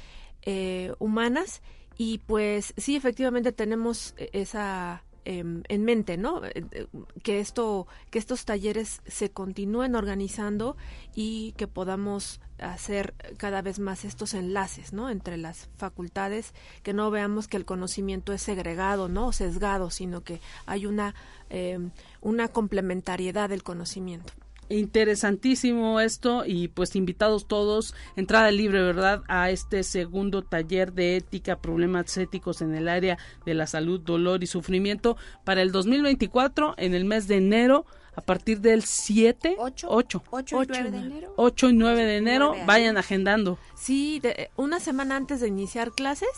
humanas 0.99 1.61
y 1.99 2.19
pues 2.19 2.73
sí, 2.79 2.97
efectivamente 2.97 3.53
tenemos 3.53 4.15
esa 4.17 5.03
em, 5.31 5.63
en 5.69 5.85
mente, 5.85 6.17
¿no? 6.17 6.45
Eh, 6.45 6.65
eh, 6.73 6.87
que 7.23 7.41
esto, 7.41 7.87
que 8.11 8.19
estos 8.19 8.45
talleres 8.45 9.01
se 9.07 9.31
continúen 9.31 9.95
organizando 9.95 10.77
y 11.15 11.53
que 11.53 11.69
podamos 11.69 12.41
hacer 12.59 13.15
cada 13.37 13.63
vez 13.63 13.79
más 13.79 14.05
estos 14.05 14.35
enlaces, 14.35 14.93
¿no? 14.93 15.09
Entre 15.09 15.37
las 15.37 15.69
facultades, 15.77 16.53
que 16.83 16.93
no 16.93 17.11
veamos 17.11 17.47
que 17.49 17.57
el 17.57 17.65
conocimiento 17.65 18.33
es 18.33 18.43
segregado, 18.43 19.09
¿no? 19.09 19.29
O 19.29 19.33
sesgado, 19.33 19.91
sino 19.91 20.23
que 20.23 20.41
hay 20.67 20.87
una 20.87 21.15
em, 21.49 21.91
una 22.21 22.49
complementariedad 22.49 23.49
del 23.49 23.63
conocimiento. 23.63 24.33
Interesantísimo 24.71 25.99
esto 25.99 26.45
y 26.47 26.69
pues 26.69 26.95
invitados 26.95 27.49
todos, 27.49 27.93
entrada 28.15 28.53
libre, 28.53 28.81
¿verdad? 28.81 29.25
A 29.27 29.51
este 29.51 29.83
segundo 29.83 30.43
taller 30.43 30.93
de 30.93 31.17
ética, 31.17 31.61
problemas 31.61 32.17
éticos 32.17 32.63
en 32.63 32.77
el 32.77 32.89
área 32.89 33.19
de 33.45 33.55
la 33.55 33.67
salud, 33.67 33.99
dolor 33.99 34.45
y 34.45 34.47
sufrimiento 34.47 35.17
para 35.43 35.63
el 35.63 35.73
2024 35.73 36.75
en 36.77 36.95
el 36.95 37.05
mes 37.05 37.27
de 37.27 37.39
enero 37.39 37.85
a 38.15 38.21
partir 38.21 38.61
del 38.61 38.85
7, 38.85 39.57
8, 39.59 39.89
8, 39.91 40.23
8 40.31 40.63
y 40.63 40.67
9 40.67 40.91
de 40.91 40.99
enero. 40.99 41.35
8 41.37 41.69
y 41.69 41.73
9 41.73 42.05
de 42.05 42.17
enero, 42.17 42.55
vayan 42.67 42.97
agendando. 42.97 43.59
Sí, 43.77 44.21
de, 44.21 44.51
una 44.57 44.81
semana 44.81 45.17
antes 45.17 45.41
de 45.41 45.49
iniciar 45.49 45.93
clases 45.93 46.29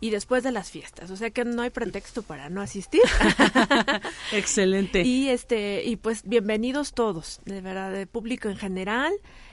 y 0.00 0.10
después 0.10 0.42
de 0.42 0.52
las 0.52 0.70
fiestas, 0.70 1.10
o 1.10 1.16
sea 1.16 1.30
que 1.30 1.44
no 1.44 1.62
hay 1.62 1.70
pretexto 1.70 2.22
para 2.22 2.50
no 2.50 2.60
asistir. 2.60 3.02
Excelente. 4.32 5.02
Y 5.02 5.30
este 5.30 5.84
y 5.84 5.96
pues 5.96 6.22
bienvenidos 6.24 6.92
todos, 6.92 7.40
de 7.44 7.60
verdad, 7.60 7.92
de 7.92 8.06
público 8.06 8.48
en 8.48 8.56
general, 8.56 9.12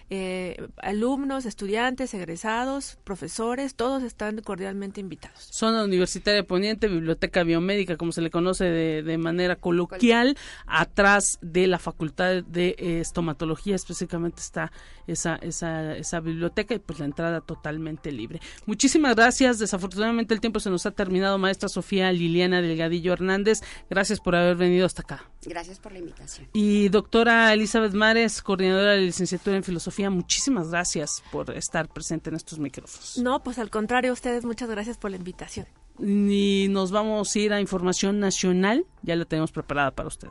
eh, 0.09 0.67
alumnos, 0.77 1.45
estudiantes, 1.45 2.13
egresados, 2.13 2.97
profesores, 3.03 3.75
todos 3.75 4.03
están 4.03 4.41
cordialmente 4.41 5.01
invitados. 5.01 5.49
Zona 5.51 5.83
Universitaria 5.83 6.43
Poniente, 6.43 6.87
Biblioteca 6.87 7.43
Biomédica, 7.43 7.97
como 7.97 8.11
se 8.11 8.21
le 8.21 8.29
conoce 8.29 8.65
de, 8.65 9.17
manera 9.17 9.55
coloquial, 9.55 10.37
atrás 10.65 11.37
de 11.41 11.67
la 11.67 11.79
Facultad 11.79 12.43
de 12.43 12.75
Estomatología 12.77 13.75
específicamente 13.75 14.41
está 14.41 14.71
esa, 15.07 15.35
esa, 15.35 15.95
esa 15.95 16.19
biblioteca 16.19 16.73
y 16.73 16.79
pues 16.79 16.99
la 16.99 17.05
entrada 17.05 17.41
totalmente 17.41 18.11
libre. 18.11 18.39
Muchísimas 18.65 19.15
gracias. 19.15 19.59
Desafortunadamente 19.59 20.33
el 20.33 20.41
tiempo 20.41 20.59
se 20.59 20.69
nos 20.69 20.85
ha 20.85 20.91
terminado, 20.91 21.37
maestra 21.37 21.69
Sofía 21.69 22.11
Liliana 22.11 22.61
Delgadillo 22.61 23.13
Hernández. 23.13 23.61
Gracias 23.89 24.19
por 24.19 24.35
haber 24.35 24.55
venido 24.55 24.85
hasta 24.85 25.01
acá. 25.01 25.29
Gracias 25.45 25.79
por 25.79 25.91
la 25.91 25.99
invitación. 25.99 26.47
Y 26.53 26.89
doctora 26.89 27.53
Elizabeth 27.53 27.93
Mares, 27.93 28.41
coordinadora 28.41 28.93
de 28.93 29.01
licenciatura 29.01 29.57
en 29.57 29.63
Filosofía, 29.63 30.02
muchísimas 30.09 30.69
gracias 30.69 31.23
por 31.31 31.51
estar 31.51 31.87
presente 31.87 32.29
en 32.29 32.35
estos 32.35 32.59
micrófonos. 32.59 33.17
No, 33.17 33.43
pues 33.43 33.59
al 33.59 33.69
contrario, 33.69 34.13
ustedes 34.13 34.45
muchas 34.45 34.69
gracias 34.69 34.97
por 34.97 35.11
la 35.11 35.17
invitación. 35.17 35.67
Y 35.99 36.67
nos 36.69 36.91
vamos 36.91 37.35
a 37.35 37.39
ir 37.39 37.53
a 37.53 37.61
información 37.61 38.19
nacional, 38.19 38.85
ya 39.03 39.15
la 39.15 39.25
tenemos 39.25 39.51
preparada 39.51 39.91
para 39.91 40.07
usted. 40.07 40.29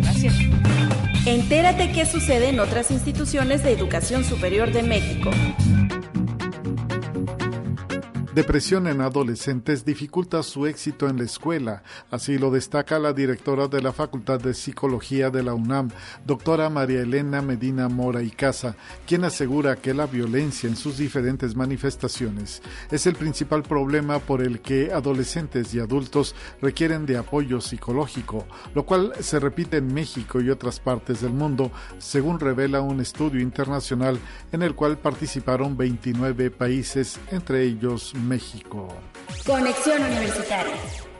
Gracias. 0.00 0.34
Entérate 1.26 1.92
qué 1.92 2.04
sucede 2.04 2.50
en 2.50 2.60
otras 2.60 2.90
instituciones 2.90 3.62
de 3.62 3.72
educación 3.72 4.24
superior 4.24 4.72
de 4.72 4.82
México. 4.82 5.30
Depresión 8.34 8.88
en 8.88 9.00
adolescentes 9.00 9.84
dificulta 9.84 10.42
su 10.42 10.66
éxito 10.66 11.08
en 11.08 11.18
la 11.18 11.22
escuela, 11.22 11.84
así 12.10 12.36
lo 12.36 12.50
destaca 12.50 12.98
la 12.98 13.12
directora 13.12 13.68
de 13.68 13.80
la 13.80 13.92
Facultad 13.92 14.40
de 14.40 14.54
Psicología 14.54 15.30
de 15.30 15.44
la 15.44 15.54
UNAM, 15.54 15.90
doctora 16.26 16.68
María 16.68 17.02
Elena 17.02 17.42
Medina 17.42 17.88
Mora 17.88 18.24
y 18.24 18.30
Casa, 18.30 18.74
quien 19.06 19.22
asegura 19.22 19.76
que 19.76 19.94
la 19.94 20.06
violencia 20.06 20.68
en 20.68 20.74
sus 20.74 20.98
diferentes 20.98 21.54
manifestaciones 21.54 22.60
es 22.90 23.06
el 23.06 23.14
principal 23.14 23.62
problema 23.62 24.18
por 24.18 24.42
el 24.42 24.60
que 24.60 24.92
adolescentes 24.92 25.72
y 25.72 25.78
adultos 25.78 26.34
requieren 26.60 27.06
de 27.06 27.18
apoyo 27.18 27.60
psicológico, 27.60 28.48
lo 28.74 28.84
cual 28.84 29.12
se 29.20 29.38
repite 29.38 29.76
en 29.76 29.94
México 29.94 30.40
y 30.40 30.50
otras 30.50 30.80
partes 30.80 31.20
del 31.20 31.34
mundo, 31.34 31.70
según 31.98 32.40
revela 32.40 32.80
un 32.80 33.00
estudio 33.00 33.40
internacional 33.40 34.18
en 34.50 34.62
el 34.62 34.74
cual 34.74 34.98
participaron 34.98 35.76
29 35.76 36.50
países, 36.50 37.20
entre 37.30 37.62
ellos 37.62 38.12
México. 38.24 38.88
Conexión 39.44 40.02
Universitaria. 40.02 41.13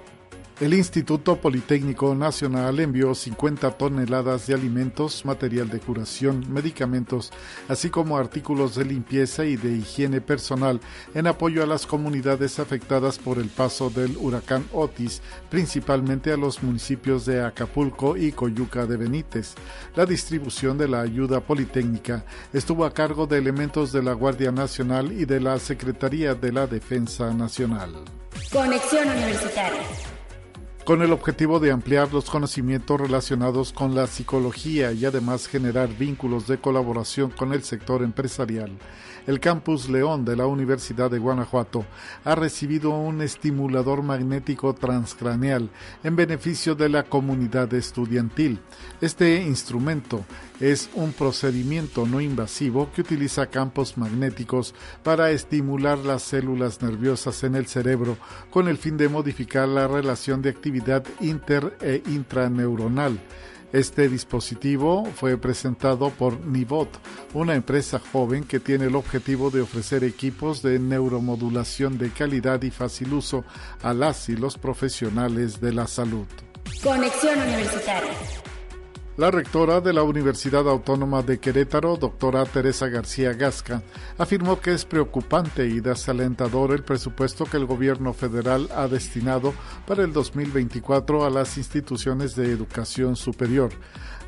El 0.61 0.72
Instituto 0.72 1.34
Politécnico 1.34 2.14
Nacional 2.14 2.78
envió 2.78 3.12
50 3.12 3.72
toneladas 3.72 4.46
de 4.46 4.55
alimentos, 4.55 5.24
material 5.24 5.68
de 5.68 5.80
curación, 5.80 6.46
medicamentos, 6.48 7.32
así 7.68 7.90
como 7.90 8.16
artículos 8.16 8.76
de 8.76 8.84
limpieza 8.84 9.44
y 9.44 9.57
de 9.57 9.72
higiene 9.72 10.20
personal 10.20 10.80
en 11.12 11.26
apoyo 11.26 11.64
a 11.64 11.66
las 11.66 11.88
comunidades 11.88 12.61
afectadas 12.61 13.18
por 13.18 13.38
el 13.38 13.48
paso 13.48 13.90
del 13.90 14.16
huracán 14.16 14.64
Otis, 14.72 15.22
principalmente 15.50 16.30
a 16.30 16.36
los 16.36 16.62
municipios 16.62 17.26
de 17.26 17.42
Acapulco 17.42 18.16
y 18.16 18.30
Coyuca 18.30 18.86
de 18.86 18.96
Benítez. 18.96 19.55
La 19.96 20.07
distribución 20.07 20.78
de 20.78 20.86
la 20.86 21.00
ayuda 21.00 21.40
politécnica 21.40 22.24
estuvo 22.52 22.84
a 22.84 22.94
cargo 22.94 23.26
de 23.26 23.38
elementos 23.38 23.90
de 23.90 24.05
la 24.05 24.12
Guardia 24.12 24.52
Nacional 24.52 25.11
y 25.11 25.24
de 25.24 25.40
la 25.40 25.59
Secretaría 25.59 26.36
de 26.36 26.52
la 26.52 26.68
Defensa 26.68 27.34
Nacional. 27.34 27.96
Conexión 28.52 29.09
Universitaria 29.09 30.13
con 30.85 31.01
el 31.01 31.12
objetivo 31.12 31.61
de 31.61 31.70
ampliar 31.70 32.12
los 32.12 32.28
conocimientos 32.28 33.01
relacionados 33.01 33.72
con 33.72 33.95
la 33.95 34.07
psicología 34.07 34.93
y 34.93 35.07
además 35.07 35.47
generar 35.47 35.89
vínculos 35.97 36.47
de 36.47 36.59
colaboración 36.59 37.30
con 37.30 37.55
el 37.55 37.64
sector 37.64 38.03
empresarial 38.03 38.70
el 39.26 39.40
Campus 39.40 39.88
León 39.88 40.24
de 40.24 40.36
la 40.36 40.46
Universidad 40.46 41.10
de 41.10 41.18
Guanajuato 41.18 41.84
ha 42.24 42.34
recibido 42.34 42.90
un 42.90 43.22
estimulador 43.22 44.02
magnético 44.02 44.74
transcraneal 44.74 45.70
en 46.02 46.16
beneficio 46.16 46.74
de 46.74 46.88
la 46.88 47.04
comunidad 47.04 47.72
estudiantil. 47.74 48.60
Este 49.00 49.42
instrumento 49.42 50.24
es 50.60 50.90
un 50.94 51.12
procedimiento 51.12 52.06
no 52.06 52.20
invasivo 52.20 52.90
que 52.94 53.00
utiliza 53.00 53.46
campos 53.46 53.96
magnéticos 53.96 54.74
para 55.02 55.30
estimular 55.30 55.98
las 55.98 56.22
células 56.22 56.82
nerviosas 56.82 57.42
en 57.44 57.54
el 57.54 57.66
cerebro 57.66 58.16
con 58.50 58.68
el 58.68 58.78
fin 58.78 58.96
de 58.96 59.08
modificar 59.08 59.68
la 59.68 59.88
relación 59.88 60.42
de 60.42 60.50
actividad 60.50 61.04
inter 61.20 61.76
e 61.80 62.02
intraneuronal 62.06 63.18
este 63.74 64.08
dispositivo 64.08 65.04
fue 65.16 65.36
presentado 65.36 66.10
por 66.10 66.38
Nibot, 66.46 66.88
una 67.32 67.56
empresa 67.56 68.00
joven 68.12 68.44
que 68.44 68.60
tiene 68.60 68.84
el 68.84 68.94
objetivo 68.94 69.50
de 69.50 69.62
ofrecer 69.62 70.04
equipos 70.04 70.62
de 70.62 70.78
neuromodulación 70.78 71.98
de 71.98 72.10
calidad 72.10 72.62
y 72.62 72.70
fácil 72.70 73.12
uso 73.12 73.44
a 73.82 73.92
las 73.92 74.28
y 74.28 74.36
los 74.36 74.58
profesionales 74.58 75.60
de 75.60 75.72
la 75.72 75.88
salud. 75.88 76.26
Conexión 76.84 77.36
Universitaria. 77.36 78.12
La 79.16 79.30
rectora 79.30 79.80
de 79.80 79.92
la 79.92 80.02
Universidad 80.02 80.68
Autónoma 80.68 81.22
de 81.22 81.38
Querétaro, 81.38 81.96
doctora 81.96 82.44
Teresa 82.46 82.88
García 82.88 83.32
Gasca, 83.32 83.80
afirmó 84.18 84.60
que 84.60 84.72
es 84.72 84.84
preocupante 84.84 85.68
y 85.68 85.78
desalentador 85.78 86.72
el 86.72 86.82
presupuesto 86.82 87.44
que 87.44 87.56
el 87.56 87.64
gobierno 87.64 88.12
federal 88.12 88.68
ha 88.74 88.88
destinado 88.88 89.54
para 89.86 90.02
el 90.02 90.12
2024 90.12 91.24
a 91.24 91.30
las 91.30 91.56
instituciones 91.58 92.34
de 92.34 92.50
educación 92.50 93.14
superior. 93.14 93.70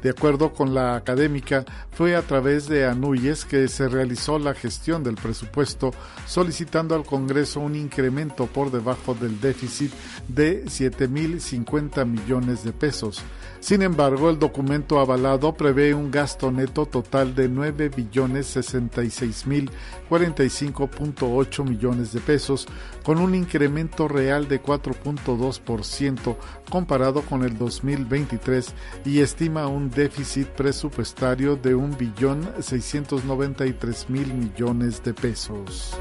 De 0.02 0.10
acuerdo 0.10 0.52
con 0.52 0.72
la 0.72 0.94
académica, 0.94 1.64
fue 1.90 2.14
a 2.14 2.22
través 2.22 2.68
de 2.68 2.86
Anuyes 2.86 3.44
que 3.44 3.66
se 3.66 3.88
realizó 3.88 4.38
la 4.38 4.54
gestión 4.54 5.02
del 5.02 5.16
presupuesto, 5.16 5.90
solicitando 6.26 6.94
al 6.94 7.04
Congreso 7.04 7.58
un 7.58 7.74
incremento 7.74 8.46
por 8.46 8.70
debajo 8.70 9.14
del 9.14 9.40
déficit 9.40 9.90
de 10.28 10.64
7.050 10.66 12.06
millones 12.06 12.62
de 12.62 12.72
pesos. 12.72 13.24
Sin 13.66 13.82
embargo, 13.82 14.30
el 14.30 14.38
documento 14.38 15.00
avalado 15.00 15.52
prevé 15.56 15.92
un 15.92 16.12
gasto 16.12 16.52
neto 16.52 16.86
total 16.86 17.34
de 17.34 17.48
9 17.48 17.88
billones 17.88 18.46
66 18.46 19.44
mil 19.48 19.72
45.8 20.08 21.68
millones 21.68 22.12
de 22.12 22.20
pesos, 22.20 22.68
con 23.02 23.18
un 23.18 23.34
incremento 23.34 24.06
real 24.06 24.46
de 24.46 24.62
4.2% 24.62 26.36
comparado 26.70 27.22
con 27.22 27.42
el 27.42 27.58
2023 27.58 28.72
y 29.04 29.18
estima 29.18 29.66
un 29.66 29.90
déficit 29.90 30.46
presupuestario 30.46 31.56
de 31.56 31.74
1 31.74 31.96
billón 31.96 32.48
693 32.60 34.10
mil 34.10 34.32
millones 34.32 35.02
de 35.02 35.12
pesos. 35.12 35.98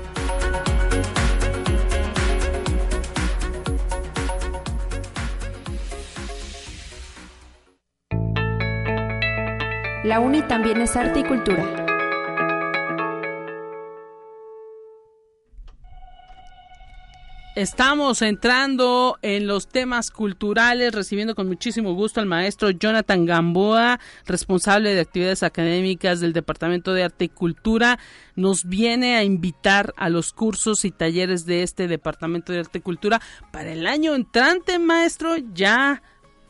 La 10.06 10.20
UNI 10.20 10.43
también 10.43 10.80
es 10.82 10.95
arte 10.95 11.22
y 11.22 11.24
cultura. 11.24 11.64
Estamos 17.56 18.22
entrando 18.22 19.18
en 19.24 19.47
los 19.47 19.68
temas 19.68 20.12
culturales, 20.12 20.93
recibiendo 20.93 21.34
con 21.34 21.47
muchísimo 21.47 21.95
gusto 21.95 22.20
al 22.20 22.28
maestro 22.28 22.70
Jonathan 22.70 23.26
Gamboa, 23.26 23.99
responsable 24.28 24.93
de 24.93 25.01
actividades 25.01 25.41
académicas 25.41 26.20
del 26.20 26.34
Departamento 26.34 26.93
de 26.93 27.06
Arte 27.06 27.26
y 27.26 27.30
Cultura. 27.30 27.97
Nos 28.36 28.66
viene 28.66 29.16
a 29.16 29.24
invitar 29.24 29.91
a 29.97 30.10
los 30.10 30.34
cursos 30.34 30.86
y 30.86 30.91
talleres 30.91 31.47
de 31.47 31.64
este 31.64 31.88
Departamento 31.88 32.53
de 32.53 32.60
Arte 32.60 32.78
y 32.78 32.82
Cultura 32.82 33.20
para 33.51 33.72
el 33.72 33.88
año 33.88 34.14
entrante, 34.14 34.78
maestro. 34.78 35.36
Ya 35.56 36.03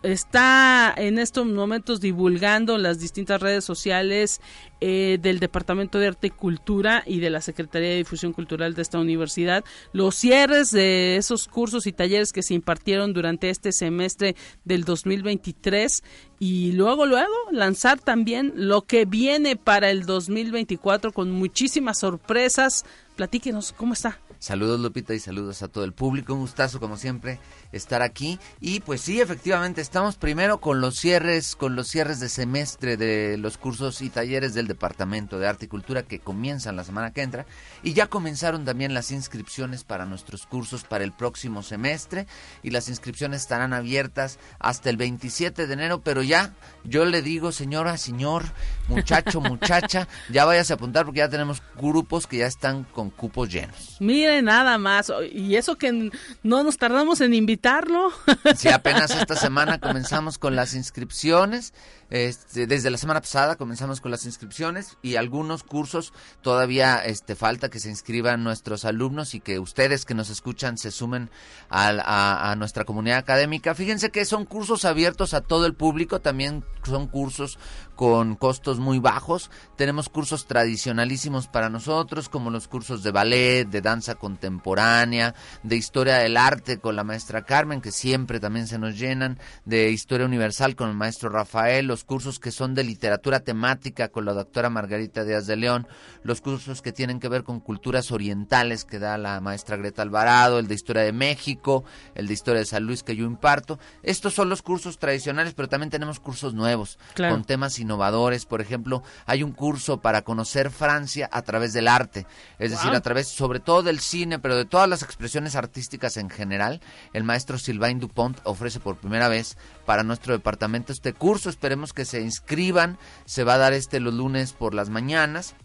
está 0.05 0.93
en 0.95 1.19
estos 1.19 1.45
momentos 1.45 1.99
divulgando 1.99 2.77
las 2.77 2.99
distintas 2.99 3.41
redes 3.41 3.65
sociales 3.65 4.41
eh, 4.81 5.17
del 5.21 5.39
Departamento 5.39 5.99
de 5.99 6.07
Arte 6.07 6.27
y 6.27 6.29
Cultura 6.29 7.03
y 7.05 7.19
de 7.19 7.29
la 7.29 7.41
Secretaría 7.41 7.89
de 7.89 7.97
Difusión 7.97 8.33
Cultural 8.33 8.75
de 8.75 8.81
esta 8.81 8.99
universidad 8.99 9.63
los 9.93 10.15
cierres 10.15 10.71
de 10.71 11.17
esos 11.17 11.47
cursos 11.47 11.87
y 11.87 11.91
talleres 11.91 12.31
que 12.31 12.43
se 12.43 12.53
impartieron 12.53 13.13
durante 13.13 13.49
este 13.49 13.71
semestre 13.71 14.35
del 14.63 14.83
2023 14.83 16.03
y 16.39 16.73
luego 16.73 17.05
luego 17.05 17.33
lanzar 17.51 17.99
también 17.99 18.53
lo 18.55 18.83
que 18.83 19.05
viene 19.05 19.55
para 19.55 19.89
el 19.89 20.05
2024 20.05 21.11
con 21.13 21.31
muchísimas 21.31 21.99
sorpresas. 21.99 22.85
Platíquenos 23.15 23.71
cómo 23.71 23.93
está. 23.93 24.19
Saludos 24.45 24.79
Lupita 24.79 25.15
y 25.15 25.19
saludos 25.19 25.63
a 25.63 25.69
todo 25.69 25.85
el 25.85 25.93
público. 25.93 26.35
Un 26.35 26.41
gustazo 26.41 26.79
como 26.79 26.97
siempre 26.97 27.39
estar 27.71 28.03
aquí. 28.03 28.39
Y 28.61 28.79
pues 28.81 29.01
sí, 29.01 29.19
efectivamente, 29.19 29.81
estamos 29.81 30.17
primero 30.17 30.61
con 30.61 30.81
los 30.81 30.99
cierres, 30.99 31.55
con 31.55 31.75
los 31.75 31.87
cierres 31.87 32.19
de 32.19 32.29
semestre 32.29 32.95
de 32.95 33.39
los 33.39 33.57
cursos 33.57 34.03
y 34.03 34.11
talleres 34.11 34.53
del 34.53 34.67
Departamento 34.67 35.39
de 35.39 35.47
Arte 35.47 35.65
y 35.65 35.67
Cultura 35.67 36.03
que 36.03 36.19
comienzan 36.19 36.75
la 36.75 36.83
semana 36.83 37.11
que 37.11 37.23
entra. 37.23 37.47
Y 37.81 37.93
ya 37.93 38.05
comenzaron 38.05 38.65
también 38.65 38.93
las 38.93 39.09
inscripciones 39.09 39.83
para 39.83 40.05
nuestros 40.05 40.45
cursos 40.45 40.83
para 40.83 41.03
el 41.03 41.11
próximo 41.11 41.63
semestre. 41.63 42.27
Y 42.61 42.69
las 42.69 42.87
inscripciones 42.87 43.41
estarán 43.41 43.73
abiertas 43.73 44.37
hasta 44.59 44.91
el 44.91 44.97
27 44.97 45.65
de 45.65 45.73
enero. 45.73 46.01
Pero 46.03 46.21
ya, 46.21 46.53
yo 46.83 47.05
le 47.05 47.23
digo, 47.23 47.51
señora, 47.51 47.97
señor, 47.97 48.43
muchacho, 48.89 49.41
muchacha, 49.41 50.07
ya 50.29 50.45
vayas 50.45 50.69
a 50.69 50.75
apuntar 50.75 51.05
porque 51.05 51.21
ya 51.21 51.29
tenemos 51.29 51.63
grupos 51.81 52.27
que 52.27 52.37
ya 52.37 52.45
están 52.45 52.83
con 52.83 53.09
cupos 53.09 53.51
llenos. 53.51 53.97
Mire, 53.99 54.34
nada 54.41 54.77
más. 54.77 55.11
Y 55.31 55.55
eso 55.55 55.77
que 55.77 56.11
no 56.43 56.63
nos 56.63 56.77
tardamos 56.77 57.21
en 57.21 57.33
invitarlo. 57.33 58.11
Sí, 58.55 58.69
apenas 58.69 59.11
esta 59.11 59.35
semana 59.35 59.79
comenzamos 59.79 60.37
con 60.37 60.55
las 60.55 60.75
inscripciones. 60.75 61.73
Este, 62.11 62.67
desde 62.67 62.91
la 62.91 62.99
semana 62.99 63.19
pasada 63.19 63.55
comenzamos 63.55 63.99
con 63.99 64.11
las 64.11 64.25
inscripciones 64.25 64.95
y 65.01 65.15
algunos 65.15 65.63
cursos 65.63 66.13
todavía 66.43 67.03
este, 67.03 67.35
falta 67.35 67.69
que 67.69 67.79
se 67.79 67.89
inscriban 67.89 68.43
nuestros 68.43 68.85
alumnos 68.85 69.33
y 69.33 69.39
que 69.39 69.57
ustedes 69.57 70.05
que 70.05 70.13
nos 70.13 70.29
escuchan 70.29 70.77
se 70.77 70.91
sumen 70.91 71.31
a, 71.69 72.51
a 72.51 72.55
nuestra 72.55 72.85
comunidad 72.85 73.17
académica. 73.17 73.73
Fíjense 73.73 74.11
que 74.11 74.25
son 74.25 74.45
cursos 74.45 74.85
abiertos 74.85 75.33
a 75.33 75.41
todo 75.41 75.65
el 75.65 75.73
público, 75.73 76.21
también 76.21 76.63
son 76.83 77.07
cursos 77.07 77.57
con 77.95 78.35
costos 78.35 78.79
muy 78.79 78.99
bajos. 78.99 79.49
Tenemos 79.75 80.09
cursos 80.09 80.45
tradicionalísimos 80.47 81.47
para 81.47 81.69
nosotros, 81.69 82.29
como 82.29 82.49
los 82.49 82.67
cursos 82.67 83.03
de 83.03 83.11
ballet, 83.11 83.65
de 83.65 83.81
danza 83.81 84.15
contemporánea, 84.15 85.33
de 85.63 85.75
historia 85.75 86.17
del 86.17 86.37
arte 86.37 86.79
con 86.79 86.95
la 86.95 87.03
maestra 87.03 87.43
Carmen, 87.43 87.81
que 87.81 87.91
siempre 87.91 88.39
también 88.39 88.67
se 88.67 88.77
nos 88.77 88.97
llenan, 88.97 89.39
de 89.65 89.89
historia 89.89 90.25
universal 90.25 90.75
con 90.75 90.89
el 90.89 90.95
maestro 90.95 91.29
Rafael, 91.29 91.87
los 91.87 92.03
cursos 92.03 92.39
que 92.39 92.51
son 92.51 92.75
de 92.75 92.83
literatura 92.83 93.39
temática 93.39 94.09
con 94.09 94.25
la 94.25 94.33
doctora 94.33 94.69
Margarita 94.69 95.23
Díaz 95.23 95.47
de 95.47 95.55
León, 95.55 95.87
los 96.23 96.41
cursos 96.41 96.81
que 96.81 96.91
tienen 96.91 97.19
que 97.19 97.29
ver 97.29 97.43
con 97.43 97.59
culturas 97.59 98.11
orientales 98.11 98.85
que 98.85 98.99
da 98.99 99.17
la 99.17 99.39
maestra 99.41 99.77
Greta 99.77 100.01
Alvarado, 100.01 100.59
el 100.59 100.67
de 100.67 100.75
historia 100.75 101.03
de 101.03 101.13
México, 101.13 101.83
el 102.13 102.27
de 102.27 102.33
historia 102.33 102.59
de 102.59 102.65
San 102.65 102.83
Luis 102.83 103.03
que 103.03 103.15
yo 103.15 103.25
imparto. 103.25 103.79
Estos 104.03 104.33
son 104.33 104.49
los 104.49 104.61
cursos 104.61 104.97
tradicionales, 104.97 105.53
pero 105.53 105.69
también 105.69 105.89
tenemos 105.89 106.19
cursos 106.19 106.53
nuevos 106.53 106.99
con 107.15 107.43
temas 107.43 107.79
innovadores. 107.85 108.45
Por 108.45 108.61
ejemplo, 108.61 109.03
hay 109.25 109.43
un 109.43 109.51
curso 109.51 110.01
para 110.01 110.23
conocer 110.23 110.71
Francia 110.71 111.29
a 111.31 111.41
través 111.43 111.73
del 111.73 111.87
arte, 111.87 112.25
es 112.59 112.71
decir, 112.71 112.91
a 112.91 113.01
través 113.01 113.27
sobre 113.27 113.59
todo 113.59 113.83
del 113.83 113.99
cine, 113.99 114.39
pero 114.39 114.55
de 114.55 114.65
todas 114.65 114.89
las 114.89 115.03
expresiones 115.03 115.55
artísticas 115.55 116.17
en 116.17 116.29
general. 116.29 116.81
El 117.13 117.23
maestro 117.23 117.57
Sylvain 117.57 117.99
Dupont 117.99 118.39
ofrece 118.43 118.79
por 118.79 118.97
primera 118.97 119.29
vez 119.29 119.57
para 119.85 120.03
nuestro 120.03 120.33
departamento 120.33 120.91
este 120.91 121.13
curso. 121.13 121.49
Esperemos 121.49 121.93
que 121.93 122.05
se 122.05 122.21
inscriban. 122.21 122.97
Se 123.25 123.43
va 123.43 123.55
a 123.55 123.59
dar 123.59 123.73
este 123.73 123.99
los 123.99 124.13
lunes 124.13 124.53
por 124.53 124.73
las 124.73 124.89
mañanas 124.89 125.55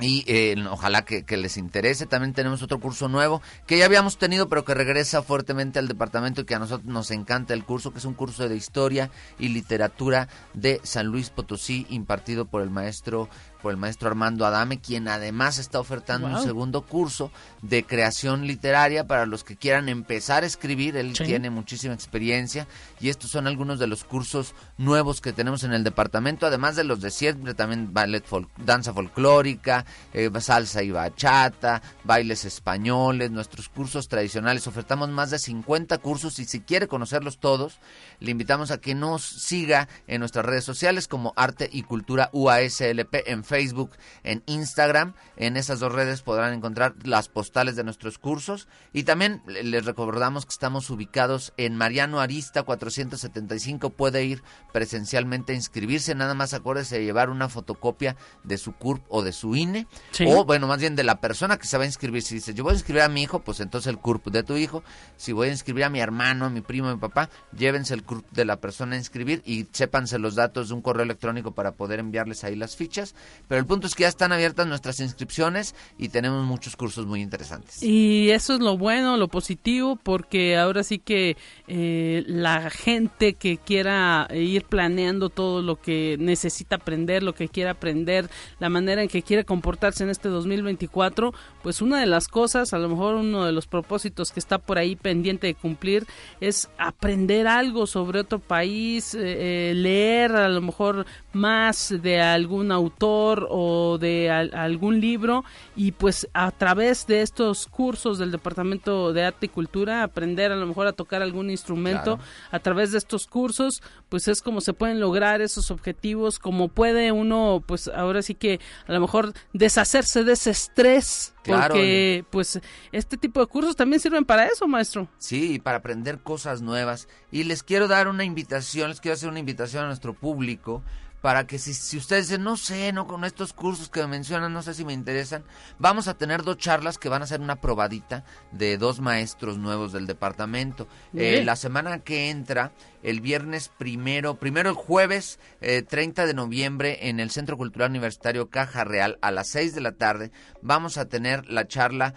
y 0.00 0.24
eh, 0.26 0.54
ojalá 0.70 1.04
que, 1.04 1.24
les 1.36 1.56
interese. 1.56 2.06
También 2.06 2.32
tenemos 2.32 2.62
otro 2.62 2.80
curso 2.80 3.08
nuevo 3.08 3.42
que 3.66 3.78
ya 3.78 3.84
habíamos 3.84 4.18
tenido, 4.18 4.48
pero 4.48 4.64
que 4.64 4.74
regresa 4.74 5.22
fuertemente 5.22 5.78
al 5.78 5.88
departamento 5.88 6.40
y 6.40 6.44
que 6.44 6.54
a 6.54 6.58
nosotros 6.58 6.86
nos 6.86 7.10
encanta 7.10 7.54
el 7.54 7.64
curso, 7.64 7.92
que 7.92 7.98
es 7.98 8.04
un 8.04 8.14
curso 8.14 8.48
de 8.48 8.56
historia 8.56 9.10
y 9.38 9.48
literatura 9.48 10.28
de 10.54 10.80
San 10.84 11.06
Luis 11.06 11.30
Potosí, 11.30 11.86
impartido 11.90 12.44
por 12.44 12.62
el 12.62 12.70
maestro 12.70 13.28
por 13.60 13.72
el 13.72 13.76
maestro 13.76 14.08
Armando 14.08 14.46
Adame, 14.46 14.78
quien 14.78 15.08
además 15.08 15.58
está 15.58 15.80
ofertando 15.80 16.28
un 16.28 16.42
segundo 16.42 16.82
curso 16.82 17.30
de 17.62 17.84
creación 17.84 18.46
literaria 18.46 19.06
para 19.06 19.26
los 19.26 19.44
que 19.44 19.56
quieran 19.56 19.88
empezar 19.88 20.44
a 20.44 20.46
escribir. 20.46 20.96
Él 20.96 21.12
tiene 21.14 21.50
muchísima 21.50 21.94
experiencia 21.94 22.66
y 23.00 23.08
estos 23.08 23.30
son 23.30 23.46
algunos 23.46 23.78
de 23.78 23.86
los 23.86 24.04
cursos 24.04 24.54
nuevos 24.76 25.20
que 25.20 25.32
tenemos 25.32 25.64
en 25.64 25.72
el 25.72 25.84
departamento, 25.84 26.46
además 26.46 26.76
de 26.76 26.84
los 26.84 27.00
de 27.00 27.10
siempre, 27.10 27.54
también 27.54 27.92
ballet 27.92 28.24
danza 28.64 28.92
folclórica, 28.92 29.84
eh, 30.12 30.30
salsa 30.40 30.82
y 30.82 30.90
bachata, 30.90 31.82
bailes 32.04 32.44
españoles, 32.44 33.30
nuestros 33.30 33.68
cursos 33.68 34.08
tradicionales. 34.08 34.66
Ofertamos 34.66 35.08
más 35.10 35.30
de 35.30 35.38
50 35.38 35.98
cursos 35.98 36.38
y 36.38 36.44
si 36.44 36.60
quiere 36.60 36.88
conocerlos 36.88 37.38
todos, 37.38 37.78
le 38.20 38.30
invitamos 38.30 38.70
a 38.70 38.78
que 38.78 38.94
nos 38.94 39.22
siga 39.22 39.88
en 40.06 40.20
nuestras 40.20 40.44
redes 40.44 40.64
sociales 40.64 41.08
como 41.08 41.32
Arte 41.36 41.68
y 41.70 41.82
Cultura 41.82 42.30
UASLP 42.32 43.14
en 43.26 43.44
Facebook, 43.44 43.92
en 44.24 44.42
Instagram. 44.46 45.14
En 45.36 45.56
esas 45.56 45.80
dos 45.80 45.92
redes 45.92 46.22
podrán 46.22 46.54
encontrar 46.54 46.94
las 47.04 47.28
postales 47.28 47.76
de 47.76 47.84
nuestros 47.84 48.18
cursos. 48.18 48.68
Y 48.92 49.04
también 49.04 49.42
les 49.46 49.84
recordamos 49.84 50.46
que 50.46 50.52
estamos 50.52 50.90
ubicados 50.90 51.52
en 51.56 51.76
Mariano 51.76 52.20
Arista 52.20 52.62
475. 52.62 53.90
Puede 53.90 54.24
ir 54.24 54.42
presencialmente 54.72 55.52
a 55.52 55.56
inscribirse. 55.56 56.14
Nada 56.14 56.34
más 56.34 56.54
acuérdese 56.54 56.98
de 56.98 57.04
llevar 57.04 57.30
una 57.30 57.48
fotocopia 57.48 58.16
de 58.44 58.58
su 58.58 58.72
CURP 58.72 59.04
o 59.08 59.22
de 59.22 59.32
su 59.32 59.56
INE. 59.56 59.77
O 60.26 60.44
bueno, 60.44 60.66
más 60.66 60.80
bien 60.80 60.96
de 60.96 61.04
la 61.04 61.20
persona 61.20 61.58
que 61.58 61.66
se 61.66 61.76
va 61.76 61.84
a 61.84 61.86
inscribir. 61.86 62.22
Si 62.22 62.34
dice, 62.34 62.54
yo 62.54 62.64
voy 62.64 62.72
a 62.72 62.74
inscribir 62.74 63.02
a 63.02 63.08
mi 63.08 63.22
hijo, 63.22 63.40
pues 63.40 63.60
entonces 63.60 63.88
el 63.88 63.98
CURP 63.98 64.28
de 64.28 64.42
tu 64.42 64.56
hijo. 64.56 64.82
Si 65.16 65.32
voy 65.32 65.48
a 65.48 65.50
inscribir 65.52 65.84
a 65.84 65.90
mi 65.90 66.00
hermano, 66.00 66.46
a 66.46 66.50
mi 66.50 66.60
primo, 66.60 66.88
a 66.88 66.94
mi 66.94 67.00
papá, 67.00 67.30
llévense 67.56 67.94
el 67.94 68.02
CURP 68.02 68.30
de 68.30 68.44
la 68.44 68.56
persona 68.56 68.94
a 68.94 68.98
inscribir 68.98 69.42
y 69.44 69.66
sépanse 69.72 70.18
los 70.18 70.34
datos 70.34 70.68
de 70.68 70.74
un 70.74 70.82
correo 70.82 71.04
electrónico 71.04 71.52
para 71.52 71.72
poder 71.72 72.00
enviarles 72.00 72.44
ahí 72.44 72.56
las 72.56 72.76
fichas. 72.76 73.14
Pero 73.46 73.60
el 73.60 73.66
punto 73.66 73.86
es 73.86 73.94
que 73.94 74.02
ya 74.02 74.08
están 74.08 74.32
abiertas 74.32 74.66
nuestras 74.66 75.00
inscripciones 75.00 75.74
y 75.98 76.08
tenemos 76.08 76.44
muchos 76.44 76.76
cursos 76.76 77.06
muy 77.06 77.20
interesantes. 77.20 77.82
Y 77.82 78.30
eso 78.30 78.54
es 78.54 78.60
lo 78.60 78.76
bueno, 78.76 79.16
lo 79.16 79.28
positivo, 79.28 79.96
porque 79.96 80.56
ahora 80.56 80.82
sí 80.82 80.98
que 80.98 81.36
eh, 81.66 82.24
la 82.26 82.70
gente 82.70 83.34
que 83.34 83.58
quiera 83.58 84.28
ir 84.32 84.64
planeando 84.64 85.28
todo 85.30 85.62
lo 85.62 85.80
que 85.80 86.16
necesita 86.18 86.76
aprender, 86.76 87.22
lo 87.22 87.34
que 87.34 87.48
quiera 87.48 87.72
aprender, 87.72 88.28
la 88.58 88.68
manera 88.68 89.02
en 89.02 89.08
que 89.08 89.22
quiere 89.22 89.44
comportarse 89.44 89.67
en 90.00 90.08
este 90.08 90.28
2024, 90.28 91.34
pues 91.62 91.82
una 91.82 92.00
de 92.00 92.06
las 92.06 92.28
cosas, 92.28 92.72
a 92.72 92.78
lo 92.78 92.88
mejor 92.88 93.16
uno 93.16 93.44
de 93.44 93.52
los 93.52 93.66
propósitos 93.66 94.32
que 94.32 94.40
está 94.40 94.56
por 94.58 94.78
ahí 94.78 94.96
pendiente 94.96 95.46
de 95.46 95.54
cumplir 95.54 96.06
es 96.40 96.70
aprender 96.78 97.46
algo 97.46 97.86
sobre 97.86 98.20
otro 98.20 98.38
país, 98.38 99.14
eh, 99.14 99.70
eh, 99.70 99.74
leer 99.74 100.32
a 100.32 100.48
lo 100.48 100.62
mejor 100.62 101.04
más 101.32 101.94
de 102.02 102.20
algún 102.20 102.72
autor 102.72 103.46
o 103.50 103.98
de 103.98 104.30
algún 104.30 105.00
libro 105.00 105.44
y 105.76 105.92
pues 105.92 106.28
a 106.32 106.50
través 106.50 107.06
de 107.06 107.20
estos 107.20 107.66
cursos 107.66 108.18
del 108.18 108.30
Departamento 108.30 109.12
de 109.12 109.24
Arte 109.24 109.46
y 109.46 109.48
Cultura 109.48 110.02
aprender 110.02 110.50
a 110.50 110.56
lo 110.56 110.66
mejor 110.66 110.86
a 110.86 110.92
tocar 110.92 111.22
algún 111.22 111.50
instrumento 111.50 112.18
a 112.50 112.58
través 112.58 112.92
de 112.92 112.98
estos 112.98 113.26
cursos 113.26 113.82
pues 114.08 114.26
es 114.28 114.42
como 114.42 114.60
se 114.60 114.72
pueden 114.72 114.98
lograr 115.00 115.40
esos 115.40 115.70
objetivos 115.70 116.38
como 116.38 116.68
puede 116.68 117.12
uno 117.12 117.62
pues 117.64 117.88
ahora 117.88 118.22
sí 118.22 118.34
que 118.34 118.58
a 118.86 118.92
lo 118.92 119.00
mejor 119.00 119.32
deshacerse 119.58 120.24
de 120.24 120.32
ese 120.32 120.50
estrés 120.50 121.34
porque 121.44 122.24
pues 122.30 122.60
este 122.92 123.16
tipo 123.16 123.40
de 123.40 123.46
cursos 123.46 123.74
también 123.74 124.00
sirven 124.00 124.24
para 124.24 124.46
eso 124.46 124.66
maestro. 124.66 125.08
Sí 125.18 125.58
para 125.58 125.78
aprender 125.78 126.20
cosas 126.20 126.62
nuevas. 126.62 127.08
Y 127.30 127.44
les 127.44 127.62
quiero 127.62 127.88
dar 127.88 128.08
una 128.08 128.24
invitación 128.24 128.90
les 128.90 129.00
quiero 129.00 129.14
hacer 129.14 129.28
una 129.28 129.40
invitación 129.40 129.84
a 129.84 129.86
nuestro 129.88 130.14
público 130.14 130.82
para 131.20 131.46
que 131.46 131.58
si, 131.58 131.74
si 131.74 131.96
ustedes 131.96 132.28
dicen, 132.28 132.44
no 132.44 132.56
sé, 132.56 132.92
no 132.92 133.06
con 133.06 133.24
estos 133.24 133.52
cursos 133.52 133.88
que 133.88 134.00
me 134.00 134.08
mencionan, 134.08 134.52
no 134.52 134.62
sé 134.62 134.74
si 134.74 134.84
me 134.84 134.92
interesan, 134.92 135.44
vamos 135.78 136.08
a 136.08 136.14
tener 136.14 136.42
dos 136.42 136.58
charlas 136.58 136.98
que 136.98 137.08
van 137.08 137.22
a 137.22 137.26
ser 137.26 137.40
una 137.40 137.56
probadita 137.56 138.24
de 138.52 138.78
dos 138.78 139.00
maestros 139.00 139.58
nuevos 139.58 139.92
del 139.92 140.06
departamento. 140.06 140.86
Eh, 141.14 141.42
la 141.44 141.56
semana 141.56 141.98
que 142.00 142.30
entra, 142.30 142.72
el 143.02 143.20
viernes 143.20 143.70
primero, 143.76 144.36
primero 144.36 144.70
el 144.70 144.76
jueves 144.76 145.38
30 145.60 146.22
eh, 146.22 146.26
de 146.26 146.34
noviembre 146.34 147.08
en 147.08 147.20
el 147.20 147.30
Centro 147.30 147.56
Cultural 147.56 147.90
Universitario 147.90 148.50
Caja 148.50 148.84
Real 148.84 149.18
a 149.20 149.30
las 149.30 149.48
6 149.48 149.74
de 149.74 149.80
la 149.80 149.92
tarde, 149.92 150.30
vamos 150.62 150.98
a 150.98 151.08
tener 151.08 151.48
la 151.50 151.66
charla 151.66 152.14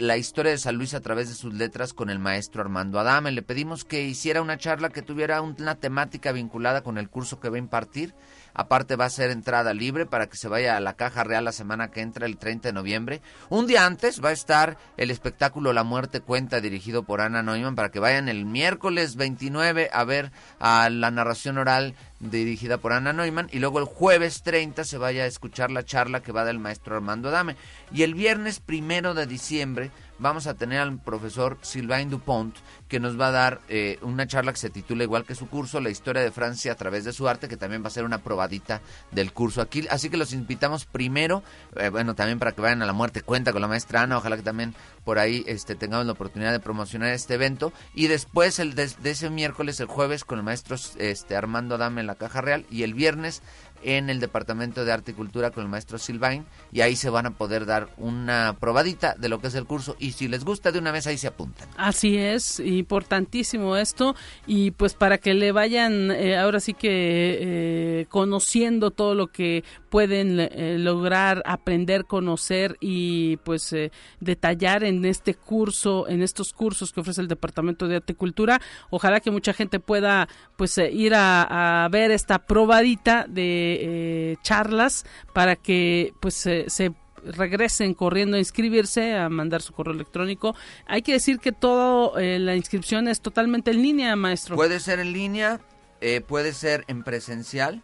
la 0.00 0.16
historia 0.16 0.52
de 0.52 0.58
San 0.58 0.76
Luis 0.76 0.94
a 0.94 1.00
través 1.00 1.28
de 1.28 1.34
sus 1.34 1.52
letras 1.52 1.92
con 1.92 2.08
el 2.08 2.18
maestro 2.18 2.62
Armando 2.62 2.98
Adame. 2.98 3.32
Le 3.32 3.42
pedimos 3.42 3.84
que 3.84 4.02
hiciera 4.02 4.40
una 4.40 4.56
charla 4.56 4.88
que 4.88 5.02
tuviera 5.02 5.42
una 5.42 5.74
temática 5.74 6.32
vinculada 6.32 6.82
con 6.82 6.96
el 6.96 7.10
curso 7.10 7.38
que 7.38 7.50
va 7.50 7.56
a 7.56 7.58
impartir 7.58 8.14
Aparte 8.54 8.96
va 8.96 9.06
a 9.06 9.10
ser 9.10 9.30
entrada 9.30 9.74
libre 9.74 10.06
para 10.06 10.28
que 10.28 10.36
se 10.36 10.48
vaya 10.48 10.76
a 10.76 10.80
la 10.80 10.94
Caja 10.94 11.24
Real 11.24 11.44
la 11.44 11.52
semana 11.52 11.90
que 11.90 12.00
entra, 12.00 12.26
el 12.26 12.36
30 12.36 12.68
de 12.68 12.72
noviembre. 12.72 13.22
Un 13.48 13.66
día 13.66 13.86
antes 13.86 14.22
va 14.24 14.30
a 14.30 14.32
estar 14.32 14.76
el 14.96 15.10
espectáculo 15.10 15.72
La 15.72 15.84
Muerte 15.84 16.20
Cuenta, 16.20 16.60
dirigido 16.60 17.02
por 17.02 17.20
Ana 17.20 17.42
Neumann, 17.42 17.74
para 17.74 17.90
que 17.90 18.00
vayan 18.00 18.28
el 18.28 18.44
miércoles 18.44 19.16
29 19.16 19.90
a 19.92 20.04
ver 20.04 20.32
a 20.58 20.88
la 20.90 21.10
narración 21.10 21.58
oral 21.58 21.94
dirigida 22.18 22.78
por 22.78 22.92
Ana 22.92 23.12
Neumann, 23.12 23.48
y 23.52 23.58
luego 23.58 23.78
el 23.78 23.86
jueves 23.86 24.42
30 24.42 24.84
se 24.84 24.98
vaya 24.98 25.24
a 25.24 25.26
escuchar 25.26 25.70
la 25.70 25.84
charla 25.84 26.22
que 26.22 26.32
va 26.32 26.44
del 26.44 26.58
maestro 26.58 26.96
Armando 26.96 27.28
Adame. 27.28 27.56
Y 27.92 28.02
el 28.02 28.14
viernes 28.14 28.60
primero 28.60 29.14
de 29.14 29.26
diciembre 29.26 29.90
vamos 30.20 30.46
a 30.46 30.54
tener 30.54 30.78
al 30.78 30.98
profesor 30.98 31.58
Sylvain 31.62 32.10
Dupont, 32.10 32.54
que 32.88 33.00
nos 33.00 33.18
va 33.18 33.28
a 33.28 33.30
dar 33.30 33.60
eh, 33.68 33.98
una 34.02 34.26
charla 34.26 34.52
que 34.52 34.58
se 34.58 34.70
titula 34.70 35.02
igual 35.02 35.24
que 35.24 35.34
su 35.34 35.48
curso, 35.48 35.80
La 35.80 35.90
historia 35.90 36.22
de 36.22 36.30
Francia 36.30 36.72
a 36.72 36.74
través 36.74 37.04
de 37.04 37.12
su 37.12 37.28
arte, 37.28 37.48
que 37.48 37.56
también 37.56 37.82
va 37.82 37.88
a 37.88 37.90
ser 37.90 38.04
una 38.04 38.18
probadita 38.18 38.80
del 39.10 39.32
curso 39.32 39.60
aquí. 39.62 39.86
Así 39.90 40.10
que 40.10 40.16
los 40.16 40.32
invitamos 40.32 40.84
primero, 40.84 41.42
eh, 41.76 41.88
bueno, 41.88 42.14
también 42.14 42.38
para 42.38 42.52
que 42.52 42.60
vayan 42.60 42.82
a 42.82 42.86
la 42.86 42.92
muerte 42.92 43.22
cuenta 43.22 43.52
con 43.52 43.62
la 43.62 43.68
maestra 43.68 44.02
Ana, 44.02 44.18
ojalá 44.18 44.36
que 44.36 44.42
también 44.42 44.74
por 45.04 45.18
ahí 45.18 45.44
este, 45.46 45.74
tengamos 45.74 46.06
la 46.06 46.12
oportunidad 46.12 46.52
de 46.52 46.60
promocionar 46.60 47.12
este 47.12 47.34
evento. 47.34 47.72
Y 47.94 48.06
después 48.06 48.58
el 48.58 48.74
de, 48.74 48.90
ese 49.04 49.30
miércoles, 49.30 49.80
el 49.80 49.86
jueves, 49.86 50.24
con 50.24 50.38
el 50.38 50.44
maestro 50.44 50.76
este, 50.98 51.36
Armando 51.36 51.78
Dame 51.78 52.00
en 52.00 52.06
la 52.06 52.14
Caja 52.14 52.40
Real, 52.40 52.66
y 52.70 52.82
el 52.82 52.94
viernes 52.94 53.42
en 53.82 54.10
el 54.10 54.20
Departamento 54.20 54.84
de 54.84 54.92
Arte 54.92 55.12
y 55.12 55.14
Cultura 55.14 55.50
con 55.50 55.64
el 55.64 55.70
maestro 55.70 55.98
Silvain 55.98 56.44
y 56.72 56.80
ahí 56.82 56.96
se 56.96 57.10
van 57.10 57.26
a 57.26 57.30
poder 57.30 57.66
dar 57.66 57.88
una 57.96 58.56
probadita 58.58 59.14
de 59.18 59.28
lo 59.28 59.40
que 59.40 59.48
es 59.48 59.54
el 59.54 59.64
curso 59.64 59.96
y 59.98 60.12
si 60.12 60.28
les 60.28 60.44
gusta 60.44 60.72
de 60.72 60.78
una 60.78 60.92
vez 60.92 61.06
ahí 61.06 61.18
se 61.18 61.28
apuntan. 61.28 61.68
Así 61.76 62.16
es, 62.16 62.60
importantísimo 62.60 63.76
esto 63.76 64.14
y 64.46 64.72
pues 64.72 64.94
para 64.94 65.18
que 65.18 65.34
le 65.34 65.52
vayan 65.52 66.10
eh, 66.10 66.36
ahora 66.36 66.60
sí 66.60 66.74
que 66.74 67.38
eh, 67.40 68.06
conociendo 68.08 68.90
todo 68.90 69.14
lo 69.14 69.28
que 69.28 69.64
pueden 69.88 70.38
eh, 70.40 70.76
lograr 70.78 71.42
aprender, 71.46 72.04
conocer 72.04 72.76
y 72.80 73.38
pues 73.38 73.74
detallar 74.20 74.84
en 74.84 74.99
este 75.04 75.34
curso, 75.34 76.08
en 76.08 76.22
estos 76.22 76.52
cursos 76.52 76.92
que 76.92 77.00
ofrece 77.00 77.20
el 77.20 77.28
Departamento 77.28 77.88
de 77.88 77.96
Arte 77.96 78.12
y 78.12 78.16
Cultura. 78.16 78.60
Ojalá 78.90 79.20
que 79.20 79.30
mucha 79.30 79.52
gente 79.52 79.80
pueda 79.80 80.28
pues 80.56 80.78
ir 80.78 81.14
a 81.14 81.88
ver 81.90 82.10
esta 82.10 82.38
probadita 82.46 83.26
de 83.28 83.78
eh, 83.80 84.36
charlas 84.42 85.04
para 85.32 85.56
que 85.56 86.12
pues 86.20 86.34
se 86.34 86.94
regresen 87.24 87.94
corriendo 87.94 88.36
a 88.36 88.40
inscribirse, 88.40 89.14
a 89.14 89.28
mandar 89.28 89.62
su 89.62 89.72
correo 89.72 89.94
electrónico. 89.94 90.54
Hay 90.86 91.02
que 91.02 91.12
decir 91.12 91.38
que 91.38 91.52
toda 91.52 92.20
eh, 92.20 92.38
la 92.38 92.56
inscripción 92.56 93.08
es 93.08 93.20
totalmente 93.20 93.70
en 93.70 93.82
línea, 93.82 94.16
maestro. 94.16 94.56
Puede 94.56 94.80
ser 94.80 95.00
en 95.00 95.12
línea, 95.12 95.60
eh, 96.00 96.20
puede 96.20 96.52
ser 96.52 96.84
en 96.88 97.02
presencial. 97.02 97.82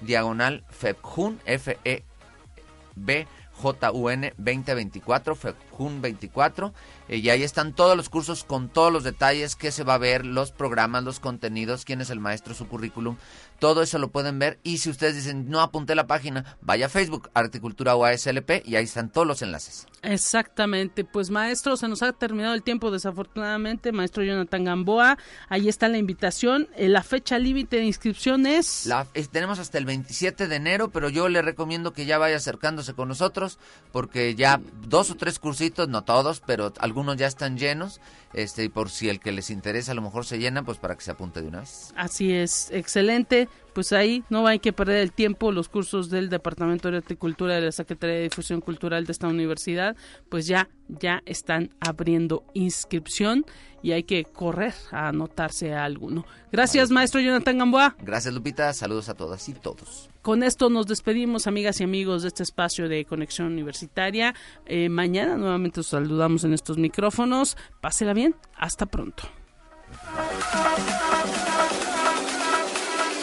diagonal 0.00 0.64
FEBJUN, 0.70 1.40
F-E-B 1.44 3.26
JUN 3.62 4.32
2024, 4.36 5.34
FEJUN 5.34 6.02
24, 6.02 6.72
y 7.08 7.28
ahí 7.28 7.42
están 7.42 7.74
todos 7.74 7.96
los 7.96 8.08
cursos 8.08 8.44
con 8.44 8.68
todos 8.68 8.92
los 8.92 9.04
detalles, 9.04 9.56
qué 9.56 9.70
se 9.70 9.84
va 9.84 9.94
a 9.94 9.98
ver, 9.98 10.24
los 10.24 10.52
programas, 10.52 11.04
los 11.04 11.20
contenidos, 11.20 11.84
quién 11.84 12.00
es 12.00 12.10
el 12.10 12.20
maestro, 12.20 12.54
su 12.54 12.66
currículum, 12.66 13.16
todo 13.58 13.82
eso 13.82 13.98
lo 13.98 14.10
pueden 14.10 14.38
ver. 14.38 14.58
Y 14.62 14.78
si 14.78 14.90
ustedes 14.90 15.14
dicen, 15.14 15.48
no 15.48 15.60
apunté 15.60 15.94
la 15.94 16.06
página, 16.06 16.56
vaya 16.60 16.86
a 16.86 16.88
Facebook, 16.88 17.30
Articultura 17.34 17.96
UASLP, 17.96 18.66
y 18.66 18.76
ahí 18.76 18.84
están 18.84 19.10
todos 19.10 19.26
los 19.26 19.42
enlaces. 19.42 19.86
Exactamente. 20.02 21.04
Pues 21.04 21.30
maestro, 21.30 21.76
se 21.76 21.86
nos 21.86 22.02
ha 22.02 22.12
terminado 22.12 22.54
el 22.54 22.62
tiempo 22.62 22.90
desafortunadamente. 22.90 23.92
Maestro 23.92 24.24
Jonathan 24.24 24.64
Gamboa, 24.64 25.16
ahí 25.48 25.68
está 25.68 25.88
la 25.88 25.98
invitación. 25.98 26.68
Eh, 26.76 26.88
la 26.88 27.02
fecha 27.02 27.38
límite 27.38 27.76
de 27.76 27.84
inscripción 27.84 28.46
es... 28.46 28.86
La, 28.86 29.06
tenemos 29.30 29.60
hasta 29.60 29.78
el 29.78 29.86
27 29.86 30.48
de 30.48 30.56
enero, 30.56 30.90
pero 30.90 31.08
yo 31.08 31.28
le 31.28 31.40
recomiendo 31.40 31.92
que 31.92 32.04
ya 32.04 32.18
vaya 32.18 32.36
acercándose 32.36 32.94
con 32.94 33.08
nosotros, 33.08 33.58
porque 33.92 34.34
ya 34.34 34.60
dos 34.86 35.10
o 35.10 35.16
tres 35.16 35.38
cursitos, 35.38 35.88
no 35.88 36.02
todos, 36.02 36.40
pero 36.40 36.72
algunos 36.80 37.16
ya 37.16 37.28
están 37.28 37.56
llenos 37.56 38.00
este 38.34 38.64
y 38.64 38.68
por 38.68 38.90
si 38.90 39.08
el 39.08 39.20
que 39.20 39.32
les 39.32 39.50
interesa 39.50 39.92
a 39.92 39.94
lo 39.94 40.02
mejor 40.02 40.24
se 40.24 40.38
llena, 40.38 40.62
pues 40.62 40.78
para 40.78 40.96
que 40.96 41.02
se 41.02 41.10
apunte 41.10 41.42
de 41.42 41.48
una 41.48 41.60
vez. 41.60 41.92
Así 41.96 42.32
es, 42.32 42.70
excelente. 42.70 43.48
Pues 43.74 43.92
ahí 43.92 44.24
no 44.30 44.46
hay 44.46 44.58
que 44.58 44.72
perder 44.72 44.98
el 44.98 45.12
tiempo. 45.12 45.52
Los 45.52 45.68
cursos 45.68 46.10
del 46.10 46.28
Departamento 46.28 46.90
de 46.90 47.02
Cultura 47.16 47.54
de 47.54 47.62
la 47.62 47.72
Secretaría 47.72 48.16
de 48.16 48.22
Difusión 48.22 48.60
Cultural 48.60 49.06
de 49.06 49.12
esta 49.12 49.28
universidad, 49.28 49.96
pues 50.28 50.46
ya 50.46 50.68
ya 50.88 51.22
están 51.26 51.70
abriendo 51.80 52.44
inscripción 52.54 53.44
y 53.82 53.92
hay 53.92 54.04
que 54.04 54.24
correr 54.24 54.74
a 54.92 55.08
anotarse 55.08 55.74
a 55.74 55.84
alguno. 55.84 56.24
Gracias, 56.52 56.90
maestro 56.90 57.20
Jonathan 57.20 57.58
Gamboa. 57.58 57.96
Gracias, 58.00 58.32
Lupita. 58.32 58.72
Saludos 58.72 59.08
a 59.08 59.14
todas 59.14 59.48
y 59.48 59.54
todos. 59.54 60.08
Con 60.22 60.42
esto 60.42 60.70
nos 60.70 60.86
despedimos, 60.86 61.46
amigas 61.46 61.80
y 61.80 61.84
amigos 61.84 62.22
de 62.22 62.28
este 62.28 62.44
espacio 62.44 62.88
de 62.88 63.04
conexión 63.04 63.48
universitaria. 63.48 64.34
Eh, 64.66 64.88
mañana 64.88 65.36
nuevamente 65.36 65.80
os 65.80 65.88
saludamos 65.88 66.44
en 66.44 66.52
estos 66.52 66.78
micrófonos. 66.78 67.56
Pásela 67.80 68.12
bien. 68.12 68.36
Hasta 68.56 68.86
pronto. 68.86 69.24